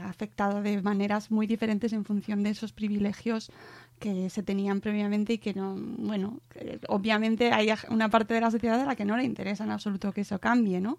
ha 0.03 0.09
afectado 0.09 0.63
de 0.63 0.81
maneras 0.83 1.31
muy 1.31 1.47
diferentes 1.47 1.93
en 1.93 2.05
función 2.05 2.43
de 2.43 2.51
esos 2.51 2.73
privilegios 2.73 3.51
que 3.99 4.31
se 4.31 4.43
tenían 4.43 4.81
previamente 4.81 5.35
y 5.35 5.39
que 5.39 5.53
no, 5.53 5.77
bueno, 5.77 6.41
obviamente 6.89 7.53
hay 7.53 7.71
una 7.91 8.09
parte 8.09 8.35
de 8.35 8.41
la 8.41 8.51
sociedad 8.51 8.81
a 8.81 8.87
la 8.87 8.97
que 8.97 9.05
no 9.05 9.17
le 9.17 9.25
interesa 9.25 9.65
en 9.65 9.71
absoluto 9.71 10.13
que 10.13 10.23
eso 10.23 10.39
cambie, 10.39 10.81
¿no? 10.81 10.99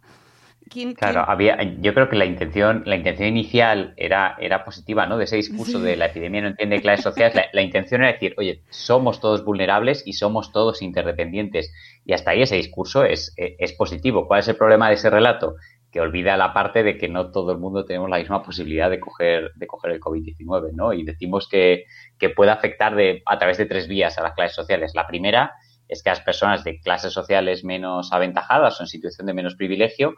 Claro, 0.95 1.25
había, 1.27 1.61
yo 1.81 1.93
creo 1.93 2.09
que 2.09 2.15
la 2.15 2.25
intención, 2.25 2.83
la 2.85 2.95
intención 2.95 3.27
inicial 3.27 3.93
era, 3.97 4.37
era 4.39 4.63
positiva, 4.63 5.05
¿no? 5.05 5.17
De 5.17 5.25
ese 5.25 5.35
discurso 5.35 5.79
de 5.79 5.97
la 5.97 6.05
epidemia 6.05 6.41
no 6.41 6.47
entiende 6.47 6.81
clases 6.81 7.03
sociales. 7.03 7.45
La, 7.51 7.61
intención 7.61 8.01
era 8.01 8.13
decir, 8.13 8.33
oye, 8.37 8.61
somos 8.69 9.19
todos 9.19 9.43
vulnerables 9.43 10.03
y 10.05 10.13
somos 10.13 10.51
todos 10.51 10.81
interdependientes. 10.81 11.73
Y 12.05 12.13
hasta 12.13 12.31
ahí 12.31 12.41
ese 12.41 12.55
discurso 12.55 13.03
es, 13.03 13.33
es 13.37 13.73
positivo. 13.73 14.27
¿Cuál 14.27 14.39
es 14.39 14.47
el 14.47 14.55
problema 14.55 14.87
de 14.87 14.95
ese 14.95 15.09
relato? 15.09 15.55
que 15.91 15.99
olvida 15.99 16.37
la 16.37 16.53
parte 16.53 16.83
de 16.83 16.97
que 16.97 17.09
no 17.09 17.31
todo 17.31 17.51
el 17.51 17.57
mundo 17.57 17.83
tenemos 17.83 18.09
la 18.09 18.17
misma 18.17 18.41
posibilidad 18.41 18.89
de 18.89 18.99
coger, 18.99 19.51
de 19.55 19.67
coger 19.67 19.91
el 19.91 19.99
COVID-19, 19.99 20.71
¿no? 20.73 20.93
Y 20.93 21.03
decimos 21.03 21.49
que, 21.49 21.83
que 22.17 22.29
puede 22.29 22.51
afectar 22.51 22.95
de, 22.95 23.21
a 23.25 23.37
través 23.37 23.57
de 23.57 23.65
tres 23.65 23.89
vías 23.89 24.17
a 24.17 24.23
las 24.23 24.33
clases 24.33 24.55
sociales. 24.55 24.93
La 24.95 25.05
primera 25.05 25.51
es 25.89 26.01
que 26.01 26.09
las 26.09 26.21
personas 26.21 26.63
de 26.63 26.79
clases 26.79 27.11
sociales 27.11 27.65
menos 27.65 28.13
aventajadas 28.13 28.79
o 28.79 28.83
en 28.83 28.87
situación 28.87 29.27
de 29.27 29.33
menos 29.33 29.55
privilegio 29.55 30.15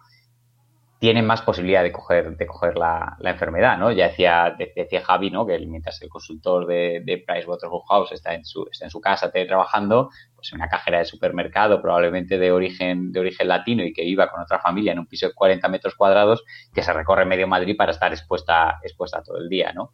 tienen 1.04 1.26
más 1.26 1.42
posibilidad 1.42 1.84
de 1.84 1.92
coger, 1.92 2.78
la, 2.78 3.18
enfermedad, 3.26 3.78
¿no? 3.78 3.92
Ya 3.92 4.08
decía, 4.08 4.56
decía 4.74 5.04
Javi, 5.04 5.32
¿no? 5.32 5.46
Que 5.46 5.60
mientras 5.60 6.02
el 6.02 6.08
consultor 6.08 6.66
de, 6.66 7.02
de 7.06 7.18
Pricewaterhouse 7.18 8.14
está 8.14 8.34
en 8.34 8.46
su, 8.46 8.66
está 8.72 8.86
en 8.86 8.90
su 8.90 9.02
casa 9.02 9.30
trabajando, 9.30 10.12
pues 10.34 10.54
en 10.54 10.60
una 10.60 10.70
cajera 10.70 11.00
de 11.00 11.04
supermercado, 11.04 11.82
probablemente 11.82 12.38
de 12.38 12.54
origen, 12.54 13.12
latino 13.44 13.84
y 13.84 13.92
que 13.92 14.06
viva 14.06 14.32
con 14.32 14.40
otra 14.40 14.60
familia 14.60 14.94
en 14.94 15.00
un 15.00 15.06
piso 15.06 15.28
de 15.28 15.34
40 15.34 15.68
metros 15.68 15.94
cuadrados, 15.96 16.46
que 16.74 16.84
se 16.84 16.94
recorre 16.94 17.26
medio 17.26 17.50
Madrid 17.50 17.76
para 17.76 17.92
estar 17.92 18.14
expuesta, 18.14 18.80
expuesta 18.82 19.22
todo 19.24 19.40
el 19.40 19.50
día, 19.50 19.74
¿no? 19.74 19.92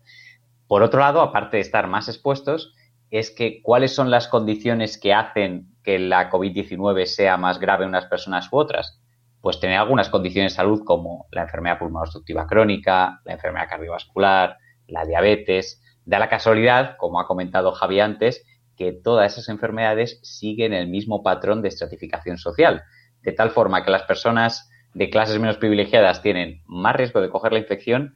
Por 0.67 0.83
otro 0.83 0.99
lado, 0.99 1.21
aparte 1.21 1.57
de 1.57 1.61
estar 1.61 1.87
más 1.87 2.07
expuestos, 2.07 2.75
es 3.09 3.31
que 3.31 3.63
cuáles 3.63 3.95
son 3.95 4.11
las 4.11 4.27
condiciones 4.27 4.99
que 4.99 5.15
hacen 5.15 5.75
que 5.83 5.97
la 5.97 6.29
COVID-19 6.29 7.07
sea 7.07 7.35
más 7.37 7.57
grave 7.57 7.85
en 7.85 7.89
unas 7.89 8.05
personas 8.05 8.47
u 8.53 8.57
otras 8.57 9.01
pues 9.41 9.59
tener 9.59 9.77
algunas 9.77 10.09
condiciones 10.09 10.53
de 10.53 10.57
salud 10.57 10.83
como 10.85 11.27
la 11.31 11.43
enfermedad 11.43 11.79
pulmonar 11.79 12.07
obstructiva 12.07 12.45
crónica, 12.47 13.21
la 13.25 13.33
enfermedad 13.33 13.69
cardiovascular, 13.69 14.57
la 14.87 15.05
diabetes. 15.05 15.81
Da 16.05 16.19
la 16.19 16.29
casualidad, 16.29 16.97
como 16.97 17.19
ha 17.19 17.27
comentado 17.27 17.71
Javi 17.71 17.99
antes, 17.99 18.45
que 18.75 18.91
todas 18.93 19.33
esas 19.33 19.49
enfermedades 19.49 20.19
siguen 20.23 20.73
el 20.73 20.87
mismo 20.87 21.21
patrón 21.21 21.61
de 21.61 21.67
estratificación 21.67 22.37
social, 22.37 22.83
de 23.21 23.31
tal 23.31 23.51
forma 23.51 23.83
que 23.83 23.91
las 23.91 24.03
personas 24.03 24.69
de 24.93 25.09
clases 25.09 25.39
menos 25.39 25.57
privilegiadas 25.57 26.21
tienen 26.21 26.63
más 26.65 26.95
riesgo 26.95 27.21
de 27.21 27.29
coger 27.29 27.53
la 27.53 27.59
infección, 27.59 28.15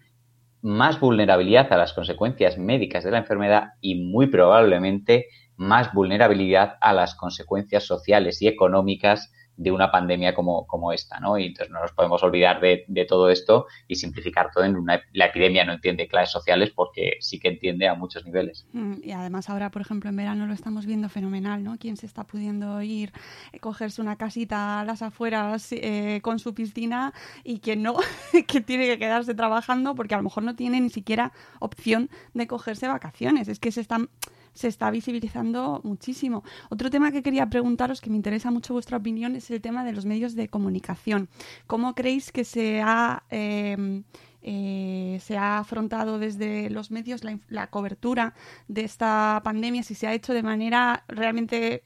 más 0.62 1.00
vulnerabilidad 1.00 1.72
a 1.72 1.78
las 1.78 1.94
consecuencias 1.94 2.58
médicas 2.58 3.04
de 3.04 3.12
la 3.12 3.20
enfermedad 3.20 3.72
y 3.82 3.96
muy 3.96 4.28
probablemente 4.28 5.28
más 5.56 5.94
vulnerabilidad 5.94 6.78
a 6.82 6.94
las 6.94 7.16
consecuencias 7.16 7.84
sociales 7.84 8.42
y 8.42 8.48
económicas 8.48 9.32
de 9.56 9.72
una 9.72 9.92
pandemia 9.92 10.34
como, 10.34 10.66
como 10.66 10.92
esta, 10.92 11.20
¿no? 11.20 11.38
Y 11.38 11.48
entonces 11.48 11.72
no 11.72 11.80
nos 11.80 11.92
podemos 11.92 12.24
olvidar 12.24 12.60
de, 12.60 12.86
de 12.88 13.06
todo 13.06 13.30
esto 13.30 13.68
y 13.88 13.96
simplificar 13.96 14.50
todo 14.52 14.64
en 14.64 14.76
una... 14.76 15.02
La 15.14 15.28
epidemia 15.28 15.64
no 15.64 15.74
entiende 15.74 16.08
clases 16.08 16.32
sociales 16.32 16.72
porque 16.76 17.18
sí 17.20 17.40
que 17.40 17.50
entiende 17.50 17.88
a 17.88 17.96
muchos 17.96 18.26
niveles. 18.26 18.66
Mm, 18.74 18.96
y 19.04 19.12
además 19.12 19.50
ahora, 19.50 19.70
por 19.70 19.82
ejemplo, 19.82 20.10
en 20.10 20.16
verano 20.16 20.48
lo 20.48 20.54
estamos 20.54 20.86
viendo 20.86 21.10
fenomenal, 21.10 21.64
¿no? 21.64 21.78
Quién 21.78 21.98
se 21.98 22.06
está 22.06 22.24
pudiendo 22.24 22.82
ir, 22.82 23.12
eh, 23.52 23.60
cogerse 23.60 24.02
una 24.02 24.16
casita 24.16 24.80
a 24.80 24.86
las 24.86 25.02
afueras 25.02 25.72
eh, 25.72 26.20
con 26.24 26.40
su 26.40 26.54
piscina 26.54 27.14
y 27.44 27.60
quién 27.60 27.84
no, 27.84 27.98
que 28.48 28.62
tiene 28.62 28.88
que 28.88 28.98
quedarse 28.98 29.36
trabajando 29.36 29.96
porque 29.96 30.16
a 30.16 30.18
lo 30.18 30.24
mejor 30.24 30.44
no 30.44 30.56
tiene 30.56 30.82
ni 30.82 30.90
siquiera 30.90 31.32
opción 31.60 32.10
de 32.34 32.48
cogerse 32.48 32.88
vacaciones. 32.88 33.48
Es 33.48 33.60
que 33.60 33.72
se 33.72 33.82
están 33.82 34.10
se 34.54 34.68
está 34.68 34.92
visibilizando 34.92 35.82
muchísimo. 35.84 36.44
Otro 36.70 36.90
tema 36.90 37.12
que 37.12 37.24
quería 37.24 37.50
preguntaros, 37.50 38.02
que 38.02 38.10
me 38.10 38.16
interesa 38.16 38.52
mucho 38.52 38.74
vuestra 38.74 38.98
opinión, 38.98 39.36
es 39.36 39.50
el 39.52 39.62
tema 39.62 39.84
de 39.84 39.94
los 39.94 40.06
medios 40.06 40.36
de 40.36 40.48
comunicación. 40.48 41.30
¿Cómo 41.68 41.96
creéis 41.96 42.32
que 42.32 42.44
se 42.44 42.82
ha... 42.82 43.24
Em, 43.30 44.04
eh, 44.46 45.20
se 45.22 45.38
ha 45.38 45.60
afrontado 45.60 46.20
desde 46.20 46.70
los 46.70 46.92
medios 46.92 47.22
la, 47.48 47.68
cobertura 47.68 48.34
de 48.68 48.84
esta 48.84 49.40
pandemia, 49.42 49.84
si 49.84 49.96
se 49.96 50.06
ha 50.06 50.14
hecho 50.14 50.34
de 50.34 50.44
manera 50.44 51.06
realmente 51.08 51.82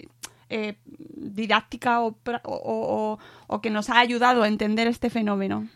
eh, 0.50 0.78
didáctica 0.88 2.02
o, 2.02 3.20
que 3.62 3.70
nos 3.70 3.92
ha 3.92 4.00
ayudado 4.00 4.42
a 4.42 4.48
entender 4.48 4.88
este 4.88 5.12
fenómeno. 5.12 5.68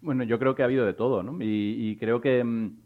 Bueno, 0.00 0.24
yo 0.24 0.40
creo 0.40 0.56
que 0.56 0.62
ha 0.62 0.64
habido 0.64 0.84
de 0.84 0.94
todo, 0.94 1.22
¿no? 1.22 1.36
y 1.40 1.96
creo 2.00 2.20
que 2.20 2.40
em, 2.40 2.81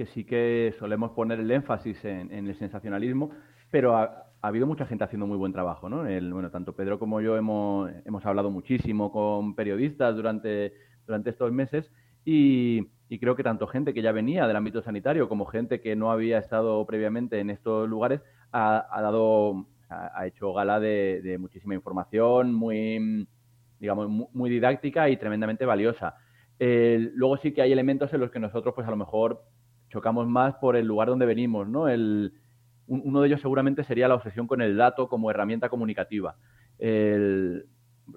que 0.00 0.06
sí 0.06 0.24
que 0.24 0.74
solemos 0.78 1.10
poner 1.10 1.40
el 1.40 1.50
énfasis 1.50 2.02
en, 2.06 2.32
el 2.32 2.56
sensacionalismo, 2.56 3.32
pero 3.70 3.98
ha, 3.98 4.28
habido 4.40 4.66
mucha 4.66 4.86
gente 4.86 5.04
haciendo 5.04 5.26
muy 5.26 5.36
buen 5.36 5.52
trabajo, 5.52 5.90
¿no? 5.90 6.04
Bueno, 6.32 6.50
tanto 6.50 6.74
Pedro 6.74 6.98
como 6.98 7.20
yo 7.20 7.36
hemos, 7.36 7.90
hemos 8.06 8.24
hablado 8.24 8.50
muchísimo 8.50 9.12
con 9.12 9.54
periodistas 9.54 10.16
durante, 10.16 10.72
durante 11.06 11.28
estos 11.28 11.52
meses 11.52 11.92
y, 12.24 12.86
creo 13.20 13.36
que 13.36 13.42
tanto 13.42 13.66
gente 13.66 13.92
que 13.92 14.00
ya 14.00 14.10
venía 14.12 14.46
del 14.46 14.56
ámbito 14.56 14.80
sanitario 14.80 15.28
como 15.28 15.44
gente 15.44 15.82
que 15.82 15.94
no 15.96 16.10
había 16.10 16.38
estado 16.38 16.86
previamente 16.86 17.38
en 17.38 17.50
estos 17.50 17.86
lugares 17.86 18.22
ha, 18.52 19.02
dado, 19.02 19.66
ha, 19.90 20.26
hecho 20.26 20.54
gala 20.54 20.80
de, 20.80 21.36
muchísima 21.38 21.74
información, 21.74 22.54
muy, 22.54 23.28
digamos, 23.78 24.08
muy, 24.08 24.48
didáctica 24.48 25.10
y 25.10 25.18
tremendamente 25.18 25.66
valiosa. 25.66 26.14
luego 26.58 27.36
sí 27.36 27.52
que 27.52 27.60
hay 27.60 27.72
elementos 27.72 28.10
en 28.14 28.20
los 28.20 28.30
que 28.30 28.40
nosotros, 28.40 28.74
pues 28.74 28.88
a 28.88 28.90
lo 28.90 28.96
mejor 28.96 29.42
chocamos 29.90 30.26
más 30.26 30.54
por 30.54 30.76
el 30.76 30.86
lugar 30.86 31.08
donde 31.08 31.26
venimos, 31.26 31.68
¿no? 31.68 31.88
El, 31.88 32.32
uno 32.86 33.20
de 33.20 33.28
ellos 33.28 33.40
seguramente 33.40 33.84
sería 33.84 34.08
la 34.08 34.14
obsesión 34.14 34.46
con 34.46 34.62
el 34.62 34.76
dato 34.76 35.08
como 35.08 35.30
herramienta 35.30 35.68
comunicativa. 35.68 36.36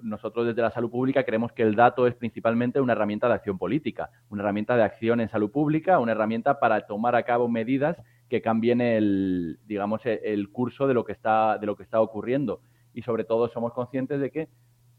nosotros 0.02 0.46
desde 0.46 0.62
la 0.62 0.72
salud 0.72 0.90
pública 0.90 1.24
creemos 1.24 1.52
que 1.52 1.62
el 1.62 1.76
dato 1.76 2.08
es 2.08 2.14
principalmente 2.14 2.80
una 2.80 2.94
herramienta 2.94 3.28
de 3.28 3.34
acción 3.34 3.58
política, 3.58 4.10
una 4.30 4.42
herramienta 4.42 4.76
de 4.76 4.82
acción 4.82 5.20
en 5.20 5.28
salud 5.28 5.50
pública, 5.52 6.00
una 6.00 6.12
herramienta 6.12 6.58
para 6.58 6.86
tomar 6.86 7.14
a 7.14 7.22
cabo 7.22 7.48
medidas 7.48 7.96
que 8.28 8.42
cambien 8.42 8.80
el, 8.80 9.60
digamos, 9.66 10.00
el 10.04 10.50
curso 10.50 10.88
de 10.88 10.94
lo 10.94 11.04
que 11.04 11.12
está, 11.12 11.58
de 11.58 11.66
lo 11.66 11.76
que 11.76 11.84
está 11.84 12.00
ocurriendo. 12.00 12.60
Y 12.92 13.02
sobre 13.02 13.24
todo 13.24 13.48
somos 13.48 13.72
conscientes 13.72 14.20
de 14.20 14.30
que 14.30 14.48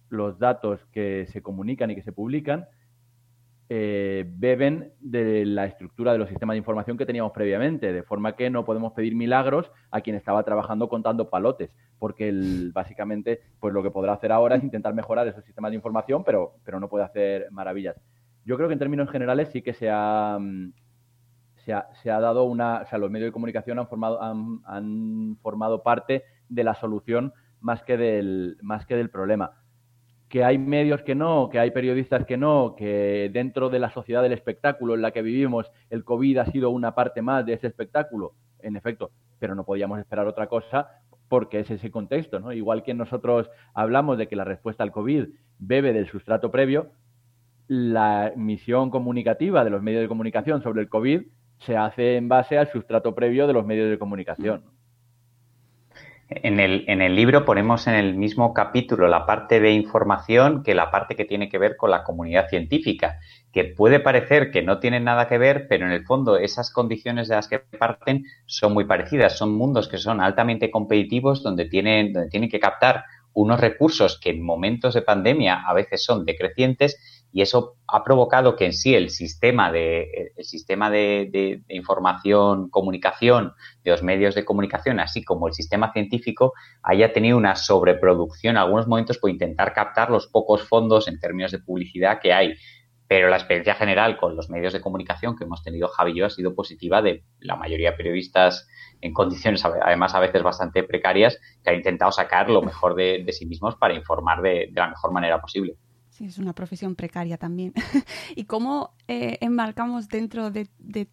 los 0.09 0.39
datos 0.39 0.85
que 0.93 1.25
se 1.27 1.41
comunican 1.41 1.91
y 1.91 1.95
que 1.95 2.03
se 2.03 2.13
publican 2.13 2.67
eh, 3.67 4.25
beben 4.27 4.93
de 4.99 5.43
la 5.45 5.65
estructura 5.65 6.11
de 6.11 6.19
los 6.19 6.29
sistemas 6.29 6.53
de 6.53 6.59
información 6.59 6.97
que 6.97 7.05
teníamos 7.05 7.31
previamente, 7.31 7.93
de 7.93 8.03
forma 8.03 8.35
que 8.35 8.49
no 8.51 8.63
podemos 8.63 8.93
pedir 8.93 9.15
milagros 9.15 9.71
a 9.89 10.01
quien 10.01 10.15
estaba 10.15 10.43
trabajando 10.43 10.87
contando 10.87 11.31
palotes, 11.31 11.71
porque 11.97 12.31
básicamente 12.71 13.41
pues 13.59 13.73
lo 13.73 13.81
que 13.81 13.89
podrá 13.89 14.13
hacer 14.13 14.31
ahora 14.31 14.55
es 14.55 14.63
intentar 14.63 14.93
mejorar 14.93 15.27
esos 15.27 15.43
sistemas 15.43 15.71
de 15.71 15.77
información, 15.77 16.23
pero, 16.23 16.57
pero 16.63 16.79
no 16.79 16.89
puede 16.89 17.05
hacer 17.05 17.47
maravillas. 17.51 17.95
Yo 18.45 18.55
creo 18.55 18.67
que 18.67 18.73
en 18.73 18.79
términos 18.79 19.09
generales 19.09 19.49
sí 19.51 19.63
que 19.63 19.73
se 19.73 19.89
ha, 19.89 20.37
mm, 20.39 20.71
se 21.55 21.73
ha, 22.11 22.19
dado 22.19 22.43
una, 22.43 22.81
o 22.81 22.85
sea, 22.85 22.99
los 22.99 23.09
medios 23.09 23.29
de 23.29 23.33
comunicación 23.33 23.79
han 23.79 23.87
formado, 23.87 24.21
han, 24.21 24.59
han 24.65 25.37
formado 25.41 25.81
parte 25.81 26.23
de 26.49 26.63
la 26.63 26.75
solución 26.75 27.33
más 27.61 27.81
que 27.81 27.97
del, 27.97 28.57
más 28.61 28.85
que 28.85 28.95
del 28.95 29.09
problema 29.09 29.64
que 30.29 30.43
hay 30.43 30.57
medios 30.57 31.01
que 31.03 31.15
no, 31.15 31.49
que 31.49 31.59
hay 31.59 31.71
periodistas 31.71 32.25
que 32.25 32.37
no, 32.37 32.75
que 32.75 33.29
dentro 33.31 33.69
de 33.69 33.79
la 33.79 33.91
sociedad 33.91 34.23
del 34.23 34.33
espectáculo 34.33 34.95
en 34.95 35.01
la 35.01 35.11
que 35.11 35.21
vivimos 35.21 35.71
el 35.89 36.03
COVID 36.03 36.37
ha 36.39 36.45
sido 36.47 36.71
una 36.71 36.95
parte 36.95 37.21
más 37.21 37.45
de 37.45 37.53
ese 37.53 37.67
espectáculo, 37.67 38.33
en 38.61 38.75
efecto, 38.75 39.11
pero 39.39 39.55
no 39.55 39.63
podíamos 39.63 39.99
esperar 39.99 40.27
otra 40.27 40.47
cosa 40.47 40.89
porque 41.27 41.59
es 41.59 41.71
ese 41.71 41.91
contexto, 41.91 42.39
¿no? 42.39 42.51
Igual 42.51 42.83
que 42.83 42.93
nosotros 42.93 43.49
hablamos 43.73 44.17
de 44.17 44.27
que 44.27 44.35
la 44.35 44.43
respuesta 44.43 44.83
al 44.83 44.91
COVID 44.91 45.27
bebe 45.59 45.93
del 45.93 46.07
sustrato 46.07 46.51
previo, 46.51 46.91
la 47.67 48.33
misión 48.35 48.89
comunicativa 48.89 49.63
de 49.63 49.69
los 49.69 49.81
medios 49.81 50.01
de 50.01 50.07
comunicación 50.07 50.61
sobre 50.61 50.81
el 50.81 50.89
COVID 50.89 51.23
se 51.59 51.77
hace 51.77 52.17
en 52.17 52.27
base 52.27 52.57
al 52.57 52.71
sustrato 52.71 53.15
previo 53.15 53.47
de 53.47 53.53
los 53.53 53.65
medios 53.65 53.89
de 53.89 53.97
comunicación. 53.97 54.63
En 56.27 56.59
el, 56.59 56.85
en 56.87 57.03
el 57.03 57.15
libro 57.15 57.45
ponemos 57.45 57.85
en 57.85 57.93
el 57.93 58.15
mismo 58.15 58.51
capítulo 58.51 59.07
la 59.07 59.27
parte 59.27 59.59
de 59.59 59.71
información 59.71 60.63
que 60.63 60.73
la 60.73 60.89
parte 60.89 61.15
que 61.15 61.25
tiene 61.25 61.49
que 61.49 61.59
ver 61.59 61.77
con 61.77 61.91
la 61.91 62.03
comunidad 62.03 62.49
científica, 62.49 63.19
que 63.53 63.63
puede 63.63 63.99
parecer 63.99 64.49
que 64.49 64.63
no 64.63 64.79
tienen 64.79 65.03
nada 65.03 65.27
que 65.27 65.37
ver, 65.37 65.67
pero 65.69 65.85
en 65.85 65.91
el 65.91 66.03
fondo 66.03 66.37
esas 66.37 66.71
condiciones 66.71 67.27
de 67.27 67.35
las 67.35 67.47
que 67.47 67.59
parten 67.59 68.23
son 68.47 68.73
muy 68.73 68.85
parecidas. 68.85 69.37
Son 69.37 69.53
mundos 69.53 69.87
que 69.87 69.99
son 69.99 70.19
altamente 70.19 70.71
competitivos, 70.71 71.43
donde 71.43 71.65
tienen, 71.65 72.11
donde 72.11 72.29
tienen 72.29 72.49
que 72.49 72.59
captar 72.59 73.03
unos 73.33 73.59
recursos 73.59 74.19
que 74.19 74.31
en 74.31 74.41
momentos 74.41 74.95
de 74.95 75.03
pandemia 75.03 75.61
a 75.67 75.73
veces 75.73 76.03
son 76.03 76.25
decrecientes 76.25 77.14
y 77.35 77.41
eso 77.41 77.75
ha 77.89 78.01
provocado 78.05 78.55
que 78.55 78.63
en 78.63 78.71
sí 78.71 78.95
el 78.95 79.09
sistema 79.09 79.69
de, 79.69 80.31
el 80.37 80.45
sistema 80.45 80.89
de, 80.89 81.61
información, 81.67 82.69
comunicación 82.69 83.51
de 83.83 83.91
los 83.91 84.03
medios 84.03 84.35
de 84.35 84.45
comunicación, 84.45 85.01
así 85.01 85.21
como 85.21 85.49
el 85.49 85.53
sistema 85.53 85.91
científico, 85.91 86.53
haya 86.81 87.11
tenido 87.11 87.35
una 87.35 87.57
sobreproducción 87.57 88.51
en 88.51 88.59
algunos 88.59 88.87
momentos 88.87 89.17
por 89.17 89.31
intentar 89.31 89.73
captar 89.73 90.11
los 90.11 90.27
pocos 90.27 90.63
fondos 90.63 91.09
en 91.09 91.19
términos 91.19 91.51
de 91.51 91.59
publicidad 91.59 92.21
que 92.21 92.31
hay. 92.31 92.53
Pero 93.05 93.27
la 93.27 93.35
experiencia 93.35 93.75
general 93.75 94.15
con 94.15 94.37
los 94.37 94.49
medios 94.49 94.71
de 94.71 94.79
comunicación 94.79 95.35
que 95.35 95.43
hemos 95.43 95.61
tenido 95.61 95.89
Javi 95.89 96.13
y 96.13 96.19
yo 96.19 96.27
ha 96.27 96.29
sido 96.29 96.55
positiva 96.55 97.01
de 97.01 97.25
la 97.39 97.57
mayoría 97.57 97.91
de 97.91 97.97
periodistas 97.97 98.65
en 99.01 99.11
condiciones, 99.11 99.65
además 99.65 100.15
a 100.15 100.21
veces 100.21 100.41
bastante 100.41 100.83
precarias, 100.83 101.37
que 101.61 101.69
han 101.69 101.75
intentado 101.75 102.13
sacar 102.13 102.49
lo 102.49 102.61
mejor 102.61 102.95
de, 102.95 103.25
sí 103.33 103.45
mismos 103.45 103.75
para 103.75 103.93
informar 103.93 104.41
de 104.41 104.71
la 104.73 104.87
mejor 104.87 105.11
manera 105.11 105.41
posible. 105.41 105.75
Sí, 106.15 106.23
es 106.23 106.37
una 106.37 106.53
profesión 106.53 106.95
precaria 106.95 107.37
también. 107.37 107.73
¿Y 108.37 108.45
cómo 108.45 108.91
eh, 109.09 109.37
embarcamos 109.41 110.07
dentro 110.07 110.49
de, 110.49 110.69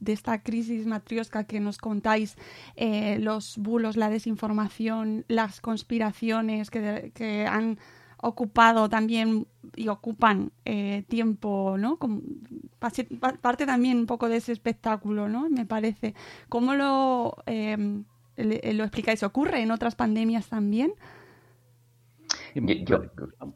esta 0.07 0.44
crisis 0.44 0.86
matriosca 0.86 1.42
que 1.42 1.59
nos 1.59 1.78
contáis 1.78 2.36
eh, 2.76 3.18
los 3.18 3.59
bulos, 3.59 3.96
la 3.96 4.11
desinformación, 4.11 5.24
las 5.26 5.61
conspiraciones 5.61 6.70
que, 6.70 7.46
han 7.50 7.78
ocupado 8.18 8.88
también 8.88 9.48
y 9.74 9.88
ocupan 9.88 10.53
eh, 10.64 11.03
tiempo, 11.09 11.74
¿no? 11.76 11.98
parte 12.78 13.66
también 13.66 13.98
un 13.98 14.07
poco 14.07 14.28
de 14.28 14.36
ese 14.36 14.53
espectáculo, 14.53 15.28
¿no? 15.28 15.50
Me 15.50 15.66
parece. 15.66 16.14
¿Cómo 16.48 16.74
lo, 16.74 17.42
lo 17.46 18.84
explicáis? 18.84 19.24
¿Ocurre 19.24 19.62
en 19.62 19.72
otras 19.72 19.96
pandemias 19.96 20.46
también? 20.46 20.94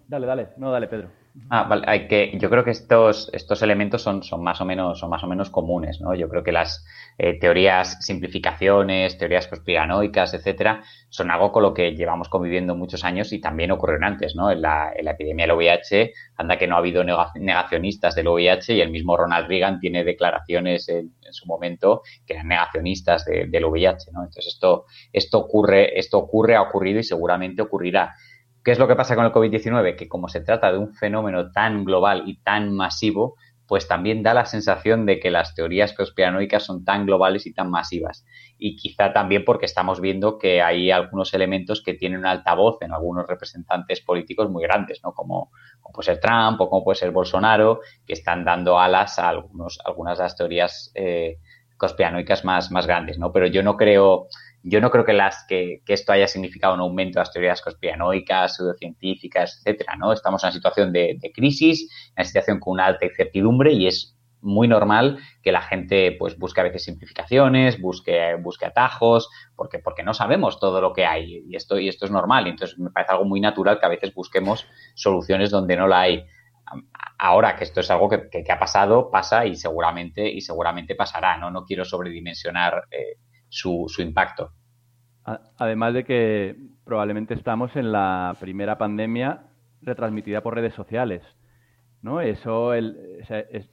Dale, 0.09 0.27
dale. 0.27 0.49
No, 0.57 0.73
dale, 0.73 0.89
Pedro. 0.89 1.26
Ah, 1.49 1.65
vale. 1.65 2.09
Que, 2.09 2.37
yo 2.39 2.51
creo 2.51 2.65
que 2.65 2.71
estos, 2.71 3.31
estos 3.33 3.63
elementos 3.63 4.03
son, 4.03 4.23
son, 4.23 4.43
más 4.43 4.61
o 4.61 4.65
menos, 4.65 4.99
son 4.99 5.11
más 5.11 5.23
o 5.23 5.27
menos 5.27 5.51
comunes, 5.51 6.01
¿no? 6.01 6.15
Yo 6.15 6.29
creo 6.29 6.43
que 6.43 6.51
las 6.51 6.85
eh, 7.19 7.39
teorías, 7.39 7.99
simplificaciones, 8.05 9.17
teorías 9.17 9.47
conspiranoicas, 9.47 10.35
etcétera, 10.35 10.83
son 11.09 11.31
algo 11.31 11.53
con 11.53 11.63
lo 11.63 11.73
que 11.73 11.95
llevamos 11.95 12.29
conviviendo 12.29 12.75
muchos 12.75 13.05
años 13.05 13.33
y 13.33 13.41
también 13.41 13.71
ocurrieron 13.71 14.05
antes, 14.05 14.35
¿no? 14.35 14.51
En 14.51 14.61
la, 14.61 14.93
en 14.95 15.05
la 15.05 15.13
epidemia 15.13 15.47
del 15.47 15.57
VIH, 15.57 16.13
anda 16.37 16.59
que 16.59 16.67
no 16.67 16.75
ha 16.75 16.79
habido 16.79 17.05
negacionistas 17.05 18.15
del 18.15 18.29
VIH 18.29 18.75
y 18.75 18.81
el 18.81 18.91
mismo 18.91 19.17
Ronald 19.17 19.47
Reagan 19.47 19.79
tiene 19.79 20.05
declaraciones 20.05 20.89
en, 20.89 21.15
su 21.31 21.47
momento 21.47 22.03
que 22.25 22.35
eran 22.35 22.49
negacionistas 22.49 23.25
del 23.25 23.65
VIH, 23.65 24.13
¿no? 24.13 24.21
Entonces 24.21 24.47
esto, 24.47 24.87
esto 25.13 25.39
ocurre, 25.39 25.99
esto 25.99 26.19
ocurre, 26.19 26.55
ha 26.55 26.63
ocurrido 26.63 27.01
y 27.01 27.05
seguramente 27.05 27.63
ocurrirá. 27.63 28.15
¿Qué 28.67 28.73
es 28.73 28.81
lo 28.81 28.89
que 28.89 28.97
pasa 28.97 29.15
con 29.15 29.25
el 29.25 29.31
COVID-19? 29.31 29.95
Que 29.95 30.09
como 30.09 30.27
se 30.27 30.41
trata 30.41 30.73
de 30.73 30.79
un 30.79 30.93
fenómeno 30.93 31.53
tan 31.53 31.85
global 31.85 32.25
y 32.27 32.39
tan 32.39 32.75
masivo, 32.75 33.37
pues 33.69 33.87
también 33.87 34.25
da 34.25 34.35
la 34.35 34.45
sensación 34.45 35.07
de 35.07 35.21
que 35.21 35.31
las 35.31 35.55
teorías 35.55 35.93
conspiranoicas 35.93 36.65
son 36.65 36.85
tan 36.85 37.07
globales 37.07 37.47
y 37.47 37.55
tan 37.55 37.71
masivas. 37.71 38.27
Y 38.59 38.75
quizá 38.75 39.13
también 39.13 39.45
porque 39.45 39.67
estamos 39.67 40.01
viendo 40.01 40.37
que 40.37 40.63
hay 40.63 40.91
algunos 40.91 41.33
elementos 41.33 41.81
que 41.81 41.95
tienen 41.95 42.19
un 42.19 42.27
altavoz 42.27 42.79
en 42.81 42.93
algunos 42.93 43.29
representantes 43.29 44.01
políticos 44.01 44.51
muy 44.51 44.65
grandes, 44.65 45.01
¿no? 45.05 45.13
Como, 45.13 45.53
puede 45.95 46.07
ser 46.07 46.19
Trump 46.19 46.61
o 46.61 46.69
como 46.69 46.83
puede 46.83 46.97
ser 46.97 47.13
Bolsonaro, 47.13 47.83
que 48.05 48.15
están 48.15 48.45
dando 48.45 48.81
alas 48.81 49.21
a 49.21 49.29
algunos, 49.29 49.79
algunas 49.85 50.19
de 50.19 50.25
las 50.25 50.37
teorías 50.37 50.91
eh, 50.97 51.37
conspiranoicas 51.77 52.45
más, 52.45 52.71
más 52.71 52.89
grandes, 52.89 53.17
¿no? 53.17 53.33
Pero 53.33 53.47
yo 53.47 53.63
no 53.63 53.77
creo, 53.77 54.27
yo 54.69 54.81
no 54.81 54.91
creo 54.91 55.05
que, 55.05 55.13
las, 55.13 55.45
que, 55.49 55.81
esto 55.87 56.13
haya 56.13 56.27
significado 56.27 56.75
un 56.75 56.81
aumento 56.81 57.19
de 57.19 57.21
las 57.21 57.33
teorías 57.33 57.63
conspiranoicas, 57.63 58.57
pseudocientíficas, 58.57 59.59
etcétera, 59.59 59.95
¿no? 59.95 60.13
Estamos 60.13 60.43
en 60.43 60.49
una 60.49 60.53
situación 60.53 60.93
de, 60.93 61.19
crisis, 61.33 61.83
en 62.09 62.15
una 62.17 62.25
situación 62.25 62.59
con 62.59 62.73
una 62.73 62.87
alta 62.87 63.07
incertidumbre 63.07 63.73
y 63.73 63.87
es 63.87 64.19
muy 64.41 64.67
normal 64.67 65.19
que 65.41 65.53
la 65.53 65.63
gente 65.63 66.17
pues 66.19 66.37
busque 66.37 66.61
a 66.61 66.65
veces 66.65 66.83
simplificaciones, 66.83 67.81
busque, 67.81 68.35
busque 68.35 68.67
atajos, 68.67 69.31
porque, 69.55 69.79
porque 69.79 70.03
no 70.03 70.15
sabemos 70.15 70.59
todo 70.59 70.81
lo 70.81 70.93
que 70.93 71.07
hay 71.07 71.45
y 71.49 71.55
esto, 71.55 71.79
y 71.79 71.89
esto 71.89 72.05
es 72.05 72.11
normal. 72.11 72.49
Entonces 72.49 72.77
me 72.77 72.91
parece 72.91 73.13
algo 73.13 73.25
muy 73.25 73.41
natural 73.41 73.79
que 73.79 73.87
a 73.87 73.91
veces 73.91 74.13
busquemos 74.15 74.67
soluciones 74.97 75.51
donde 75.51 75.77
no 75.77 75.87
la 75.87 76.01
hay. 76.01 76.27
Ahora 77.19 77.55
que 77.55 77.63
esto 77.63 77.81
es 77.81 77.91
algo 77.93 78.09
que, 78.09 78.45
ha 78.51 78.59
pasado, 78.59 79.13
pasa 79.13 79.47
y 79.47 79.55
seguramente, 79.55 80.29
y 80.29 80.41
seguramente 80.41 80.97
pasará, 80.97 81.37
¿no? 81.37 81.53
No 81.53 81.65
quiero 81.65 81.85
sobredimensionar 81.85 82.89
eh, 82.91 83.19
su, 83.49 83.87
impacto. 83.99 84.53
Además 85.59 85.95
de 85.95 86.05
que 86.05 86.57
probablemente 86.85 87.35
estamos 87.35 87.75
en 87.75 87.91
la 87.91 88.37
primera 88.41 88.79
pandemia 88.79 89.43
retransmitida 89.83 90.43
por 90.43 90.55
redes 90.55 90.75
sociales. 90.75 91.23
¿no? 92.03 92.21
Eso 92.21 92.73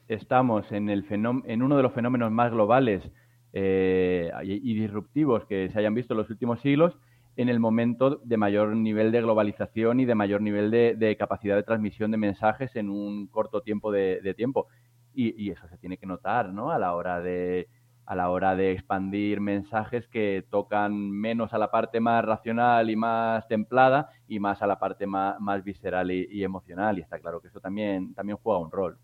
estamos 0.08 0.72
en, 0.72 0.90
el 0.90 1.06
en 1.10 1.62
uno 1.62 1.78
de 1.78 1.84
los 1.84 1.94
fenómenos 1.94 2.32
más 2.32 2.52
globales 2.52 3.04
eh, 3.52 4.32
y, 4.44 4.74
disruptivos 4.74 5.46
que 5.46 5.70
se 5.70 5.78
hayan 5.78 5.94
visto 5.94 6.14
en 6.14 6.18
los 6.18 6.30
últimos 6.32 6.60
siglos 6.62 6.98
en 7.36 7.50
el 7.50 7.60
momento 7.60 8.22
de 8.24 8.38
mayor 8.38 8.76
nivel 8.76 9.12
de 9.12 9.22
globalización 9.22 10.00
y 10.00 10.06
de 10.06 10.16
mayor 10.16 10.42
nivel 10.42 10.72
de, 10.72 11.16
capacidad 11.20 11.56
de 11.56 11.64
transmisión 11.64 12.10
de 12.12 12.18
mensajes 12.18 12.76
en 12.76 12.90
un 12.90 13.28
corto 13.28 13.62
tiempo 13.62 13.92
de, 13.92 14.34
tiempo. 14.36 14.68
Y, 15.14 15.44
y, 15.44 15.52
eso 15.52 15.68
se 15.68 15.78
tiene 15.78 15.98
que 15.98 16.08
notar 16.08 16.52
¿no? 16.52 16.72
a 16.72 16.80
la 16.80 16.96
hora 16.96 17.22
de, 17.22 17.68
a 18.06 18.16
la 18.16 18.30
hora 18.30 18.56
de 18.56 18.72
expandir 18.72 19.40
mensajes 19.40 20.08
que 20.08 20.46
tocan 20.50 21.12
menos 21.12 21.54
a 21.54 21.58
la 21.58 21.72
parte 21.72 22.00
más 22.00 22.24
racional 22.24 22.90
y 22.90 22.96
más 22.96 23.48
templada 23.48 24.10
y 24.28 24.40
más 24.40 24.62
a 24.62 24.68
la 24.68 24.80
parte 24.80 25.08
más, 25.08 25.64
visceral 25.64 26.12
y, 26.12 26.44
emocional. 26.44 26.98
Y 26.98 27.02
está 27.02 27.20
claro 27.20 27.42
que 27.42 27.48
eso 27.48 27.60
también, 27.60 28.14
también 28.14 28.38
juega 28.42 28.60
un 28.60 28.72
rol. 28.72 28.98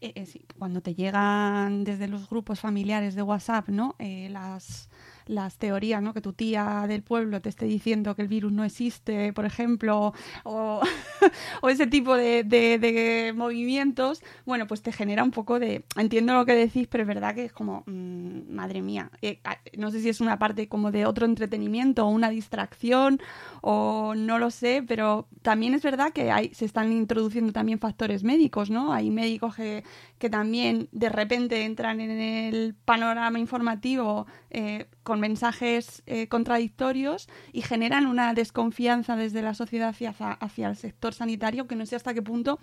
Eh, 0.00 0.12
eh, 0.14 0.46
cuando 0.58 0.80
te 0.80 0.94
llegan 0.94 1.84
desde 1.84 2.08
los 2.08 2.28
grupos 2.28 2.60
familiares 2.60 3.14
de 3.14 3.22
WhatsApp, 3.22 3.68
¿no? 3.68 3.96
Eh, 3.98 4.28
las 4.30 4.88
las 5.28 5.58
teorías, 5.58 6.02
¿no? 6.02 6.14
Que 6.14 6.20
tu 6.20 6.32
tía 6.32 6.86
del 6.88 7.02
pueblo 7.02 7.40
te 7.40 7.48
esté 7.48 7.66
diciendo 7.66 8.16
que 8.16 8.22
el 8.22 8.28
virus 8.28 8.52
no 8.52 8.64
existe, 8.64 9.32
por 9.32 9.44
ejemplo, 9.44 10.12
o, 10.44 10.80
ese 11.68 11.86
tipo 11.86 12.16
de, 12.16 13.32
movimientos, 13.36 14.22
bueno, 14.44 14.66
pues 14.66 14.82
te 14.82 14.92
genera 14.92 15.22
un 15.22 15.30
poco 15.30 15.58
de... 15.58 15.84
Entiendo 15.96 16.34
lo 16.34 16.44
que 16.46 16.54
decís, 16.54 16.88
pero 16.88 17.02
es 17.02 17.08
verdad 17.08 17.34
que 17.34 17.44
es 17.44 17.52
como, 17.52 17.84
mm, 17.86 18.52
madre 18.52 18.82
mía, 18.82 19.10
eh, 19.22 19.40
no 19.76 19.90
sé 19.90 20.00
si 20.00 20.08
es 20.08 20.20
una 20.20 20.38
parte 20.38 20.68
como 20.68 20.90
de 20.90 21.06
otro 21.06 21.26
entretenimiento 21.26 22.06
o 22.06 22.08
una 22.08 22.30
distracción 22.30 23.20
o 23.60 24.14
no 24.16 24.38
lo 24.38 24.50
sé, 24.50 24.82
pero 24.86 25.28
también 25.42 25.74
es 25.74 25.82
verdad 25.82 26.12
que 26.12 26.30
hay, 26.30 26.52
se 26.54 26.64
están 26.64 26.92
introduciendo 26.92 27.52
también 27.52 27.78
factores 27.78 28.24
médicos, 28.24 28.70
¿no? 28.70 28.92
Hay 28.92 29.10
médicos 29.10 29.56
que, 29.56 29.84
que 30.18 30.28
también 30.30 30.88
de 30.92 31.08
repente 31.08 31.64
entran 31.64 32.00
en 32.00 32.10
el 32.10 32.74
panorama 32.84 33.38
informativo 33.38 34.26
eh, 34.50 34.86
con 35.02 35.20
mensajes 35.20 36.02
eh, 36.06 36.28
contradictorios 36.28 37.28
y 37.52 37.62
generan 37.62 38.06
una 38.06 38.34
desconfianza 38.34 39.16
desde 39.16 39.42
la 39.42 39.54
sociedad 39.54 39.90
hacia, 39.90 40.10
hacia, 40.10 40.68
el 40.68 40.76
sector 40.76 41.14
sanitario 41.14 41.66
que 41.66 41.76
no 41.76 41.86
sé 41.86 41.96
hasta 41.96 42.14
qué 42.14 42.22
punto 42.22 42.58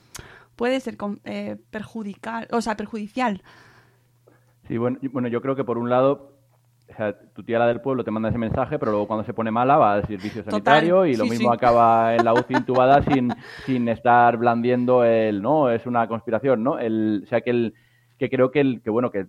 puede 0.56 0.80
ser 0.80 0.98
eh, 1.24 1.58
perjudicial, 1.70 2.48
o 2.52 2.62
sea, 2.62 2.78
perjudicial. 2.78 3.42
Sí, 4.68 4.78
bueno, 4.78 4.98
bueno, 5.12 5.28
yo 5.28 5.42
creo 5.42 5.56
que 5.56 5.64
por 5.64 5.78
un 5.78 5.90
lado 5.90 6.35
tu 7.34 7.44
tía 7.44 7.60
la 7.60 7.68
del 7.68 7.82
pueblo 7.82 8.04
te 8.04 8.12
manda 8.12 8.30
ese 8.30 8.38
mensaje, 8.38 8.80
pero 8.80 8.92
luego 8.92 9.08
cuando 9.08 9.26
se 9.26 9.34
pone 9.34 9.52
mala 9.52 9.78
va 9.78 9.94
al 9.96 10.08
servicio 10.08 10.44
sanitario 10.44 11.06
y 11.06 11.16
lo 11.16 11.26
mismo 11.26 11.52
acaba 11.52 12.16
en 12.16 12.24
la 12.24 12.34
UCI 12.34 12.54
intubada 12.54 13.02
sin, 13.02 13.34
sin 13.66 13.90
estar 13.90 14.38
blandiendo 14.38 15.04
el, 15.04 15.42
no, 15.42 15.70
es 15.72 15.86
una 15.86 16.08
conspiración, 16.08 16.64
¿no? 16.64 16.80
El, 16.80 17.24
o 17.26 17.28
sea, 17.28 17.42
que, 17.42 17.50
el, 17.50 17.74
que 18.18 18.30
creo 18.30 18.52
que, 18.52 18.62
el, 18.62 18.82
que 18.82 18.90
bueno, 18.90 19.12
que, 19.12 19.28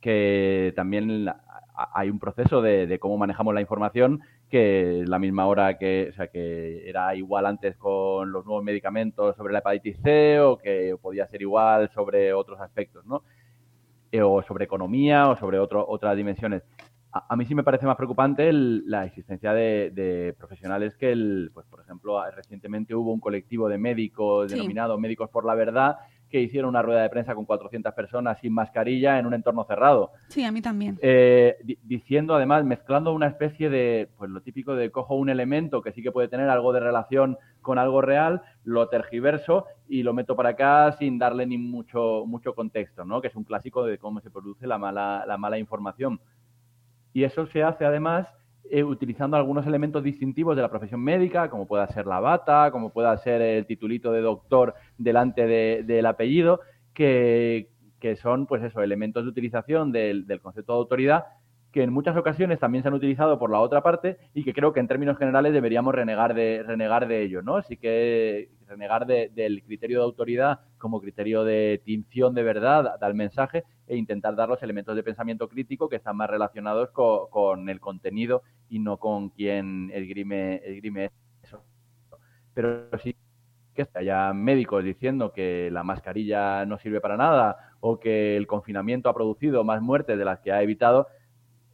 que 0.00 0.72
también 0.76 1.26
hay 1.74 2.10
un 2.10 2.18
proceso 2.18 2.60
de, 2.62 2.98
cómo 3.00 3.16
manejamos 3.16 3.54
la 3.54 3.60
información 3.60 4.20
que 4.50 5.04
la 5.06 5.18
misma 5.18 5.46
hora 5.46 5.78
que, 5.78 6.08
o 6.10 6.14
sea, 6.14 6.28
que 6.28 6.88
era 6.88 7.14
igual 7.14 7.46
antes 7.46 7.76
con 7.76 8.30
los 8.30 8.44
nuevos 8.44 8.62
medicamentos 8.62 9.34
sobre 9.36 9.52
la 9.52 9.60
hepatitis 9.60 9.98
C 10.02 10.40
o 10.40 10.58
que 10.58 10.94
podía 11.00 11.26
ser 11.26 11.40
igual 11.40 11.90
sobre 11.94 12.34
otros 12.34 12.60
aspectos, 12.60 13.06
¿no? 13.06 13.22
Eh, 14.10 14.20
o 14.20 14.42
sobre 14.42 14.66
economía 14.66 15.30
o 15.30 15.36
sobre 15.36 15.58
otro, 15.58 15.86
otras 15.88 16.14
dimensiones. 16.16 16.62
A, 17.12 17.36
mí 17.36 17.44
sí 17.44 17.54
me 17.54 17.62
parece 17.62 17.84
más 17.84 17.96
preocupante 17.96 18.50
la 18.52 19.04
existencia 19.04 19.52
de, 19.52 20.34
profesionales 20.38 20.96
que, 20.96 21.12
el, 21.12 21.50
pues, 21.52 21.66
por 21.66 21.80
ejemplo, 21.80 22.18
recientemente 22.30 22.94
hubo 22.94 23.12
un 23.12 23.20
colectivo 23.20 23.68
de 23.68 23.76
médicos 23.76 24.50
denominado 24.50 24.98
Médicos 24.98 25.28
por 25.28 25.44
la 25.44 25.54
Verdad 25.54 25.98
que 26.32 26.40
hicieron 26.40 26.70
una 26.70 26.82
rueda 26.82 27.02
de 27.02 27.10
prensa 27.10 27.34
con 27.34 27.44
400 27.44 27.92
personas 27.92 28.40
sin 28.40 28.54
mascarilla 28.54 29.18
en 29.18 29.26
un 29.26 29.34
entorno 29.34 29.64
cerrado. 29.64 30.12
Sí, 30.28 30.42
a 30.42 30.50
mí 30.50 30.62
también. 30.62 30.98
Eh, 31.02 31.58
diciendo, 31.82 32.34
además, 32.34 32.64
mezclando 32.64 33.12
una 33.12 33.26
especie 33.26 33.68
de, 33.68 34.08
pues 34.16 34.30
lo 34.30 34.40
típico 34.40 34.74
de 34.74 34.90
cojo 34.90 35.14
un 35.14 35.28
elemento 35.28 35.82
que 35.82 35.92
sí 35.92 36.02
que 36.02 36.10
puede 36.10 36.28
tener 36.28 36.48
algo 36.48 36.72
de 36.72 36.80
relación 36.80 37.36
con 37.60 37.78
algo 37.78 38.00
real, 38.00 38.42
lo 38.64 38.88
tergiverso 38.88 39.66
y 39.86 40.02
lo 40.02 40.14
meto 40.14 40.34
para 40.34 40.50
acá 40.50 40.92
sin 40.98 41.18
darle 41.18 41.46
ni 41.46 41.58
mucho, 41.58 42.24
mucho 42.26 42.54
contexto, 42.54 43.04
¿no? 43.04 43.20
Que 43.20 43.28
es 43.28 43.36
un 43.36 43.44
clásico 43.44 43.84
de 43.84 43.98
cómo 43.98 44.20
se 44.20 44.30
produce 44.30 44.66
la 44.66 44.78
mala, 44.78 45.24
la 45.28 45.36
mala 45.36 45.58
información. 45.58 46.18
Y 47.12 47.24
eso 47.24 47.46
se 47.46 47.62
hace 47.62 47.84
además 47.84 48.26
eh, 48.74 48.84
utilizando 48.84 49.36
algunos 49.36 49.66
elementos 49.66 50.02
distintivos 50.02 50.56
de 50.56 50.62
la 50.62 50.70
profesión 50.70 51.04
médica, 51.04 51.50
como 51.50 51.66
pueda 51.66 51.86
ser 51.88 52.06
la 52.06 52.20
bata, 52.20 52.70
como 52.70 52.90
pueda 52.90 53.14
ser 53.18 53.42
el 53.42 53.66
titulito 53.66 54.12
de 54.12 54.22
doctor 54.22 54.74
delante 54.96 55.46
del 55.46 56.06
apellido, 56.06 56.60
que, 56.94 57.68
son, 58.22 58.46
pues 58.46 58.62
eso, 58.62 58.80
elementos 58.82 59.24
de 59.24 59.30
utilización 59.30 59.92
del, 59.92 60.26
concepto 60.40 60.72
de 60.72 60.78
autoridad 60.78 61.24
que 61.70 61.82
en 61.82 61.92
muchas 61.92 62.16
ocasiones 62.16 62.58
también 62.60 62.82
se 62.82 62.88
han 62.88 62.94
utilizado 62.94 63.38
por 63.38 63.50
la 63.50 63.60
otra 63.60 63.82
parte 63.82 64.18
y 64.34 64.44
que 64.44 64.52
creo 64.52 64.72
que 64.74 64.80
en 64.80 64.88
términos 64.88 65.16
generales 65.18 65.54
deberíamos 65.54 65.94
renegar 65.94 66.34
de, 66.34 66.62
renegar 66.62 67.08
de 67.08 67.22
ello, 67.22 67.40
¿no? 67.40 67.56
Así 67.56 67.78
que 67.78 68.50
renegar 68.66 69.06
del 69.06 69.62
criterio 69.64 69.98
de 69.98 70.04
autoridad 70.04 70.60
como 70.78 71.00
criterio 71.00 71.44
de 71.44 71.80
tinción 71.84 72.34
de 72.34 72.42
verdad 72.42 73.02
al 73.02 73.14
mensaje 73.14 73.64
e 73.86 73.96
intentar 73.96 74.34
dar 74.36 74.48
los 74.48 74.62
elementos 74.62 74.94
de 74.96 75.02
pensamiento 75.02 75.48
crítico 75.48 75.88
que 75.88 75.96
están 75.96 76.16
más 76.16 76.30
relacionados 76.30 76.90
con, 76.90 77.68
el 77.68 77.80
contenido 77.80 78.42
y 78.68 78.78
no 78.78 78.98
con 78.98 79.30
quien 79.30 79.90
esgrime, 79.92 80.60
esgrime 80.64 81.10
eso. 81.42 81.64
Pero 82.54 82.88
sí 82.98 83.16
que 83.74 83.88
haya 83.94 84.32
médicos 84.32 84.84
diciendo 84.84 85.32
que 85.32 85.70
la 85.70 85.82
mascarilla 85.82 86.66
no 86.66 86.78
sirve 86.78 87.00
para 87.00 87.16
nada 87.16 87.72
o 87.80 87.98
que 87.98 88.36
el 88.36 88.46
confinamiento 88.46 89.08
ha 89.08 89.14
producido 89.14 89.64
más 89.64 89.80
muertes 89.80 90.18
de 90.18 90.24
las 90.24 90.40
que 90.40 90.52
ha 90.52 90.62
evitado, 90.62 91.08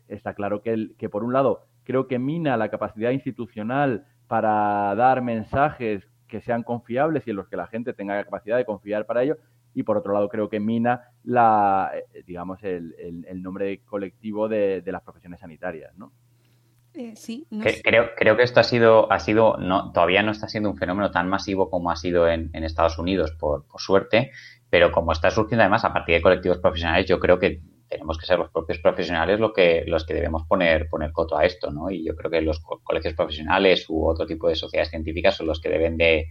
está 0.06 0.34
claro 0.34 0.62
que, 0.62 0.90
que 0.96 1.08
por 1.08 1.24
un 1.24 1.32
lado 1.32 1.66
creo 1.84 2.06
que 2.06 2.18
mina 2.18 2.56
la 2.56 2.68
capacidad 2.68 3.10
institucional 3.10 4.06
para 4.26 4.94
dar 4.94 5.22
mensajes 5.22 6.06
que 6.28 6.40
sean 6.40 6.62
confiables 6.62 7.26
y 7.26 7.30
en 7.30 7.36
los 7.36 7.48
que 7.48 7.56
la 7.56 7.66
gente 7.66 7.94
tenga 7.94 8.14
la 8.14 8.24
capacidad 8.24 8.56
de 8.56 8.64
confiar 8.64 9.06
para 9.06 9.22
ello. 9.22 9.38
Y 9.78 9.84
por 9.84 9.96
otro 9.96 10.12
lado, 10.12 10.28
creo 10.28 10.48
que 10.48 10.58
mina 10.58 11.12
la, 11.22 11.92
eh, 11.94 12.24
digamos, 12.26 12.58
el, 12.64 12.96
nombre 13.40 13.80
colectivo 13.84 14.48
de, 14.48 14.82
las 14.84 15.02
profesiones 15.02 15.38
sanitarias, 15.38 15.96
¿no? 15.96 16.10
Eh, 16.94 17.14
sí, 17.14 17.46
creo, 17.84 18.10
creo 18.16 18.36
que 18.36 18.42
esto 18.42 18.58
ha 18.58 18.64
sido, 18.64 19.12
ha 19.12 19.20
sido 19.20 19.56
no, 19.56 19.92
todavía 19.92 20.24
no 20.24 20.32
está 20.32 20.48
siendo 20.48 20.68
un 20.68 20.76
fenómeno 20.76 21.12
tan 21.12 21.28
masivo 21.28 21.70
como 21.70 21.92
ha 21.92 21.96
sido 21.96 22.28
en, 22.28 22.50
Estados 22.54 22.98
Unidos, 22.98 23.30
por, 23.38 23.68
por, 23.68 23.80
suerte, 23.80 24.32
pero 24.68 24.90
como 24.90 25.12
está 25.12 25.30
surgiendo 25.30 25.62
además 25.62 25.84
a 25.84 25.92
partir 25.92 26.16
de 26.16 26.22
colectivos 26.22 26.58
profesionales, 26.58 27.06
yo 27.06 27.20
creo 27.20 27.38
que 27.38 27.62
tenemos 27.88 28.18
que 28.18 28.26
ser 28.26 28.38
los 28.38 28.50
propios 28.50 28.78
profesionales 28.78 29.40
lo 29.40 29.52
que, 29.52 29.84
los 29.86 30.04
que 30.04 30.14
debemos 30.14 30.44
poner, 30.46 30.88
poner 30.88 31.12
coto 31.12 31.36
a 31.36 31.44
esto, 31.44 31.70
¿no? 31.70 31.90
Y 31.90 32.04
yo 32.04 32.14
creo 32.14 32.30
que 32.30 32.42
los 32.42 32.60
colegios 32.60 33.14
profesionales 33.14 33.86
u 33.88 34.06
otro 34.06 34.26
tipo 34.26 34.48
de 34.48 34.56
sociedades 34.56 34.90
científicas 34.90 35.36
son 35.36 35.46
los 35.46 35.60
que 35.60 35.70
deben 35.70 35.96
de, 35.96 36.28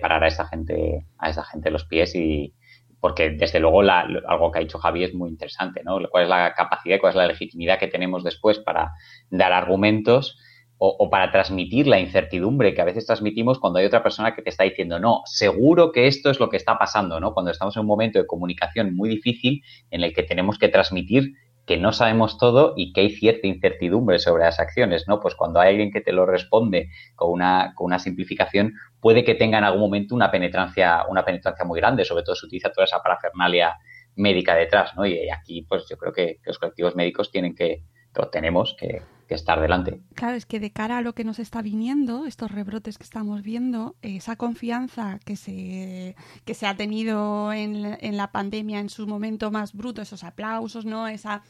parar 0.00 0.24
a 0.24 0.28
esa 0.28 0.46
gente, 0.46 1.06
a 1.18 1.30
esa 1.30 1.44
gente 1.44 1.70
los 1.70 1.84
pies 1.84 2.14
y 2.14 2.54
porque 3.00 3.30
desde 3.30 3.60
luego 3.60 3.82
algo 3.82 4.50
que 4.50 4.58
ha 4.58 4.62
dicho 4.62 4.78
Javi 4.78 5.04
es 5.04 5.14
muy 5.14 5.30
interesante, 5.30 5.82
¿no? 5.84 5.98
¿Cuál 6.10 6.24
es 6.24 6.30
la 6.30 6.54
capacidad, 6.54 6.98
cuál 7.00 7.10
es 7.10 7.16
la 7.16 7.26
legitimidad 7.26 7.78
que 7.78 7.88
tenemos 7.88 8.24
después 8.24 8.58
para 8.58 8.92
dar 9.30 9.52
argumentos 9.52 10.38
o, 10.78 11.08
para 11.08 11.32
transmitir 11.32 11.86
la 11.86 11.98
incertidumbre 11.98 12.74
que 12.74 12.82
a 12.82 12.84
veces 12.84 13.06
transmitimos 13.06 13.58
cuando 13.58 13.78
hay 13.78 13.86
otra 13.86 14.02
persona 14.02 14.34
que 14.34 14.42
te 14.42 14.50
está 14.50 14.64
diciendo, 14.64 14.98
no, 14.98 15.22
seguro 15.24 15.90
que 15.90 16.06
esto 16.06 16.30
es 16.30 16.38
lo 16.38 16.50
que 16.50 16.58
está 16.58 16.78
pasando, 16.78 17.18
¿no? 17.18 17.32
Cuando 17.32 17.50
estamos 17.50 17.76
en 17.76 17.80
un 17.80 17.86
momento 17.86 18.18
de 18.18 18.26
comunicación 18.26 18.94
muy 18.94 19.08
difícil 19.08 19.62
en 19.90 20.02
el 20.02 20.12
que 20.12 20.22
tenemos 20.22 20.58
que 20.58 20.68
transmitir 20.68 21.32
que 21.66 21.76
no 21.76 21.92
sabemos 21.92 22.38
todo 22.38 22.74
y 22.76 22.92
que 22.92 23.02
hay 23.02 23.10
cierta 23.10 23.48
incertidumbre 23.48 24.20
sobre 24.20 24.44
las 24.44 24.60
acciones, 24.60 25.06
¿no? 25.08 25.20
Pues 25.20 25.34
cuando 25.34 25.60
hay 25.60 25.70
alguien 25.70 25.90
que 25.90 26.00
te 26.00 26.12
lo 26.12 26.24
responde 26.24 26.90
con 27.16 27.32
una, 27.32 27.72
con 27.74 27.86
una 27.86 27.98
simplificación, 27.98 28.74
puede 29.00 29.24
que 29.24 29.34
tenga 29.34 29.58
en 29.58 29.64
algún 29.64 29.80
momento 29.80 30.14
una 30.14 30.30
penetrancia, 30.30 31.04
una 31.08 31.24
penetrancia 31.24 31.64
muy 31.64 31.80
grande, 31.80 32.04
sobre 32.04 32.22
todo 32.22 32.36
si 32.36 32.46
utiliza 32.46 32.70
toda 32.70 32.84
esa 32.84 33.02
parafernalia 33.02 33.76
médica 34.14 34.54
detrás, 34.54 34.94
¿no? 34.96 35.04
Y 35.04 35.28
aquí, 35.28 35.62
pues 35.68 35.86
yo 35.90 35.96
creo 35.96 36.12
que 36.12 36.38
los 36.44 36.58
colectivos 36.58 36.94
médicos 36.94 37.32
tienen 37.32 37.54
que, 37.54 37.82
o 38.18 38.28
tenemos 38.28 38.76
que, 38.78 39.02
que 39.28 39.34
estar 39.34 39.60
delante. 39.60 40.00
Claro, 40.14 40.36
es 40.36 40.46
que 40.46 40.60
de 40.60 40.70
cara 40.70 40.98
a 40.98 41.02
lo 41.02 41.14
que 41.14 41.24
nos 41.24 41.38
está 41.38 41.62
viniendo, 41.62 42.26
estos 42.26 42.50
rebrotes 42.50 42.98
que 42.98 43.04
estamos 43.04 43.42
viendo, 43.42 43.96
esa 44.02 44.36
confianza 44.36 45.18
que 45.24 45.36
se, 45.36 46.16
que 46.44 46.54
se 46.54 46.66
ha 46.66 46.76
tenido 46.76 47.52
en, 47.52 47.98
en 48.00 48.16
la 48.16 48.30
pandemia 48.32 48.80
en 48.80 48.88
su 48.88 49.06
momento 49.06 49.50
más 49.50 49.72
bruto, 49.72 50.02
esos 50.02 50.24
aplausos, 50.24 50.84
¿no? 50.84 51.08
Esa, 51.08 51.42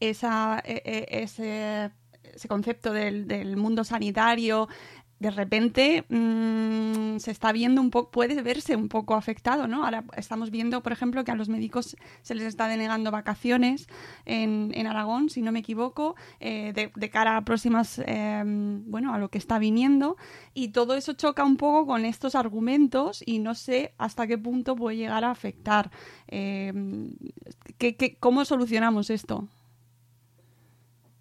esa, 0.00 0.62
e, 0.64 0.82
e, 0.84 1.22
ese, 1.22 1.90
ese 2.22 2.48
concepto 2.48 2.92
del, 2.92 3.26
del, 3.26 3.56
mundo 3.56 3.84
sanitario, 3.84 4.68
de 5.22 5.30
repente 5.30 6.04
mm, 6.08 7.18
se 7.18 7.30
está 7.30 7.52
viendo 7.52 7.80
un 7.80 7.90
poco, 7.90 8.10
puede 8.10 8.42
verse 8.42 8.74
un 8.74 8.88
poco 8.88 9.14
afectado, 9.14 9.68
¿no? 9.68 9.84
Ahora 9.84 10.04
estamos 10.16 10.50
viendo, 10.50 10.82
por 10.82 10.90
ejemplo, 10.90 11.22
que 11.22 11.30
a 11.30 11.36
los 11.36 11.48
médicos 11.48 11.96
se 12.22 12.34
les 12.34 12.44
está 12.44 12.66
denegando 12.66 13.12
vacaciones 13.12 13.86
en, 14.26 14.72
en 14.74 14.86
Aragón, 14.88 15.30
si 15.30 15.40
no 15.40 15.52
me 15.52 15.60
equivoco, 15.60 16.16
eh, 16.40 16.72
de, 16.74 17.10
cara 17.10 17.36
a 17.36 17.44
próximas, 17.44 18.02
em, 18.04 18.82
bueno, 18.90 19.14
a 19.14 19.18
lo 19.18 19.28
que 19.28 19.38
está 19.38 19.60
viniendo, 19.60 20.16
y 20.54 20.68
todo 20.68 20.96
eso 20.96 21.12
choca 21.12 21.44
un 21.44 21.56
poco 21.56 21.86
con 21.86 22.04
estos 22.04 22.34
argumentos 22.34 23.22
y 23.24 23.38
no 23.38 23.54
sé 23.54 23.94
hasta 23.98 24.26
qué 24.26 24.38
punto 24.38 24.74
puede 24.74 24.96
llegar 24.96 25.24
a 25.24 25.30
afectar. 25.30 25.92
Em, 26.26 27.12
¿qué, 27.78 28.16
cómo 28.18 28.44
solucionamos 28.44 29.08
esto? 29.08 29.46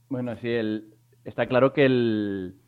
Bueno, 0.10 0.36
sí, 0.42 0.50
el, 0.50 0.96
está 1.24 1.46
claro 1.46 1.72
que 1.72 1.86
el 1.86 2.61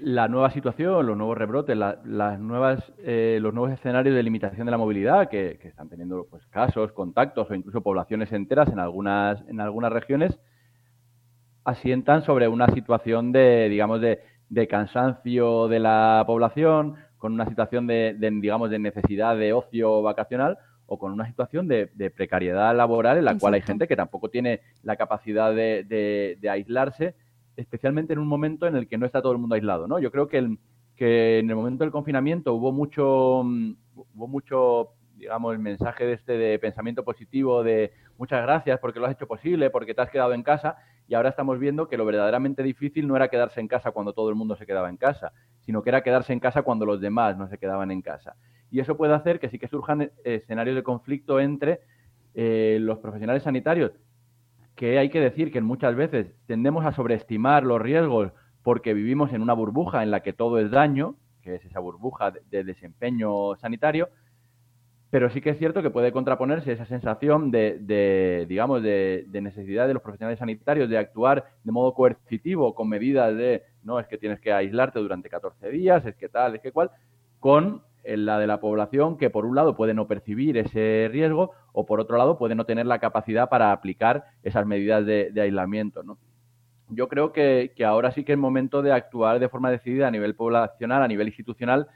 la 0.00 0.28
nueva 0.28 0.50
situación, 0.50 1.06
los 1.06 1.16
nuevos 1.16 1.36
rebrotes, 1.36 1.76
las 1.76 2.40
nuevas, 2.40 2.92
eh, 2.98 3.38
los 3.40 3.52
nuevos 3.52 3.72
escenarios 3.72 4.14
de 4.14 4.22
limitación 4.22 4.66
de 4.66 4.70
la 4.70 4.78
movilidad 4.78 5.28
que, 5.28 5.58
están 5.62 5.88
teniendo 5.88 6.26
pues, 6.30 6.46
casos, 6.46 6.92
contactos 6.92 7.50
o 7.50 7.54
incluso 7.54 7.82
poblaciones 7.82 8.32
enteras 8.32 8.68
en 8.68 8.78
algunas, 8.78 9.42
en 9.48 9.60
algunas 9.60 9.92
regiones, 9.92 10.38
asientan 11.64 12.22
sobre 12.22 12.48
una 12.48 12.68
situación 12.68 13.32
de, 13.32 13.68
digamos, 13.68 14.00
de, 14.00 14.20
cansancio 14.68 15.68
de 15.68 15.80
la 15.80 16.24
población, 16.26 16.96
con 17.18 17.32
una 17.32 17.46
situación 17.46 17.86
de, 17.86 18.16
digamos, 18.18 18.70
de 18.70 18.78
necesidad 18.78 19.36
de 19.36 19.52
ocio 19.52 20.02
vacacional 20.02 20.58
o 20.86 20.98
con 20.98 21.12
una 21.12 21.26
situación 21.26 21.68
de, 21.68 21.88
precariedad 22.14 22.74
laboral 22.74 23.18
en 23.18 23.24
la 23.24 23.36
cual 23.36 23.54
hay 23.54 23.62
gente 23.62 23.88
que 23.88 23.96
tampoco 23.96 24.30
tiene 24.30 24.60
la 24.82 24.96
capacidad 24.96 25.52
de 25.52 26.48
aislarse 26.50 27.14
especialmente 27.58 28.12
en 28.12 28.20
un 28.20 28.28
momento 28.28 28.66
en 28.66 28.76
el 28.76 28.86
que 28.86 28.98
no 28.98 29.04
está 29.04 29.20
todo 29.20 29.32
el 29.32 29.38
mundo 29.38 29.56
aislado, 29.56 29.88
¿no? 29.88 29.98
Yo 29.98 30.10
creo 30.12 30.28
que, 30.28 30.38
en 30.38 31.50
el 31.50 31.56
momento 31.56 31.84
del 31.84 31.92
confinamiento 31.92 32.54
hubo 32.54 32.72
mucho, 32.72 33.42
mm, 33.44 33.72
hubo 34.14 34.28
mucho, 34.28 34.90
digamos, 35.16 35.52
el 35.52 35.58
mensaje 35.58 36.06
de 36.06 36.12
este 36.14 36.38
de 36.38 36.58
pensamiento 36.58 37.04
positivo, 37.04 37.62
de 37.64 37.92
muchas 38.16 38.42
gracias 38.42 38.78
porque 38.78 39.00
lo 39.00 39.06
has 39.06 39.12
hecho 39.12 39.26
posible, 39.26 39.70
porque 39.70 39.92
te 39.92 40.02
has 40.02 40.10
quedado 40.10 40.32
en 40.34 40.44
casa, 40.44 40.76
y 41.08 41.14
ahora 41.14 41.30
estamos 41.30 41.58
viendo 41.58 41.88
que 41.88 41.96
lo 41.96 42.04
verdaderamente 42.04 42.62
difícil 42.62 43.08
no 43.08 43.16
era 43.16 43.28
quedarse 43.28 43.60
en 43.60 43.68
casa 43.68 43.90
cuando 43.90 44.12
todo 44.12 44.28
el 44.28 44.36
mundo 44.36 44.54
se 44.54 44.66
quedaba 44.66 44.88
en 44.88 44.96
casa, 44.96 45.32
sino 45.66 45.82
que 45.82 45.90
era 45.90 46.02
quedarse 46.02 46.32
en 46.32 46.40
casa 46.40 46.62
cuando 46.62 46.86
los 46.86 47.00
demás 47.00 47.36
no 47.36 47.48
se 47.48 47.58
quedaban 47.58 47.90
en 47.90 48.02
casa. 48.02 48.36
Y 48.70 48.80
eso 48.80 48.96
puede 48.96 49.14
hacer 49.14 49.40
que 49.40 49.48
sí 49.48 49.58
que 49.58 49.66
surjan 49.66 50.12
escenarios 50.22 50.76
de 50.76 50.82
conflicto 50.82 51.40
entre 51.40 51.80
eh, 52.34 52.78
los 52.80 52.98
profesionales 52.98 53.42
sanitarios 53.42 53.92
que 54.78 54.96
hay 54.96 55.10
que 55.10 55.20
decir 55.20 55.50
que 55.50 55.60
muchas 55.60 55.96
veces 55.96 56.28
tendemos 56.46 56.86
a 56.86 56.92
sobreestimar 56.92 57.64
los 57.64 57.82
riesgos 57.82 58.30
porque 58.62 58.94
vivimos 58.94 59.32
en 59.32 59.42
una 59.42 59.52
burbuja 59.52 60.04
en 60.04 60.12
la 60.12 60.20
que 60.20 60.32
todo 60.32 60.60
es 60.60 60.70
daño, 60.70 61.16
que 61.42 61.56
es 61.56 61.64
esa 61.64 61.80
burbuja 61.80 62.30
de, 62.30 62.62
desempeño 62.62 63.56
sanitario, 63.56 64.08
pero 65.10 65.30
sí 65.30 65.40
que 65.40 65.50
es 65.50 65.58
cierto 65.58 65.82
que 65.82 65.90
puede 65.90 66.12
contraponerse 66.12 66.70
esa 66.70 66.86
sensación 66.86 67.50
de, 67.50 68.46
digamos, 68.48 68.80
de, 68.84 69.26
necesidad 69.32 69.88
de 69.88 69.94
los 69.94 70.02
profesionales 70.02 70.38
sanitarios 70.38 70.88
de 70.88 70.98
actuar 70.98 71.46
de 71.64 71.72
modo 71.72 71.92
coercitivo 71.92 72.76
con 72.76 72.88
medidas 72.88 73.36
de, 73.36 73.64
no, 73.82 73.98
es 73.98 74.06
que 74.06 74.16
tienes 74.16 74.38
que 74.38 74.52
aislarte 74.52 75.00
durante 75.00 75.28
14 75.28 75.70
días, 75.70 76.06
es 76.06 76.14
que 76.14 76.28
tal, 76.28 76.54
es 76.54 76.62
que 76.62 76.70
cual, 76.70 76.92
con 77.40 77.82
la 78.04 78.38
de 78.38 78.46
la 78.46 78.60
población 78.60 79.18
que 79.18 79.30
por 79.30 79.44
un 79.44 79.54
lado 79.54 79.76
puede 79.76 79.94
no 79.94 80.06
percibir 80.06 80.56
ese 80.56 81.08
riesgo 81.10 81.52
o 81.72 81.86
por 81.86 82.00
otro 82.00 82.16
lado 82.16 82.38
puede 82.38 82.54
no 82.54 82.64
tener 82.64 82.86
la 82.86 82.98
capacidad 82.98 83.48
para 83.48 83.72
aplicar 83.72 84.24
esas 84.42 84.66
medidas 84.66 85.04
de, 85.04 85.32
aislamiento, 85.40 86.02
¿no? 86.02 86.18
yo 86.90 87.08
creo 87.08 87.32
que, 87.32 87.72
que 87.76 87.84
ahora 87.84 88.12
sí 88.12 88.24
que 88.24 88.32
es 88.32 88.38
momento 88.38 88.80
de 88.80 88.92
actuar 88.92 89.40
de 89.40 89.48
forma 89.48 89.70
decidida 89.70 90.08
a 90.08 90.10
nivel 90.10 90.34
poblacional, 90.34 91.02
a 91.02 91.08
nivel 91.08 91.26
institucional, 91.26 91.88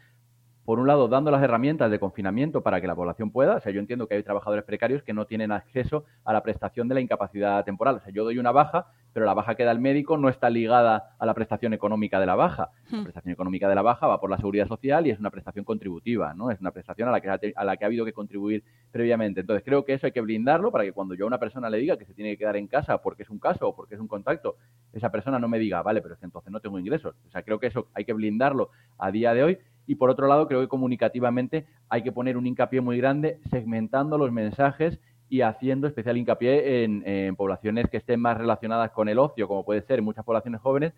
por 0.65 0.79
un 0.79 0.87
lado, 0.87 1.09
dando 1.09 1.31
las 1.31 1.43
herramientas 1.43 1.91
de 1.91 1.99
confinamiento 1.99 2.63
para 2.63 2.81
que 2.81 2.87
la 2.87 2.95
población 2.95 3.31
pueda. 3.31 3.57
O 3.57 3.61
sea, 3.61 3.73
yo 3.73 3.81
entiendo 3.81 4.07
que 4.07 4.15
hay 4.15 4.23
trabajadores 4.23 4.65
precarios 4.65 5.03
que 5.03 5.13
no 5.13 5.27
tienen 5.27 5.51
acceso 5.51 6.05
a 6.25 6.33
la 6.33 6.43
prestación 6.43 6.89
de 6.89 6.95
la 6.95 7.01
incapacidad 7.01 7.65
temporal. 7.65 7.97
O 7.97 8.01
sea, 8.01 8.13
yo 8.13 8.23
doy 8.25 8.39
una 8.39 8.53
baja, 8.53 8.87
pero 9.13 9.27
la 9.27 9.35
baja 9.35 9.55
que 9.55 9.65
da 9.65 9.73
el 9.73 9.79
médico 9.81 10.17
no 10.17 10.29
está 10.29 10.49
ligada 10.51 11.15
a 11.19 11.27
la 11.27 11.35
prestación 11.35 11.73
económica 11.75 12.19
de 12.21 12.27
la 12.27 12.35
baja. 12.35 12.71
La 12.91 12.99
Hmm. 12.99 13.03
prestación 13.05 13.33
económica 13.33 13.69
de 13.69 13.75
la 13.75 13.83
baja 13.83 14.07
va 14.07 14.21
por 14.21 14.31
la 14.31 14.37
seguridad 14.37 14.67
social 14.69 15.07
y 15.07 15.11
es 15.11 15.19
una 15.19 15.31
prestación 15.31 15.65
contributiva, 15.65 16.35
¿no? 16.35 16.51
Es 16.51 16.61
una 16.61 16.71
prestación 16.71 17.09
a 17.09 17.13
la 17.13 17.21
que 17.21 17.29
ha, 17.31 17.39
a 17.57 17.65
la 17.65 17.77
que 17.77 17.85
ha 17.85 17.87
habido 17.87 18.05
que 18.05 18.13
contribuir 18.13 18.65
previamente. 18.91 19.41
Entonces, 19.41 19.65
creo 19.65 19.85
que 19.85 19.95
eso 19.95 20.07
hay 20.07 20.13
que 20.13 20.21
blindarlo 20.21 20.71
para 20.71 20.85
que 20.85 20.93
cuando 20.93 21.15
yo 21.15 21.25
a 21.25 21.29
una 21.29 21.39
persona 21.39 21.71
le 21.71 21.79
diga 21.79 21.97
que 21.97 22.05
se 22.05 22.15
tiene 22.15 22.31
que 22.33 22.39
quedar 22.39 22.57
en 22.57 22.67
casa 22.67 22.99
porque 22.99 23.23
es 23.23 23.31
un 23.31 23.39
caso 23.39 23.69
o 23.69 23.75
porque 23.77 23.95
es 23.95 24.01
un 24.01 24.09
contacto, 24.09 24.57
esa 24.93 25.11
persona 25.11 25.39
no 25.39 25.49
me 25.49 25.59
diga, 25.59 25.83
vale, 25.83 26.03
pero 26.03 26.15
es 26.15 26.21
que 26.21 26.27
entonces 26.27 26.53
no 26.53 26.61
tengo 26.61 26.79
ingresos. 26.79 27.15
O 27.27 27.31
sea, 27.31 27.43
creo 27.43 27.59
que 27.59 27.69
eso 27.69 27.89
hay 27.95 28.05
que 28.05 28.13
blindarlo 28.13 28.71
a 28.99 29.11
día 29.11 29.35
de 29.35 29.43
hoy. 29.45 29.59
Y 29.87 29.97
por 29.97 30.11
otro 30.11 30.29
lado, 30.29 30.47
creo 30.47 30.61
que 30.61 30.69
comunicativamente 30.69 31.67
hay 31.89 32.03
que 32.03 32.13
poner 32.13 32.37
un 32.37 32.47
hincapié 32.47 32.81
muy 32.81 32.99
grande 32.99 33.41
segmentando 33.51 34.17
los 34.17 34.31
mensajes 34.31 35.01
y 35.33 35.41
haciendo 35.41 35.87
especial 35.87 36.19
hincapié 36.19 36.85
en, 36.85 37.35
poblaciones 37.37 37.89
que 37.89 37.97
estén 37.97 38.21
más 38.21 38.37
relacionadas 38.37 38.91
con 38.91 39.09
el 39.09 39.19
ocio, 39.19 39.49
como 39.49 39.65
puede 39.65 39.81
ser 39.81 40.03
muchas 40.03 40.27
poblaciones 40.27 40.61
jóvenes, 40.61 40.93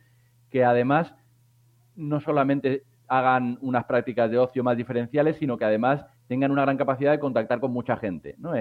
que 0.51 0.64
además 0.64 1.14
no 1.95 2.18
solamente 2.18 2.82
hagan 3.07 3.59
unas 3.61 3.85
prácticas 3.85 4.28
de 4.32 4.39
ocio 4.39 4.64
más 4.64 4.76
diferenciales, 4.76 5.37
sino 5.37 5.57
que 5.57 5.64
además 5.64 6.05
tengan 6.26 6.51
una 6.51 6.62
gran 6.62 6.76
capacidad 6.76 7.12
de 7.12 7.20
contactar 7.20 7.61
con 7.61 7.70
mucha 7.70 7.97
gente. 7.97 8.35
¿no? 8.39 8.57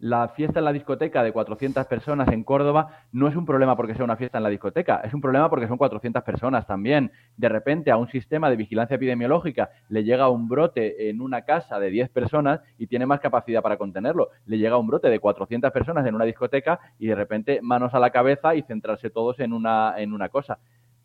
La 0.00 0.28
fiesta 0.28 0.60
en 0.60 0.64
la 0.64 0.72
discoteca 0.72 1.22
de 1.22 1.30
400 1.30 1.86
personas 1.86 2.28
en 2.28 2.42
Córdoba 2.42 3.04
no 3.12 3.28
es 3.28 3.36
un 3.36 3.44
problema 3.44 3.76
porque 3.76 3.94
sea 3.94 4.04
una 4.04 4.16
fiesta 4.16 4.38
en 4.38 4.44
la 4.44 4.50
discoteca, 4.50 5.02
es 5.04 5.12
un 5.12 5.20
problema 5.20 5.50
porque 5.50 5.68
son 5.68 5.76
400 5.76 6.22
personas 6.22 6.66
también. 6.66 7.12
De 7.36 7.48
repente 7.50 7.90
a 7.90 7.98
un 7.98 8.08
sistema 8.08 8.48
de 8.48 8.56
vigilancia 8.56 8.96
epidemiológica 8.96 9.70
le 9.88 10.02
llega 10.02 10.30
un 10.30 10.48
brote 10.48 11.10
en 11.10 11.20
una 11.20 11.42
casa 11.42 11.78
de 11.78 11.90
10 11.90 12.08
personas 12.10 12.60
y 12.78 12.86
tiene 12.86 13.04
más 13.04 13.20
capacidad 13.20 13.62
para 13.62 13.76
contenerlo. 13.76 14.30
Le 14.46 14.56
llega 14.56 14.78
un 14.78 14.86
brote 14.86 15.08
de 15.08 15.20
400 15.20 15.70
personas 15.70 16.06
en 16.06 16.14
una 16.14 16.24
discoteca 16.24 16.80
y 16.98 17.06
de 17.06 17.14
repente 17.14 17.60
manos 17.62 17.92
a 17.92 17.98
la 17.98 18.10
cabeza 18.10 18.54
y 18.54 18.62
centrarse 18.62 19.10
todos 19.10 19.38
en 19.38 19.52
una, 19.52 19.94
en 19.98 20.14
una 20.14 20.30
cosa. 20.30 20.58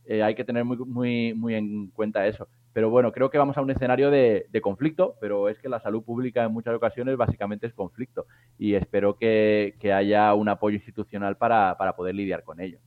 Eh, 0.08 0.24
hay 0.24 0.36
que 0.36 0.44
tener 0.44 0.66
muy, 0.66 0.78
muy, 0.78 1.34
muy 1.34 1.56
en 1.56 1.88
cuenta 1.88 2.28
eso. 2.28 2.48
Pero 2.76 2.90
bueno, 2.90 3.14
creo 3.14 3.30
que 3.30 3.38
vamos 3.38 3.58
a 3.58 3.62
un 3.62 3.72
escenario 3.72 4.12
de, 4.12 4.50
conflicto, 4.62 5.16
pero 5.22 5.48
es 5.48 5.58
que 5.60 5.70
la 5.70 5.80
salud 5.80 6.04
pública 6.04 6.44
en 6.44 6.52
muchas 6.52 6.76
ocasiones 6.76 7.16
básicamente 7.16 7.68
es 7.68 7.74
conflicto 7.74 8.26
y 8.60 8.74
espero 8.74 9.18
que, 9.18 9.74
haya 9.94 10.34
un 10.34 10.50
apoyo 10.50 10.76
institucional 10.76 11.38
para, 11.38 11.78
poder 11.96 12.16
lidiar 12.16 12.44
con 12.44 12.60
ello. 12.60 12.80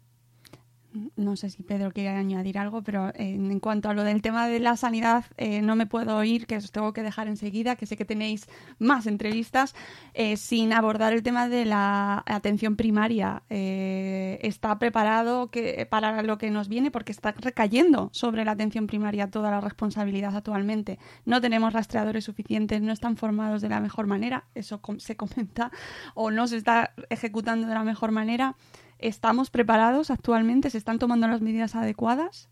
No 1.16 1.36
sé 1.36 1.50
si 1.50 1.62
Pedro 1.62 1.92
quiere 1.92 2.10
añadir 2.10 2.58
algo, 2.58 2.82
pero 2.82 3.12
en, 3.14 3.60
cuanto 3.60 3.88
a 3.88 3.94
lo 3.94 4.04
del 4.04 4.22
tema 4.22 4.48
de 4.48 4.60
la 4.60 4.76
sanidad, 4.76 5.24
eh, 5.36 5.62
no 5.62 5.76
me 5.76 5.86
puedo 5.86 6.22
ir, 6.24 6.46
que 6.46 6.56
os 6.56 6.72
tengo 6.72 6.92
que 6.92 7.02
dejar 7.02 7.28
enseguida, 7.28 7.76
que 7.76 7.86
sé 7.86 7.96
que 7.96 8.04
tenéis 8.04 8.46
más 8.78 9.06
entrevistas, 9.06 9.74
eh, 10.14 10.36
sin 10.36 10.72
abordar 10.72 11.12
el 11.12 11.22
tema 11.22 11.48
de 11.48 11.64
la 11.64 12.22
atención 12.26 12.76
primaria. 12.76 13.42
Eh, 13.50 14.38
¿Está 14.42 14.78
preparado 14.78 15.50
que, 15.50 15.86
para 15.90 16.22
lo 16.22 16.38
que 16.38 16.50
nos 16.50 16.68
viene? 16.68 16.90
Porque 16.90 17.12
está 17.12 17.32
recayendo 17.32 18.10
sobre 18.12 18.44
la 18.44 18.52
atención 18.52 18.86
primaria 18.86 19.30
toda 19.30 19.50
la 19.50 19.60
responsabilidad 19.60 20.36
actualmente. 20.36 20.98
No 21.24 21.40
tenemos 21.40 21.72
rastreadores 21.72 22.24
suficientes, 22.24 22.82
no 22.82 22.92
están 22.92 23.16
formados 23.16 23.62
de 23.62 23.68
la 23.68 23.80
mejor 23.80 24.06
manera, 24.06 24.44
eso 24.54 24.80
se 24.98 25.16
comenta, 25.16 25.70
o 26.14 26.30
no 26.30 26.46
se 26.46 26.56
está 26.56 26.92
ejecutando 27.10 27.66
de 27.66 27.74
la 27.74 27.84
mejor 27.84 28.12
manera. 28.12 28.56
¿Estamos 28.98 29.50
preparados 29.50 30.10
actualmente? 30.10 30.70
¿Se 30.70 30.78
están 30.78 30.98
tomando 30.98 31.28
las 31.28 31.40
medidas 31.40 31.74
adecuadas? 31.76 32.48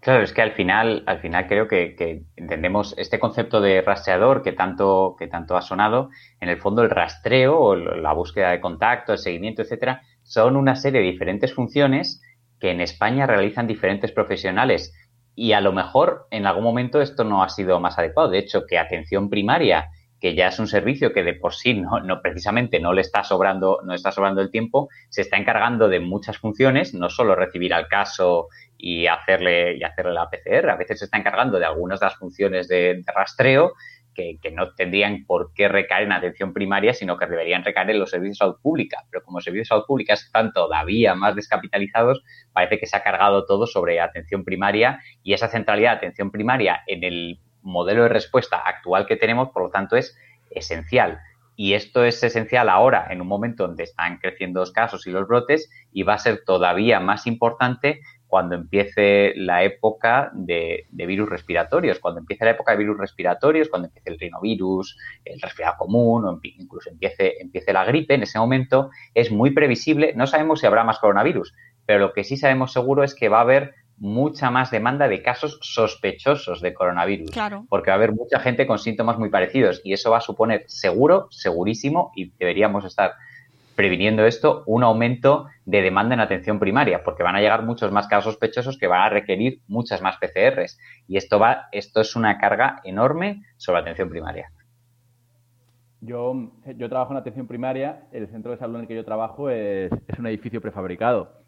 Claro, 0.00 0.22
es 0.22 0.32
que 0.32 0.42
al 0.42 0.52
final, 0.52 1.02
al 1.06 1.20
final 1.20 1.46
creo 1.46 1.66
que, 1.66 2.24
entendemos 2.36 2.94
este 2.98 3.18
concepto 3.18 3.60
de 3.60 3.80
rastreador 3.82 4.42
que 4.42 4.52
tanto, 4.52 5.16
que 5.18 5.26
tanto 5.26 5.56
ha 5.56 5.62
sonado. 5.62 6.10
En 6.40 6.48
el 6.48 6.58
fondo, 6.58 6.82
el 6.82 6.90
rastreo 6.90 7.58
o 7.58 7.76
la 7.76 8.12
búsqueda 8.12 8.50
de 8.50 8.60
contacto, 8.60 9.12
el 9.12 9.18
seguimiento, 9.18 9.62
etcétera, 9.62 10.02
son 10.22 10.56
una 10.56 10.76
serie 10.76 11.00
de 11.00 11.06
diferentes 11.06 11.54
funciones 11.54 12.22
que 12.58 12.70
en 12.70 12.80
España 12.80 13.26
realizan 13.26 13.66
diferentes 13.66 14.12
profesionales. 14.12 14.94
Y 15.34 15.52
a 15.52 15.60
lo 15.60 15.72
mejor 15.72 16.26
en 16.30 16.46
algún 16.46 16.64
momento 16.64 17.00
esto 17.00 17.24
no 17.24 17.42
ha 17.42 17.48
sido 17.48 17.80
más 17.80 17.98
adecuado. 17.98 18.30
De 18.30 18.38
hecho, 18.38 18.66
que 18.66 18.78
atención 18.78 19.30
primaria 19.30 19.90
que 20.20 20.34
ya 20.34 20.48
es 20.48 20.58
un 20.58 20.66
servicio 20.66 21.12
que 21.12 21.22
de 21.22 21.34
por 21.34 21.54
sí 21.54 21.74
no, 21.74 22.00
no, 22.00 22.20
precisamente 22.20 22.78
no 22.78 22.92
le 22.92 23.00
está 23.00 23.24
sobrando, 23.24 23.80
no 23.84 23.94
está 23.94 24.12
sobrando 24.12 24.42
el 24.42 24.50
tiempo, 24.50 24.88
se 25.08 25.22
está 25.22 25.38
encargando 25.38 25.88
de 25.88 25.98
muchas 25.98 26.38
funciones, 26.38 26.94
no 26.94 27.08
solo 27.08 27.34
recibir 27.34 27.72
al 27.72 27.88
caso 27.88 28.48
y 28.76 29.06
hacerle, 29.06 29.76
y 29.78 29.82
hacerle 29.82 30.12
la 30.12 30.28
PCR, 30.28 30.70
a 30.70 30.76
veces 30.76 30.98
se 30.98 31.04
está 31.06 31.18
encargando 31.18 31.58
de 31.58 31.64
algunas 31.64 32.00
de 32.00 32.06
las 32.06 32.16
funciones 32.16 32.68
de, 32.68 33.02
rastreo 33.06 33.72
que, 34.14 34.38
que, 34.42 34.50
no 34.50 34.74
tendrían 34.74 35.24
por 35.24 35.52
qué 35.54 35.68
recaer 35.68 36.02
en 36.04 36.12
atención 36.12 36.52
primaria, 36.52 36.92
sino 36.92 37.16
que 37.16 37.26
deberían 37.26 37.64
recaer 37.64 37.90
en 37.90 38.00
los 38.00 38.10
servicios 38.10 38.38
de 38.38 38.44
salud 38.44 38.56
pública. 38.60 39.04
Pero 39.10 39.24
como 39.24 39.40
servicios 39.40 39.68
de 39.68 39.74
salud 39.74 39.84
pública 39.86 40.14
están 40.14 40.52
todavía 40.52 41.14
más 41.14 41.36
descapitalizados, 41.36 42.22
parece 42.52 42.78
que 42.78 42.86
se 42.86 42.96
ha 42.96 43.02
cargado 43.02 43.46
todo 43.46 43.66
sobre 43.66 44.00
atención 44.00 44.44
primaria 44.44 45.00
y 45.22 45.32
esa 45.32 45.48
centralidad 45.48 45.92
de 45.92 45.96
atención 45.98 46.30
primaria 46.30 46.82
en 46.86 47.04
el 47.04 47.40
modelo 47.62 48.04
de 48.04 48.08
respuesta 48.08 48.56
actual 48.58 49.06
que 49.06 49.16
tenemos, 49.16 49.50
por 49.50 49.64
lo 49.64 49.70
tanto, 49.70 49.96
es 49.96 50.16
esencial. 50.50 51.20
Y 51.56 51.74
esto 51.74 52.04
es 52.04 52.22
esencial 52.22 52.68
ahora, 52.68 53.08
en 53.10 53.20
un 53.20 53.28
momento 53.28 53.66
donde 53.66 53.84
están 53.84 54.18
creciendo 54.18 54.60
los 54.60 54.72
casos 54.72 55.06
y 55.06 55.10
los 55.10 55.28
brotes, 55.28 55.70
y 55.92 56.04
va 56.04 56.14
a 56.14 56.18
ser 56.18 56.42
todavía 56.44 57.00
más 57.00 57.26
importante 57.26 58.00
cuando 58.30 58.54
empiece 58.54 59.34
la 59.34 59.64
época 59.64 60.30
de, 60.32 60.86
virus 60.90 61.28
respiratorios. 61.28 61.98
Cuando 61.98 62.20
empiece 62.20 62.44
la 62.44 62.52
época 62.52 62.72
de 62.72 62.78
virus 62.78 62.96
respiratorios, 62.96 63.68
cuando 63.68 63.88
empiece 63.88 64.08
el 64.08 64.18
rinovirus, 64.18 64.96
el 65.24 65.40
resfriado 65.40 65.74
común, 65.76 66.24
o 66.24 66.40
incluso 66.42 66.88
empiece, 66.88 67.42
empiece 67.42 67.72
la 67.72 67.84
gripe, 67.84 68.14
en 68.14 68.22
ese 68.22 68.38
momento 68.38 68.90
es 69.14 69.32
muy 69.32 69.50
previsible. 69.50 70.14
No 70.14 70.28
sabemos 70.28 70.60
si 70.60 70.66
habrá 70.66 70.84
más 70.84 71.00
coronavirus, 71.00 71.52
pero 71.84 71.98
lo 71.98 72.12
que 72.12 72.22
sí 72.22 72.36
sabemos 72.36 72.72
seguro 72.72 73.02
es 73.02 73.16
que 73.16 73.28
va 73.28 73.38
a 73.38 73.42
haber 73.42 73.74
mucha 74.00 74.50
más 74.50 74.70
demanda 74.70 75.06
de 75.06 75.22
casos 75.22 75.58
sospechosos 75.60 76.60
de 76.60 76.74
coronavirus. 76.74 77.30
Claro. 77.30 77.66
Porque 77.68 77.90
va 77.90 77.94
a 77.94 77.98
haber 77.98 78.12
mucha 78.12 78.40
gente 78.40 78.66
con 78.66 78.78
síntomas 78.78 79.18
muy 79.18 79.28
parecidos 79.28 79.82
y 79.84 79.92
eso 79.92 80.10
va 80.10 80.18
a 80.18 80.22
suponer 80.22 80.64
seguro, 80.66 81.28
segurísimo, 81.30 82.10
y 82.16 82.30
deberíamos 82.38 82.84
estar 82.86 83.12
previniendo 83.76 84.26
esto, 84.26 84.62
un 84.66 84.82
aumento 84.84 85.46
de 85.64 85.82
demanda 85.82 86.14
en 86.14 86.20
atención 86.20 86.58
primaria, 86.58 87.02
porque 87.04 87.22
van 87.22 87.36
a 87.36 87.40
llegar 87.40 87.64
muchos 87.64 87.92
más 87.92 88.08
casos 88.08 88.32
sospechosos 88.34 88.78
que 88.78 88.86
van 88.86 89.02
a 89.02 89.08
requerir 89.10 89.60
muchas 89.68 90.02
más 90.02 90.16
PCRs. 90.16 90.78
Y 91.06 91.16
esto 91.16 91.38
va, 91.38 91.68
esto 91.70 92.00
es 92.00 92.16
una 92.16 92.38
carga 92.38 92.80
enorme 92.84 93.42
sobre 93.56 93.76
la 93.76 93.82
atención 93.82 94.10
primaria. 94.10 94.50
Yo, 96.00 96.50
yo 96.76 96.88
trabajo 96.88 97.12
en 97.12 97.18
atención 97.18 97.46
primaria, 97.46 98.06
el 98.12 98.28
centro 98.28 98.50
de 98.50 98.58
salud 98.58 98.76
en 98.76 98.80
el 98.82 98.88
que 98.88 98.94
yo 98.94 99.04
trabajo 99.04 99.50
es, 99.50 99.92
es 100.08 100.18
un 100.18 100.26
edificio 100.26 100.60
prefabricado. 100.60 101.40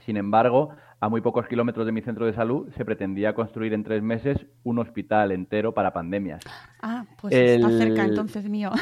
Sin 0.00 0.16
embargo, 0.16 0.70
a 1.04 1.08
muy 1.10 1.20
pocos 1.20 1.46
kilómetros 1.46 1.84
de 1.84 1.92
mi 1.92 2.00
centro 2.00 2.24
de 2.24 2.32
salud 2.32 2.66
se 2.78 2.82
pretendía 2.82 3.34
construir 3.34 3.74
en 3.74 3.84
tres 3.84 4.02
meses 4.02 4.46
un 4.62 4.78
hospital 4.78 5.32
entero 5.32 5.74
para 5.74 5.92
pandemias. 5.92 6.42
Ah, 6.80 7.04
pues 7.20 7.34
el... 7.34 7.62
está 7.62 7.68
cerca 7.68 8.04
entonces 8.04 8.48
mío. 8.48 8.70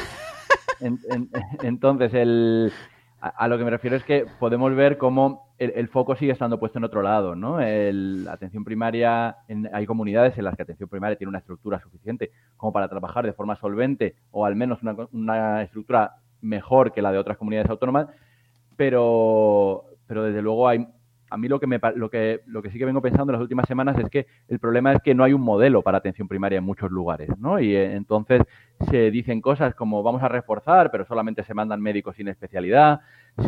En, 0.79 0.99
en, 1.11 1.29
entonces, 1.61 2.13
el, 2.13 2.73
a, 3.21 3.27
a, 3.29 3.47
lo 3.47 3.57
que 3.57 3.63
me 3.63 3.69
refiero 3.69 3.95
es 3.95 4.03
que 4.03 4.25
podemos 4.39 4.75
ver 4.75 4.97
cómo 4.97 5.53
el, 5.57 5.71
el 5.75 5.87
foco 5.87 6.15
sigue 6.15 6.33
estando 6.33 6.59
puesto 6.59 6.77
en 6.79 6.83
otro 6.83 7.01
lado, 7.01 7.35
¿no? 7.35 7.61
El, 7.61 8.25
la 8.25 8.33
atención 8.33 8.65
primaria, 8.65 9.37
en, 9.47 9.69
hay 9.71 9.85
comunidades 9.85 10.37
en 10.37 10.43
las 10.43 10.57
que 10.57 10.63
atención 10.63 10.89
primaria 10.89 11.15
tiene 11.15 11.29
una 11.29 11.37
estructura 11.37 11.79
suficiente 11.79 12.31
como 12.57 12.73
para 12.73 12.89
trabajar 12.89 13.25
de 13.25 13.33
forma 13.33 13.55
solvente 13.55 14.15
o 14.31 14.45
al 14.45 14.55
menos 14.55 14.81
una, 14.81 14.95
una 15.13 15.61
estructura 15.61 16.15
mejor 16.41 16.91
que 16.91 17.01
la 17.01 17.11
de 17.13 17.19
otras 17.19 17.37
comunidades 17.37 17.69
autónomas, 17.69 18.07
pero, 18.75 19.85
pero 20.07 20.23
desde 20.23 20.41
luego 20.41 20.67
hay 20.67 20.85
a 21.33 21.37
mí 21.37 21.47
lo 21.47 21.59
que, 21.59 21.65
me, 21.65 21.79
lo, 21.95 22.11
que, 22.11 22.41
lo 22.45 22.61
que 22.61 22.69
sí 22.69 22.77
que 22.77 22.85
vengo 22.85 23.01
pensando 23.01 23.31
en 23.31 23.39
las 23.39 23.41
últimas 23.41 23.67
semanas 23.67 23.97
es 23.97 24.07
que 24.07 24.27
el 24.49 24.59
problema 24.59 24.93
es 24.93 25.01
que 25.01 25.15
no 25.15 25.23
hay 25.23 25.33
un 25.33 25.41
modelo 25.41 25.81
para 25.81 25.97
atención 25.97 26.27
primaria 26.27 26.59
en 26.59 26.63
muchos 26.63 26.91
lugares, 26.91 27.27
¿no? 27.39 27.59
Y 27.59 27.75
eh, 27.75 27.95
entonces 27.95 28.43
se 28.91 29.09
dicen 29.09 29.41
cosas 29.41 29.73
como 29.73 30.03
vamos 30.03 30.21
a 30.21 30.27
reforzar, 30.27 30.91
pero 30.91 31.05
solamente 31.05 31.43
se 31.43 31.55
mandan 31.55 31.81
médicos 31.81 32.17
sin 32.17 32.27
especialidad, 32.27 32.99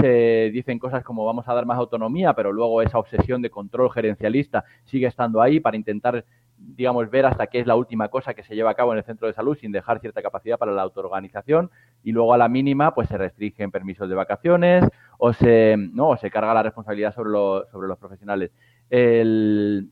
se 0.01 0.49
dicen 0.51 0.79
cosas 0.79 1.03
como 1.03 1.25
vamos 1.25 1.47
a 1.47 1.53
dar 1.53 1.67
más 1.67 1.77
autonomía, 1.77 2.33
pero 2.33 2.51
luego 2.51 2.81
esa 2.81 2.97
obsesión 2.97 3.43
de 3.43 3.51
control 3.51 3.91
gerencialista 3.91 4.65
sigue 4.85 5.05
estando 5.05 5.39
ahí 5.39 5.59
para 5.59 5.77
intentar 5.77 6.25
digamos, 6.67 7.09
ver 7.09 7.25
hasta 7.25 7.47
qué 7.47 7.59
es 7.59 7.67
la 7.67 7.75
última 7.75 8.07
cosa 8.09 8.33
que 8.33 8.43
se 8.43 8.55
lleva 8.55 8.71
a 8.71 8.75
cabo 8.75 8.91
en 8.91 8.99
el 8.99 9.03
centro 9.03 9.27
de 9.27 9.33
salud 9.33 9.57
sin 9.57 9.71
dejar 9.71 9.99
cierta 9.99 10.21
capacidad 10.21 10.57
para 10.57 10.71
la 10.71 10.81
autoorganización 10.81 11.69
y 12.03 12.11
luego 12.11 12.33
a 12.33 12.37
la 12.37 12.49
mínima 12.49 12.93
pues 12.93 13.07
se 13.07 13.17
restringen 13.17 13.71
permisos 13.71 14.09
de 14.09 14.15
vacaciones 14.15 14.83
o 15.17 15.33
se, 15.33 15.75
no, 15.77 16.09
o 16.09 16.17
se 16.17 16.31
carga 16.31 16.53
la 16.53 16.63
responsabilidad 16.63 17.13
sobre, 17.13 17.29
lo, 17.31 17.65
sobre 17.71 17.87
los 17.87 17.97
profesionales. 17.97 18.51
El, 18.89 19.89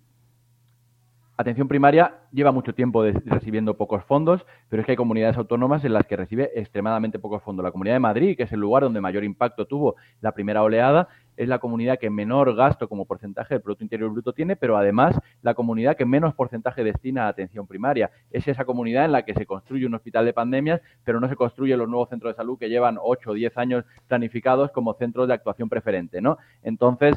Atención 1.36 1.68
primaria 1.68 2.14
lleva 2.32 2.52
mucho 2.52 2.76
tiempo 2.76 3.04
recibiendo 3.26 3.76
pocos 3.76 4.04
fondos, 4.04 4.46
pero 4.70 4.82
es 4.82 4.86
que 4.86 4.92
hay 4.92 4.96
comunidades 4.96 5.36
autónomas 5.36 5.84
en 5.84 5.94
las 5.94 6.06
que 6.06 6.16
recibe 6.16 6.52
extremadamente 6.54 7.18
pocos 7.18 7.42
fondos. 7.42 7.64
La 7.64 7.72
Comunidad 7.72 7.96
de 7.96 8.00
Madrid, 8.00 8.38
que 8.38 8.44
es 8.44 8.52
el 8.52 8.60
lugar 8.60 8.84
donde 8.84 9.02
mayor 9.02 9.24
impacto 9.24 9.66
tuvo 9.66 9.96
la 10.22 10.34
primera 10.34 10.62
oleada, 10.62 11.08
es 11.36 11.48
la 11.48 11.58
comunidad 11.58 11.98
que 11.98 12.12
menor 12.12 12.56
gasto 12.56 12.88
como 12.88 13.06
porcentaje 13.06 13.56
del 13.56 13.62
Producto 13.64 13.84
Interior 13.84 14.12
Bruto 14.12 14.34
tiene, 14.34 14.56
pero 14.56 14.78
además 14.78 15.20
la 15.42 15.56
comunidad 15.56 15.98
que 15.98 16.06
menos 16.06 16.36
porcentaje 16.36 16.84
destina 16.84 17.26
a 17.26 17.30
atención 17.30 17.66
primaria. 17.66 18.12
Es 18.30 18.48
esa 18.48 18.64
comunidad 18.64 19.06
en 19.06 19.14
la 19.14 19.26
que 19.26 19.34
se 19.34 19.48
construye 19.48 19.88
un 19.88 19.96
hospital 19.96 20.26
de 20.26 20.34
pandemias, 20.34 20.82
pero 21.04 21.20
no 21.20 21.28
se 21.28 21.36
construyen 21.36 21.80
los 21.80 21.90
nuevos 21.90 22.10
centros 22.10 22.34
de 22.34 22.38
salud 22.38 22.60
que 22.60 22.70
llevan 22.70 23.00
8 23.02 23.32
o 23.32 23.34
10 23.34 23.58
años 23.58 23.86
planificados 24.08 24.70
como 24.72 24.94
centros 24.94 25.28
de 25.28 25.34
actuación 25.34 25.68
preferente, 25.68 26.22
¿no? 26.22 26.38
Entonces, 26.62 27.16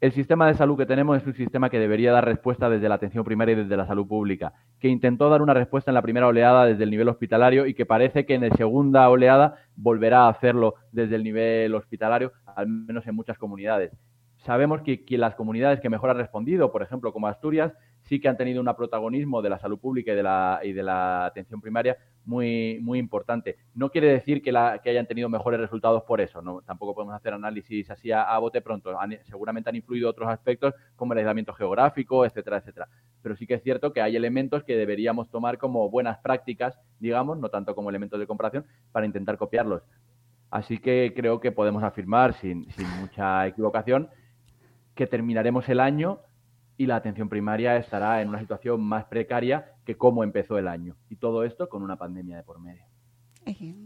el 0.00 0.12
sistema 0.12 0.46
de 0.46 0.54
salud 0.54 0.76
que 0.76 0.86
tenemos 0.86 1.16
es 1.16 1.26
un 1.26 1.34
sistema 1.34 1.70
que 1.70 1.78
debería 1.80 2.12
dar 2.12 2.24
respuesta 2.24 2.70
desde 2.70 2.88
la 2.88 2.94
atención 2.94 3.24
primaria 3.24 3.54
y 3.54 3.62
desde 3.62 3.76
la 3.76 3.86
salud 3.86 4.06
pública, 4.06 4.52
que 4.78 4.88
intentó 4.88 5.28
dar 5.28 5.42
una 5.42 5.54
respuesta 5.54 5.90
en 5.90 5.96
la 5.96 6.02
primera 6.02 6.28
oleada 6.28 6.66
desde 6.66 6.84
el 6.84 6.90
nivel 6.90 7.08
hospitalario 7.08 7.66
y 7.66 7.74
que 7.74 7.84
parece 7.84 8.24
que 8.24 8.34
en 8.34 8.48
la 8.48 8.56
segunda 8.56 9.08
oleada 9.08 9.56
volverá 9.74 10.26
a 10.26 10.28
hacerlo 10.28 10.74
desde 10.92 11.16
el 11.16 11.24
nivel 11.24 11.74
hospitalario, 11.74 12.32
al 12.46 12.68
menos 12.68 13.06
en 13.08 13.16
muchas 13.16 13.38
comunidades. 13.38 13.90
Sabemos 14.36 14.82
que, 14.82 15.04
las 15.18 15.34
comunidades 15.34 15.80
que 15.80 15.90
mejor 15.90 16.10
han 16.10 16.16
respondido, 16.16 16.70
por 16.70 16.82
ejemplo, 16.82 17.12
como 17.12 17.26
Asturias, 17.26 17.72
sí 18.08 18.20
que 18.20 18.28
han 18.28 18.36
tenido 18.36 18.60
un 18.60 18.74
protagonismo 18.74 19.42
de 19.42 19.50
la 19.50 19.58
salud 19.58 19.78
pública 19.78 20.12
y 20.12 20.72
de 20.72 20.82
la, 20.82 21.26
atención 21.26 21.60
primaria 21.60 21.96
muy, 22.24 22.78
muy 22.80 22.98
importante. 22.98 23.56
No 23.74 23.90
quiere 23.90 24.08
decir 24.08 24.42
que, 24.42 24.50
hayan 24.50 25.06
tenido 25.06 25.28
mejores 25.28 25.60
resultados 25.60 26.02
por 26.04 26.20
eso, 26.20 26.40
¿no? 26.40 26.62
tampoco 26.62 26.94
podemos 26.94 27.14
hacer 27.14 27.34
análisis 27.34 27.90
así 27.90 28.10
a, 28.10 28.36
bote 28.38 28.62
pronto. 28.62 28.96
seguramente 29.24 29.68
han 29.68 29.76
influido 29.76 30.08
otros 30.08 30.28
aspectos 30.28 30.74
como 30.96 31.12
el 31.12 31.18
aislamiento 31.18 31.52
geográfico, 31.52 32.24
etcétera, 32.24 32.58
etcétera. 32.58 32.88
Pero 33.22 33.36
sí 33.36 33.46
que 33.46 33.54
es 33.54 33.62
cierto 33.62 33.92
que 33.92 34.00
hay 34.00 34.16
elementos 34.16 34.64
que 34.64 34.76
deberíamos 34.76 35.28
tomar 35.30 35.58
como 35.58 35.90
buenas 35.90 36.18
prácticas, 36.18 36.78
digamos, 36.98 37.38
no 37.38 37.50
tanto 37.50 37.74
como 37.74 37.90
elementos 37.90 38.18
de 38.18 38.26
comparación, 38.26 38.64
para 38.90 39.04
intentar 39.04 39.36
copiarlos. 39.36 39.82
Así 40.50 40.78
que 40.78 41.12
creo 41.14 41.40
que 41.40 41.52
podemos 41.52 41.82
afirmar 41.82 42.32
sin 42.32 42.66
mucha 43.00 43.46
equivocación 43.46 44.08
que 44.94 45.06
terminaremos 45.06 45.68
el 45.68 45.78
año 45.78 46.20
y 46.78 46.86
la 46.86 46.96
atención 46.96 47.28
primaria 47.28 47.76
estará 47.76 48.22
en 48.22 48.28
una 48.30 48.40
situación 48.40 48.80
más 48.80 49.04
precaria 49.04 49.74
que 49.84 49.96
cómo 49.96 50.24
empezó 50.24 50.56
el 50.56 50.68
año. 50.68 50.96
Y 51.10 51.16
todo 51.16 51.44
esto 51.44 51.68
con 51.68 51.82
una 51.82 51.96
pandemia 51.96 52.36
de 52.36 52.42
por 52.44 52.60
medio. 52.60 52.84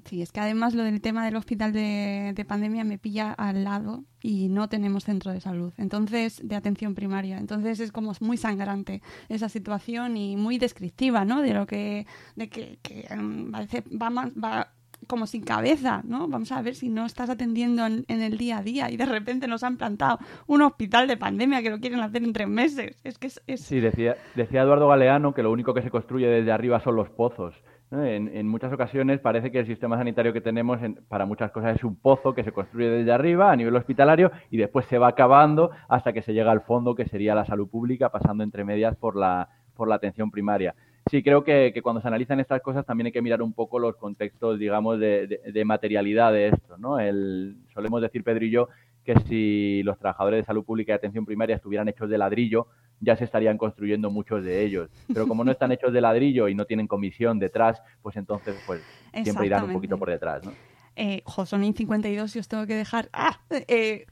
Sí, 0.05 0.23
es 0.23 0.33
que 0.33 0.41
además 0.41 0.75
lo 0.75 0.83
del 0.83 1.01
tema 1.01 1.25
del 1.25 1.37
hospital 1.37 1.73
de, 1.73 2.45
pandemia 2.49 2.83
me 2.83 2.99
pilla 2.99 3.33
al 3.33 3.63
lado 3.63 4.05
y 4.21 4.49
no 4.49 4.69
tenemos 4.69 5.05
centro 5.05 5.31
de 5.31 5.41
salud, 5.41 5.73
entonces 5.77 6.41
de 6.43 6.57
atención 6.57 6.95
primaria. 6.95 7.39
Entonces 7.39 7.79
es 7.79 7.93
como 7.93 8.13
muy 8.21 8.37
sangrante 8.37 9.03
esa 9.29 9.49
situación 9.49 10.17
y 10.17 10.37
muy 10.37 10.59
descriptiva, 10.59 11.25
¿no? 11.25 11.43
De 11.43 11.55
lo 11.55 11.67
que, 11.67 12.07
de 12.35 12.49
que, 12.49 12.79
que 12.83 13.07
mm, 13.15 13.53
va, 13.55 14.33
va 14.43 14.73
como 15.13 15.27
sin 15.27 15.43
cabeza, 15.43 16.01
¿no? 16.07 16.27
Vamos 16.27 16.53
a 16.53 16.63
ver 16.63 16.75
si 16.75 16.89
no 16.89 17.05
estás 17.05 17.29
atendiendo 17.29 17.85
en, 17.85 18.07
el 18.09 18.39
día 18.39 18.57
a 18.57 18.63
día 18.63 18.91
y 18.91 18.97
de 18.97 19.05
repente 19.05 19.47
nos 19.47 19.63
han 19.63 19.77
plantado 19.77 20.19
un 20.47 20.63
hospital 20.63 21.07
de 21.07 21.19
pandemia 21.19 21.61
que 21.61 21.69
lo 21.69 21.81
quieren 21.81 22.01
hacer 22.01 22.25
en 22.25 22.33
tres 22.33 22.49
meses. 22.49 22.99
Es 23.05 23.19
que 23.19 23.27
es, 23.27 23.61
Sí, 23.61 23.79
decía, 23.81 24.17
decía 24.35 24.63
Eduardo 24.63 24.89
Galeano 24.89 25.35
que 25.35 25.43
lo 25.43 25.53
único 25.53 25.75
que 25.75 25.83
se 25.83 25.91
construye 25.91 26.29
desde 26.29 26.51
arriba 26.51 26.81
son 26.81 26.97
los 26.97 27.11
pozos. 27.11 27.55
En, 27.91 28.49
muchas 28.49 28.73
ocasiones 28.73 29.21
parece 29.21 29.53
que 29.53 29.59
el 29.59 29.67
sistema 29.67 29.99
sanitario 29.99 30.33
que 30.33 30.41
tenemos 30.41 30.79
para 31.09 31.27
muchas 31.27 31.51
cosas 31.51 31.77
es 31.77 31.85
un 31.85 31.97
pozo 31.97 32.33
que 32.35 32.43
se 32.43 32.53
construye 32.53 32.89
desde 32.89 33.13
arriba 33.13 33.53
a 33.53 33.57
nivel 33.57 33.77
hospitalario 33.77 34.33
y 34.51 34.57
después 34.57 34.87
se 34.87 34.97
va 34.97 35.09
acabando 35.09 35.73
hasta 35.91 36.15
que 36.15 36.23
se 36.23 36.33
llega 36.33 36.51
al 36.51 36.63
fondo 36.63 36.95
que 36.95 37.05
sería 37.05 37.35
la 37.35 37.45
salud 37.45 37.69
pública 37.69 38.09
pasando 38.09 38.45
entre 38.45 38.65
medias 38.65 38.97
por 38.97 39.15
la, 39.15 39.51
por 39.75 39.89
la 39.89 39.97
atención 39.97 40.31
primaria 40.31 40.75
sí 41.13 41.23
creo 41.23 41.45
que, 41.45 41.79
cuando 41.83 42.01
se 42.01 42.09
analizan 42.09 42.41
estas 42.41 42.63
cosas 42.63 42.87
también 42.87 43.07
hay 43.07 43.13
que 43.13 43.21
mirar 43.21 43.43
un 43.43 43.53
poco 43.53 43.79
los 43.79 43.97
contextos, 43.97 44.59
digamos, 44.59 44.99
de, 44.99 45.63
materialidad 45.67 46.33
de 46.33 46.49
esto, 46.49 46.79
¿no? 46.79 46.99
El, 46.99 47.59
solemos 47.75 48.01
decir, 48.01 48.25
Pedro 48.25 48.47
y 48.47 48.51
yo, 48.51 48.71
que 49.05 49.15
si 49.29 49.83
los 49.83 49.99
trabajadores 49.99 50.41
de 50.41 50.47
salud 50.47 50.65
pública 50.65 50.93
y 50.93 50.95
atención 50.95 51.27
primaria 51.27 51.57
estuvieran 51.57 51.87
hechos 51.91 52.09
de 52.09 52.17
ladrillo, 52.17 52.69
ya 52.99 53.15
se 53.15 53.25
estarían 53.25 53.59
construyendo 53.59 54.11
muchos 54.11 54.43
de 54.43 54.65
ellos. 54.65 54.89
Pero 55.13 55.29
como 55.29 55.45
no 55.45 55.53
están 55.53 55.71
hechos 55.71 55.93
de 55.93 56.01
ladrillo 56.01 56.49
y 56.49 56.55
no 56.55 56.65
tienen 56.65 56.87
comisión 56.87 57.39
detrás, 57.39 57.83
pues 58.01 58.17
entonces 58.17 58.57
pues 58.67 58.81
siempre 59.23 59.47
irán 59.47 59.65
un 59.65 59.73
poquito 59.75 59.99
por 59.99 60.09
detrás, 60.09 60.43
¿no? 60.47 60.53
Eh, 60.97 61.23
son 61.45 61.75
52 61.75 62.37
y 62.37 62.39
os 62.39 62.49
tengo 62.49 62.67
que 62.67 62.75
dejar... 62.75 63.11
¡Ah! 63.13 63.39
Eh, 63.51 64.07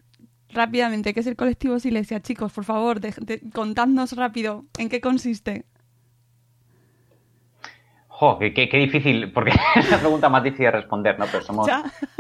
rápidamente, 0.51 1.15
¿qué 1.15 1.21
es 1.21 1.27
el 1.27 1.37
colectivo 1.37 1.79
Silesia? 1.79 2.21
Chicos, 2.21 2.53
por 2.53 2.65
favor, 2.65 3.01
contadnos 3.55 4.13
rápido 4.13 4.67
en 4.79 4.91
qué 4.91 5.01
consiste. 5.01 5.65
Jo, 8.21 8.39
qué, 8.39 8.69
difícil, 8.71 9.33
porque 9.33 9.51
es 9.77 9.89
una 9.89 9.99
pregunta 9.99 10.29
más 10.29 10.43
difícil 10.43 10.67
de 10.67 10.73
responder, 10.73 11.19
¿no? 11.19 11.25
Pero 11.33 11.43
somos, 11.43 11.67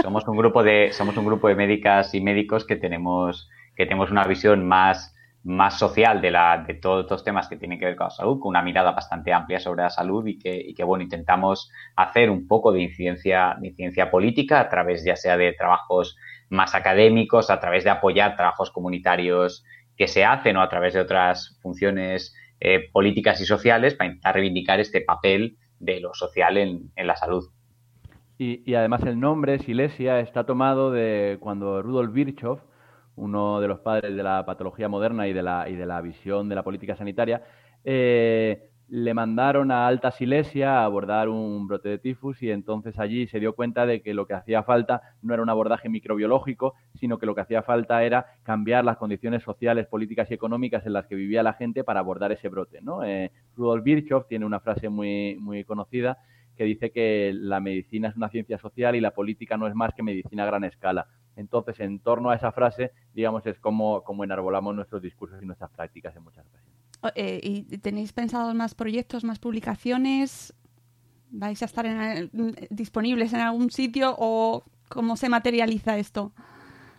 somos 0.01 0.26
un 0.26 0.36
grupo 0.38 0.62
de, 0.62 0.94
somos 0.94 1.14
un 1.18 1.26
grupo 1.26 1.46
de 1.46 1.55
médicas 1.55 2.14
y 2.14 2.22
médicos 2.22 2.64
que 2.64 2.76
tenemos, 2.76 3.51
que 3.76 3.84
tenemos 3.84 4.11
una 4.11 4.24
visión 4.24 4.66
más, 4.66 5.14
más 5.44 5.78
social 5.78 6.22
de, 6.22 6.30
la, 6.30 6.64
de 6.66 6.72
todos 6.72 7.05
estos 7.05 7.22
temas 7.22 7.48
que 7.48 7.57
tienen 7.57 7.78
que 7.78 7.84
ver 7.84 7.96
con 7.96 8.07
la 8.07 8.11
salud, 8.12 8.40
con 8.40 8.48
una 8.48 8.62
mirada 8.62 8.92
bastante 8.92 9.30
amplia 9.34 9.61
sobre 9.61 9.82
la 9.82 9.90
salud 9.90 10.26
y 10.26 10.38
que, 10.38 10.59
y 10.59 10.72
que 10.72 10.84
bueno, 10.84 11.05
intentamos 11.05 11.70
hacer 11.96 12.30
un 12.30 12.48
poco 12.48 12.72
de 12.72 12.80
incidencia, 12.80 13.59
de 13.61 13.68
incidencia 13.68 14.11
política 14.11 14.59
a 14.61 14.70
través 14.70 15.05
ya 15.05 15.16
sea 15.16 15.36
de 15.36 15.53
trabajos 15.53 16.16
más 16.48 16.74
académicos, 16.74 17.51
a 17.51 17.61
través 17.61 17.84
de 17.84 17.90
apoyar 17.90 18.36
trabajos 18.36 18.70
comunitarios 18.70 19.66
que 19.98 20.09
se 20.09 20.24
hacen 20.24 20.57
o 20.57 20.62
a 20.62 20.68
través 20.70 20.94
de 20.94 21.01
otras 21.01 21.59
funciones 21.61 22.34
eh, 22.59 22.88
políticas 22.90 23.38
y 23.42 23.44
sociales 23.44 23.94
para 23.94 24.09
intentar 24.09 24.36
reivindicar 24.36 24.80
este 24.80 25.03
papel 25.03 25.59
de 25.80 25.98
lo 25.98 26.14
social 26.14 26.56
en, 26.56 26.92
la 26.96 27.16
salud. 27.16 27.50
Y, 28.38 28.74
además 28.74 29.02
el 29.02 29.18
nombre 29.18 29.58
Silesia 29.58 30.20
está 30.20 30.44
tomado 30.44 30.92
de 30.92 31.38
cuando 31.40 31.82
Rudolf 31.82 32.12
Virchow, 32.12 32.60
uno 33.16 33.60
de 33.60 33.68
los 33.68 33.80
padres 33.80 34.14
de 34.14 34.22
la 34.22 34.46
patología 34.46 34.88
moderna 34.88 35.26
y 35.26 35.32
de 35.32 35.42
la, 35.42 35.68
y 35.68 35.74
de 35.74 35.86
la 35.86 36.00
visión 36.00 36.48
de 36.48 36.54
la 36.54 36.62
política 36.62 36.96
sanitaria, 36.96 37.42
eh, 37.84 38.69
le 38.91 39.14
mandaron 39.14 39.70
a 39.70 39.86
Alta 39.86 40.11
Silesia 40.11 40.80
a 40.80 40.84
abordar 40.84 41.28
un 41.28 41.68
brote 41.68 41.88
de 41.88 41.99
tifus 41.99 42.43
y 42.43 42.51
entonces 42.51 42.99
allí 42.99 43.28
se 43.28 43.38
dio 43.38 43.55
cuenta 43.55 43.86
de 43.86 44.03
que 44.03 44.14
lo 44.14 44.26
que 44.26 44.34
hacía 44.34 44.64
falta 44.64 45.01
no 45.22 45.32
era 45.32 45.45
un 45.45 45.49
abordaje 45.49 45.88
microbiológico, 45.88 46.74
sino 46.97 47.16
que 47.16 47.26
lo 47.26 47.36
que 47.36 47.43
hacía 47.43 47.62
falta 47.62 48.03
era 48.03 48.26
cambiar 48.43 48.84
las 48.84 48.97
condiciones 48.97 49.45
sociales, 49.45 49.86
políticas 49.86 50.28
y 50.30 50.34
económicas 50.34 50.84
en 50.86 50.95
las 50.95 51.07
que 51.07 51.14
vivía 51.14 51.45
la 51.45 51.53
gente 51.53 51.84
para 51.84 52.01
abordar 52.01 52.32
ese 52.32 52.49
brote. 52.49 52.80
¿no? 52.82 53.05
Eh, 53.05 53.30
Rudolf 53.57 53.84
Virchow 53.84 54.24
tiene 54.28 54.45
una 54.45 54.59
frase 54.59 54.88
muy, 54.88 55.36
muy 55.36 55.62
conocida 55.62 56.18
que 56.57 56.64
dice 56.64 56.91
que 56.91 57.30
la 57.32 57.61
medicina 57.61 58.09
es 58.09 58.16
una 58.16 58.28
ciencia 58.28 58.59
social 58.59 58.97
y 58.97 59.01
la 59.01 59.12
política 59.12 59.57
no 59.57 59.68
es 59.68 59.74
más 59.76 59.95
que 59.95 60.03
medicina 60.03 60.43
a 60.43 60.47
gran 60.47 60.64
escala. 60.64 61.07
Entonces, 61.36 61.78
en 61.78 62.01
torno 62.01 62.30
a 62.30 62.34
esa 62.34 62.51
frase, 62.51 62.91
digamos, 63.14 63.47
es 63.47 63.61
como, 63.61 64.03
como 64.03 64.24
enarbolamos 64.24 64.74
nuestros 64.74 65.01
discursos 65.01 65.41
y 65.41 65.47
nuestras 65.47 65.70
prácticas 65.70 66.14
en 66.16 66.24
muchas 66.24 66.45
ocasiones. 66.45 66.89
Eh, 67.14 67.40
¿Y 67.42 67.78
tenéis 67.78 68.12
pensado 68.12 68.55
más 68.55 68.74
proyectos, 68.74 69.24
más 69.24 69.38
publicaciones? 69.38 70.55
¿Vais 71.30 71.62
a 71.62 71.64
estar 71.64 71.86
disponibles 72.70 73.32
en 73.32 73.40
algún 73.40 73.70
sitio 73.70 74.14
o 74.18 74.64
cómo 74.88 75.16
se 75.16 75.28
materializa 75.28 75.96
esto? 75.96 76.32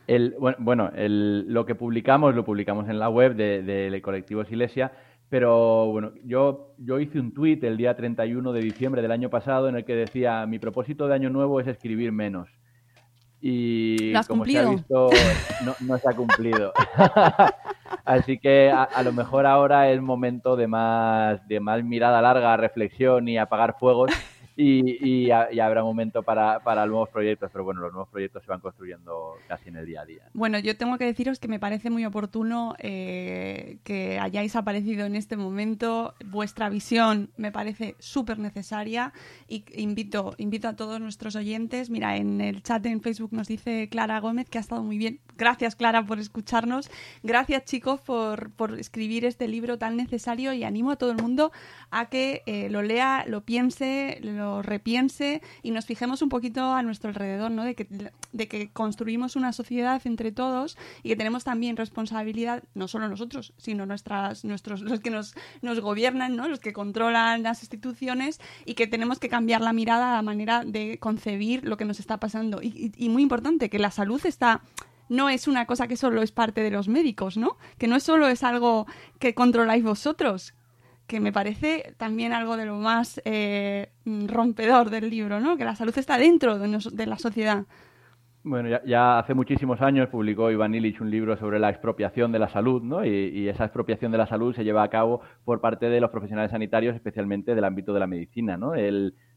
El, 0.08 0.36
bueno, 0.58 0.92
lo 0.96 1.66
que 1.66 1.76
publicamos 1.76 2.36
lo 2.36 2.44
publicamos 2.44 2.90
en 2.90 3.00
la 3.00 3.10
web 3.10 3.36
del 3.36 4.02
colectivo 4.02 4.44
Silesia, 4.46 4.92
pero 5.30 5.88
bueno, 5.88 6.12
yo, 6.24 6.74
yo 6.78 7.00
hice 7.00 7.20
un 7.20 7.34
tuit 7.34 7.64
el 7.64 7.78
día 7.78 7.96
31 7.96 8.52
de 8.52 8.62
diciembre 8.62 9.02
del 9.02 9.12
año 9.12 9.30
pasado 9.30 9.70
en 9.70 9.76
el 9.76 9.86
que 9.86 9.96
decía, 9.96 10.46
mi 10.48 10.60
propósito 10.60 11.08
de 11.08 11.14
año 11.14 11.30
nuevo 11.30 11.60
es 11.60 11.68
escribir 11.68 12.12
menos. 12.12 12.50
Y 13.40 14.14
como 14.28 14.46
se 14.46 14.60
ha 14.60 14.70
visto, 14.70 15.10
no, 15.66 15.76
no 15.80 15.98
se 15.98 16.10
ha 16.10 16.14
cumplido. 16.14 16.74
Así 18.06 18.38
que 18.38 18.72
a, 18.72 19.04
lo 19.04 19.14
mejor 19.14 19.46
ahora 19.46 19.90
es 19.92 20.02
momento 20.02 20.56
de 20.56 20.68
más, 20.68 21.48
de 21.48 21.60
más 21.60 21.84
mirada 21.84 22.22
larga, 22.22 22.58
reflexión 22.58 23.28
y 23.28 23.38
apagar 23.38 23.76
fuegos 23.80 24.12
y, 24.56 25.26
y, 25.26 25.32
habrá 25.32 25.84
momento 25.84 26.24
para, 26.24 26.60
para, 26.60 26.86
nuevos 26.86 27.10
proyectos, 27.10 27.50
pero 27.52 27.64
bueno, 27.64 27.82
los 27.82 27.92
nuevos 27.94 28.10
proyectos 28.10 28.44
se 28.44 28.50
van 28.50 28.60
construyendo 28.60 29.36
casi 29.48 29.70
en 29.70 29.78
el 29.78 29.86
día 29.86 30.02
a 30.02 30.06
día. 30.06 30.24
Bueno, 30.34 30.60
yo 30.60 30.76
tengo 30.76 30.98
que 30.98 31.06
deciros 31.06 31.40
que 31.40 31.48
me 31.48 31.60
parece 31.60 31.90
muy 31.90 32.06
oportuno 32.06 32.76
eh, 32.80 33.78
que 33.84 34.20
hayáis 34.20 34.56
aparecido 34.56 35.06
en 35.06 35.16
este 35.16 35.38
momento. 35.38 36.16
Vuestra 36.26 36.70
visión 36.70 37.32
me 37.38 37.52
parece 37.52 37.96
súper 38.00 38.40
necesaria 38.40 39.14
y 39.48 39.64
invito, 39.76 40.34
invito 40.38 40.68
a 40.68 40.76
todos 40.76 41.00
nuestros 41.00 41.36
oyentes. 41.36 41.90
Mira, 41.90 42.18
en 42.18 42.42
el 42.42 42.62
chat 42.62 42.86
en 42.86 43.02
Facebook 43.02 43.34
nos 43.34 43.48
dice 43.48 43.88
Clara 43.90 44.20
Gómez 44.20 44.50
que 44.50 44.58
ha 44.58 44.62
estado 44.62 44.84
muy 44.84 44.98
bien. 44.98 45.20
Gracias, 45.38 45.76
Clara, 45.76 46.06
por 46.06 46.20
escucharnos. 46.20 46.92
Gracias, 47.24 47.66
chicos, 47.66 48.02
por, 48.02 48.52
por 48.52 48.78
escribir 48.78 49.26
este 49.26 49.48
libro 49.48 49.78
tan 49.78 49.96
necesario 49.96 50.54
y 50.54 50.64
animo 50.64 50.92
a 50.92 50.98
todo 50.98 51.12
el 51.12 51.18
mundo 51.18 51.52
a 51.90 52.10
que 52.10 52.44
eh, 52.46 52.70
lo 52.70 52.82
lea, 52.82 53.24
lo 53.28 53.42
piense, 53.42 54.20
lo 54.22 54.41
repiense 54.62 55.42
y 55.62 55.72
nos 55.72 55.86
fijemos 55.86 56.22
un 56.22 56.30
poquito 56.30 56.74
a 56.74 56.84
nuestro 56.84 57.10
alrededor, 57.10 57.52
¿no? 57.52 57.64
De 57.64 57.76
que, 57.76 57.88
de 58.32 58.48
que 58.48 58.70
construimos 58.72 59.36
una 59.36 59.54
sociedad 59.54 60.02
entre 60.06 60.32
todos 60.32 60.78
y 61.04 61.10
que 61.10 61.16
tenemos 61.16 61.44
también 61.44 61.78
responsabilidad, 61.78 62.64
no 62.74 62.88
solo 62.88 63.08
nosotros, 63.08 63.54
sino 63.58 63.86
nuestras, 63.86 64.44
nuestros, 64.46 64.82
los 64.82 65.00
que 65.00 65.10
nos, 65.10 65.36
nos 65.62 65.80
gobiernan, 65.80 66.36
¿no? 66.36 66.48
Los 66.48 66.60
que 66.60 66.74
controlan 66.74 67.44
las 67.44 67.62
instituciones 67.62 68.40
y 68.66 68.74
que 68.74 68.88
tenemos 68.88 69.20
que 69.20 69.30
cambiar 69.30 69.62
la 69.62 69.74
mirada 69.74 70.16
la 70.16 70.22
manera 70.22 70.64
de 70.66 70.98
concebir 71.00 71.66
lo 71.66 71.78
que 71.78 71.86
nos 71.86 72.00
está 72.00 72.20
pasando. 72.20 72.62
Y, 72.62 73.10
muy 73.10 73.24
importante, 73.24 73.70
que 73.70 73.80
la 73.80 73.92
salud 73.92 74.22
está 74.26 74.62
no 75.10 75.28
es 75.28 75.48
una 75.48 75.66
cosa 75.66 75.88
que 75.88 75.98
solo 75.98 76.22
es 76.22 76.32
parte 76.32 76.62
de 76.62 76.72
los 76.72 76.88
médicos, 76.88 77.36
¿no? 77.36 77.58
Que 77.78 77.88
no 77.88 78.00
solo 78.00 78.30
es 78.30 78.44
algo 78.44 78.88
que 79.20 79.34
controláis 79.34 79.84
vosotros, 79.84 80.54
que 81.12 81.20
me 81.20 81.34
parece 81.34 81.94
también 81.98 82.32
algo 82.32 82.56
de 82.56 82.66
lo 82.66 82.78
más 82.78 83.22
eh, 83.26 83.90
rompedor 84.06 84.90
del 84.90 85.10
libro, 85.10 85.42
¿no? 85.42 85.58
Que 85.58 85.66
la 85.66 85.76
salud 85.76 85.94
está 85.98 86.18
dentro 86.18 86.58
de, 86.58 87.06
la 87.06 87.18
sociedad. 87.18 87.66
Bueno, 88.44 88.80
ya, 88.86 89.20
hace 89.20 89.34
muchísimos 89.34 89.82
años 89.82 90.08
publicó 90.08 90.50
Iván 90.50 90.74
Illich 90.74 91.02
un 91.02 91.12
libro 91.12 91.36
sobre 91.36 91.60
la 91.60 91.70
expropiación 91.70 92.32
de 92.32 92.40
la 92.40 92.48
salud, 92.48 92.82
¿no? 92.82 93.04
Y, 93.04 93.50
esa 93.50 93.66
expropiación 93.66 94.14
de 94.14 94.20
la 94.20 94.26
salud 94.26 94.56
se 94.56 94.64
lleva 94.64 94.84
a 94.84 94.90
cabo 94.90 95.20
por 95.44 95.60
parte 95.60 95.88
de 95.88 96.00
los 96.00 96.12
profesionales 96.12 96.52
sanitarios, 96.52 96.96
especialmente 96.96 97.56
del 97.56 97.66
ámbito 97.66 97.94
de 97.94 98.00
la 98.00 98.08
medicina, 98.08 98.56
¿no? 98.56 98.74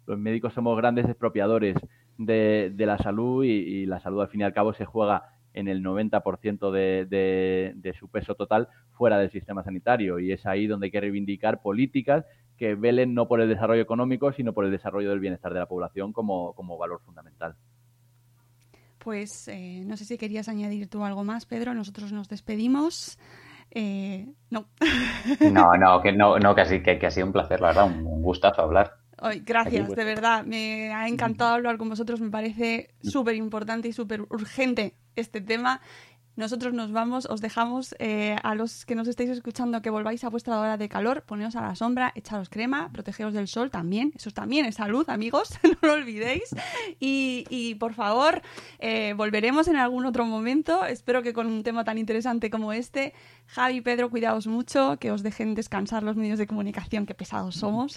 los 0.07 0.18
médicos 0.18 0.53
somos 0.53 0.77
grandes 0.77 1.07
expropiadores 1.07 1.77
de, 2.18 2.72
la 2.77 2.99
salud 2.99 3.43
y, 3.43 3.85
la 3.87 3.99
salud, 3.99 4.20
al 4.20 4.29
fin 4.29 4.43
y 4.43 4.45
al 4.45 4.53
cabo, 4.53 4.75
se 4.75 4.85
juega 4.85 5.25
en 5.55 5.69
el 5.69 5.83
90% 5.83 6.71
de, 6.71 7.07
de, 7.07 7.73
de 7.77 7.95
su 7.95 8.09
peso 8.09 8.35
total 8.35 8.69
fuera 8.93 9.19
del 9.19 9.31
sistema 9.31 9.65
sanitario. 9.65 10.19
Y 10.19 10.33
es 10.33 10.45
ahí 10.47 10.67
donde 10.67 10.87
hay 10.87 10.91
que 10.91 11.01
reivindicar 11.01 11.63
políticas 11.63 12.27
que 12.57 12.75
velen 12.75 13.15
no 13.15 13.27
por 13.27 13.41
el 13.41 13.49
desarrollo 13.49 13.83
económico, 13.83 14.33
sino 14.33 14.53
por 14.53 14.65
el 14.65 14.71
desarrollo 14.71 15.11
del 15.11 15.21
bienestar 15.21 15.53
de 15.53 15.61
la 15.61 15.67
población 15.67 16.13
como, 16.13 16.53
como 16.55 16.79
valor 16.79 17.01
fundamental. 17.05 17.57
Pues 18.99 19.49
eh, 19.49 19.83
no 19.85 19.97
sé 19.97 20.05
si 20.05 20.17
querías 20.17 20.49
añadir 20.49 20.89
tú 20.89 21.05
algo 21.05 21.25
más, 21.25 21.45
Pedro. 21.45 21.75
Nosotros 21.75 22.13
nos 22.13 22.29
despedimos. 22.29 23.19
Eh, 23.71 24.27
no. 24.51 24.67
No, 25.53 25.77
no, 25.77 26.01
que 26.01 26.13
no, 26.13 26.39
no 26.39 26.55
que, 26.55 26.83
que, 26.83 27.07
ha 27.07 27.11
sido 27.11 27.27
un 27.27 27.33
placer, 27.33 27.61
la 27.61 27.69
verdad, 27.69 27.87
un, 27.87 28.23
gustazo 28.23 28.63
hablar. 28.63 28.95
Gracias, 29.43 29.89
de 29.89 30.05
verdad. 30.05 30.45
Me 30.45 30.93
ha 30.93 31.09
encantado 31.09 31.55
hablar 31.55 31.79
con 31.79 31.89
vosotros. 31.89 32.21
Me 32.21 32.31
parece 32.31 32.91
súper 33.03 33.35
importante 33.35 33.89
y 33.89 33.93
súper 33.93 34.23
urgente 34.23 34.95
este 35.17 35.41
tema. 35.41 35.81
Nosotros 36.37 36.74
nos 36.74 36.91
vamos, 36.91 37.26
os 37.26 37.41
dejamos 37.41 37.95
eh, 38.01 38.37
a 38.43 38.57
los 38.57 38.85
que 38.85 38.97
nos 38.97 39.07
estáis 39.07 39.30
escuchando 39.30 39.80
que 39.82 39.91
volváis 39.91 40.24
a 40.24 40.28
vuestra 40.28 40.59
hora 40.59 40.76
de 40.76 40.89
calor, 40.89 41.22
poneos 41.22 41.55
a 41.55 41.62
la 41.62 41.76
sombra, 41.76 42.12
echaros 42.16 42.49
crema, 42.49 42.91
protegeos 42.93 43.35
del 43.35 43.47
sol 43.47 43.70
también, 43.70 44.12
eso 44.16 44.32
también 44.32 44.66
es 44.66 44.74
salud, 44.74 45.09
amigos, 45.09 45.51
no 45.62 45.76
lo 45.89 45.93
olvidéis. 45.93 46.55
Y, 46.99 47.76
por 47.78 47.95
favor, 47.95 48.43
eh, 48.80 49.14
volveremos 49.16 49.68
en 49.68 49.76
algún 49.76 50.07
otro 50.07 50.24
momento, 50.24 50.85
espero 50.85 51.22
que 51.22 51.32
con 51.32 51.47
un 51.47 51.62
tema 51.62 51.85
tan 51.85 51.99
interesante 51.99 52.51
como 52.51 52.72
este. 52.72 53.14
Javi, 53.47 53.80
Pedro, 53.80 54.11
cuidaos 54.11 54.47
mucho, 54.47 54.97
que 54.99 55.12
os 55.12 55.22
dejen 55.22 55.55
descansar 55.55 56.03
los 56.03 56.16
medios 56.16 56.39
de 56.39 56.47
comunicación, 56.47 57.07
que 57.07 57.14
pesados 57.14 57.55
somos. 57.57 57.97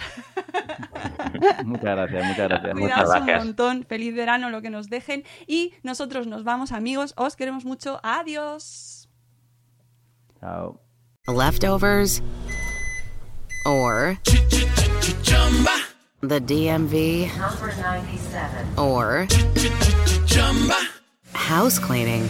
muchas 1.65 1.95
gracias, 1.95 2.25
muchas 2.27 2.49
gracias. 2.49 2.73
Cuidaos 2.73 3.21
un 3.21 3.47
montón, 3.47 3.85
feliz 3.85 4.13
verano 4.13 4.49
lo 4.49 4.61
que 4.61 4.69
nos 4.69 4.89
dejen. 4.89 5.23
Y 5.47 5.73
nosotros 5.81 6.27
nos 6.27 6.43
vamos, 6.43 6.71
amigos, 6.71 7.13
os 7.17 7.35
queremos 7.35 7.65
mucho. 7.65 7.99
Adiós. 8.03 8.26
Chao. 10.41 10.79
Leftovers 11.27 12.21
or 13.65 14.17
the 16.21 16.39
DMV 16.39 17.29
or 18.77 19.27
house 21.33 21.79
cleaning. 21.79 22.29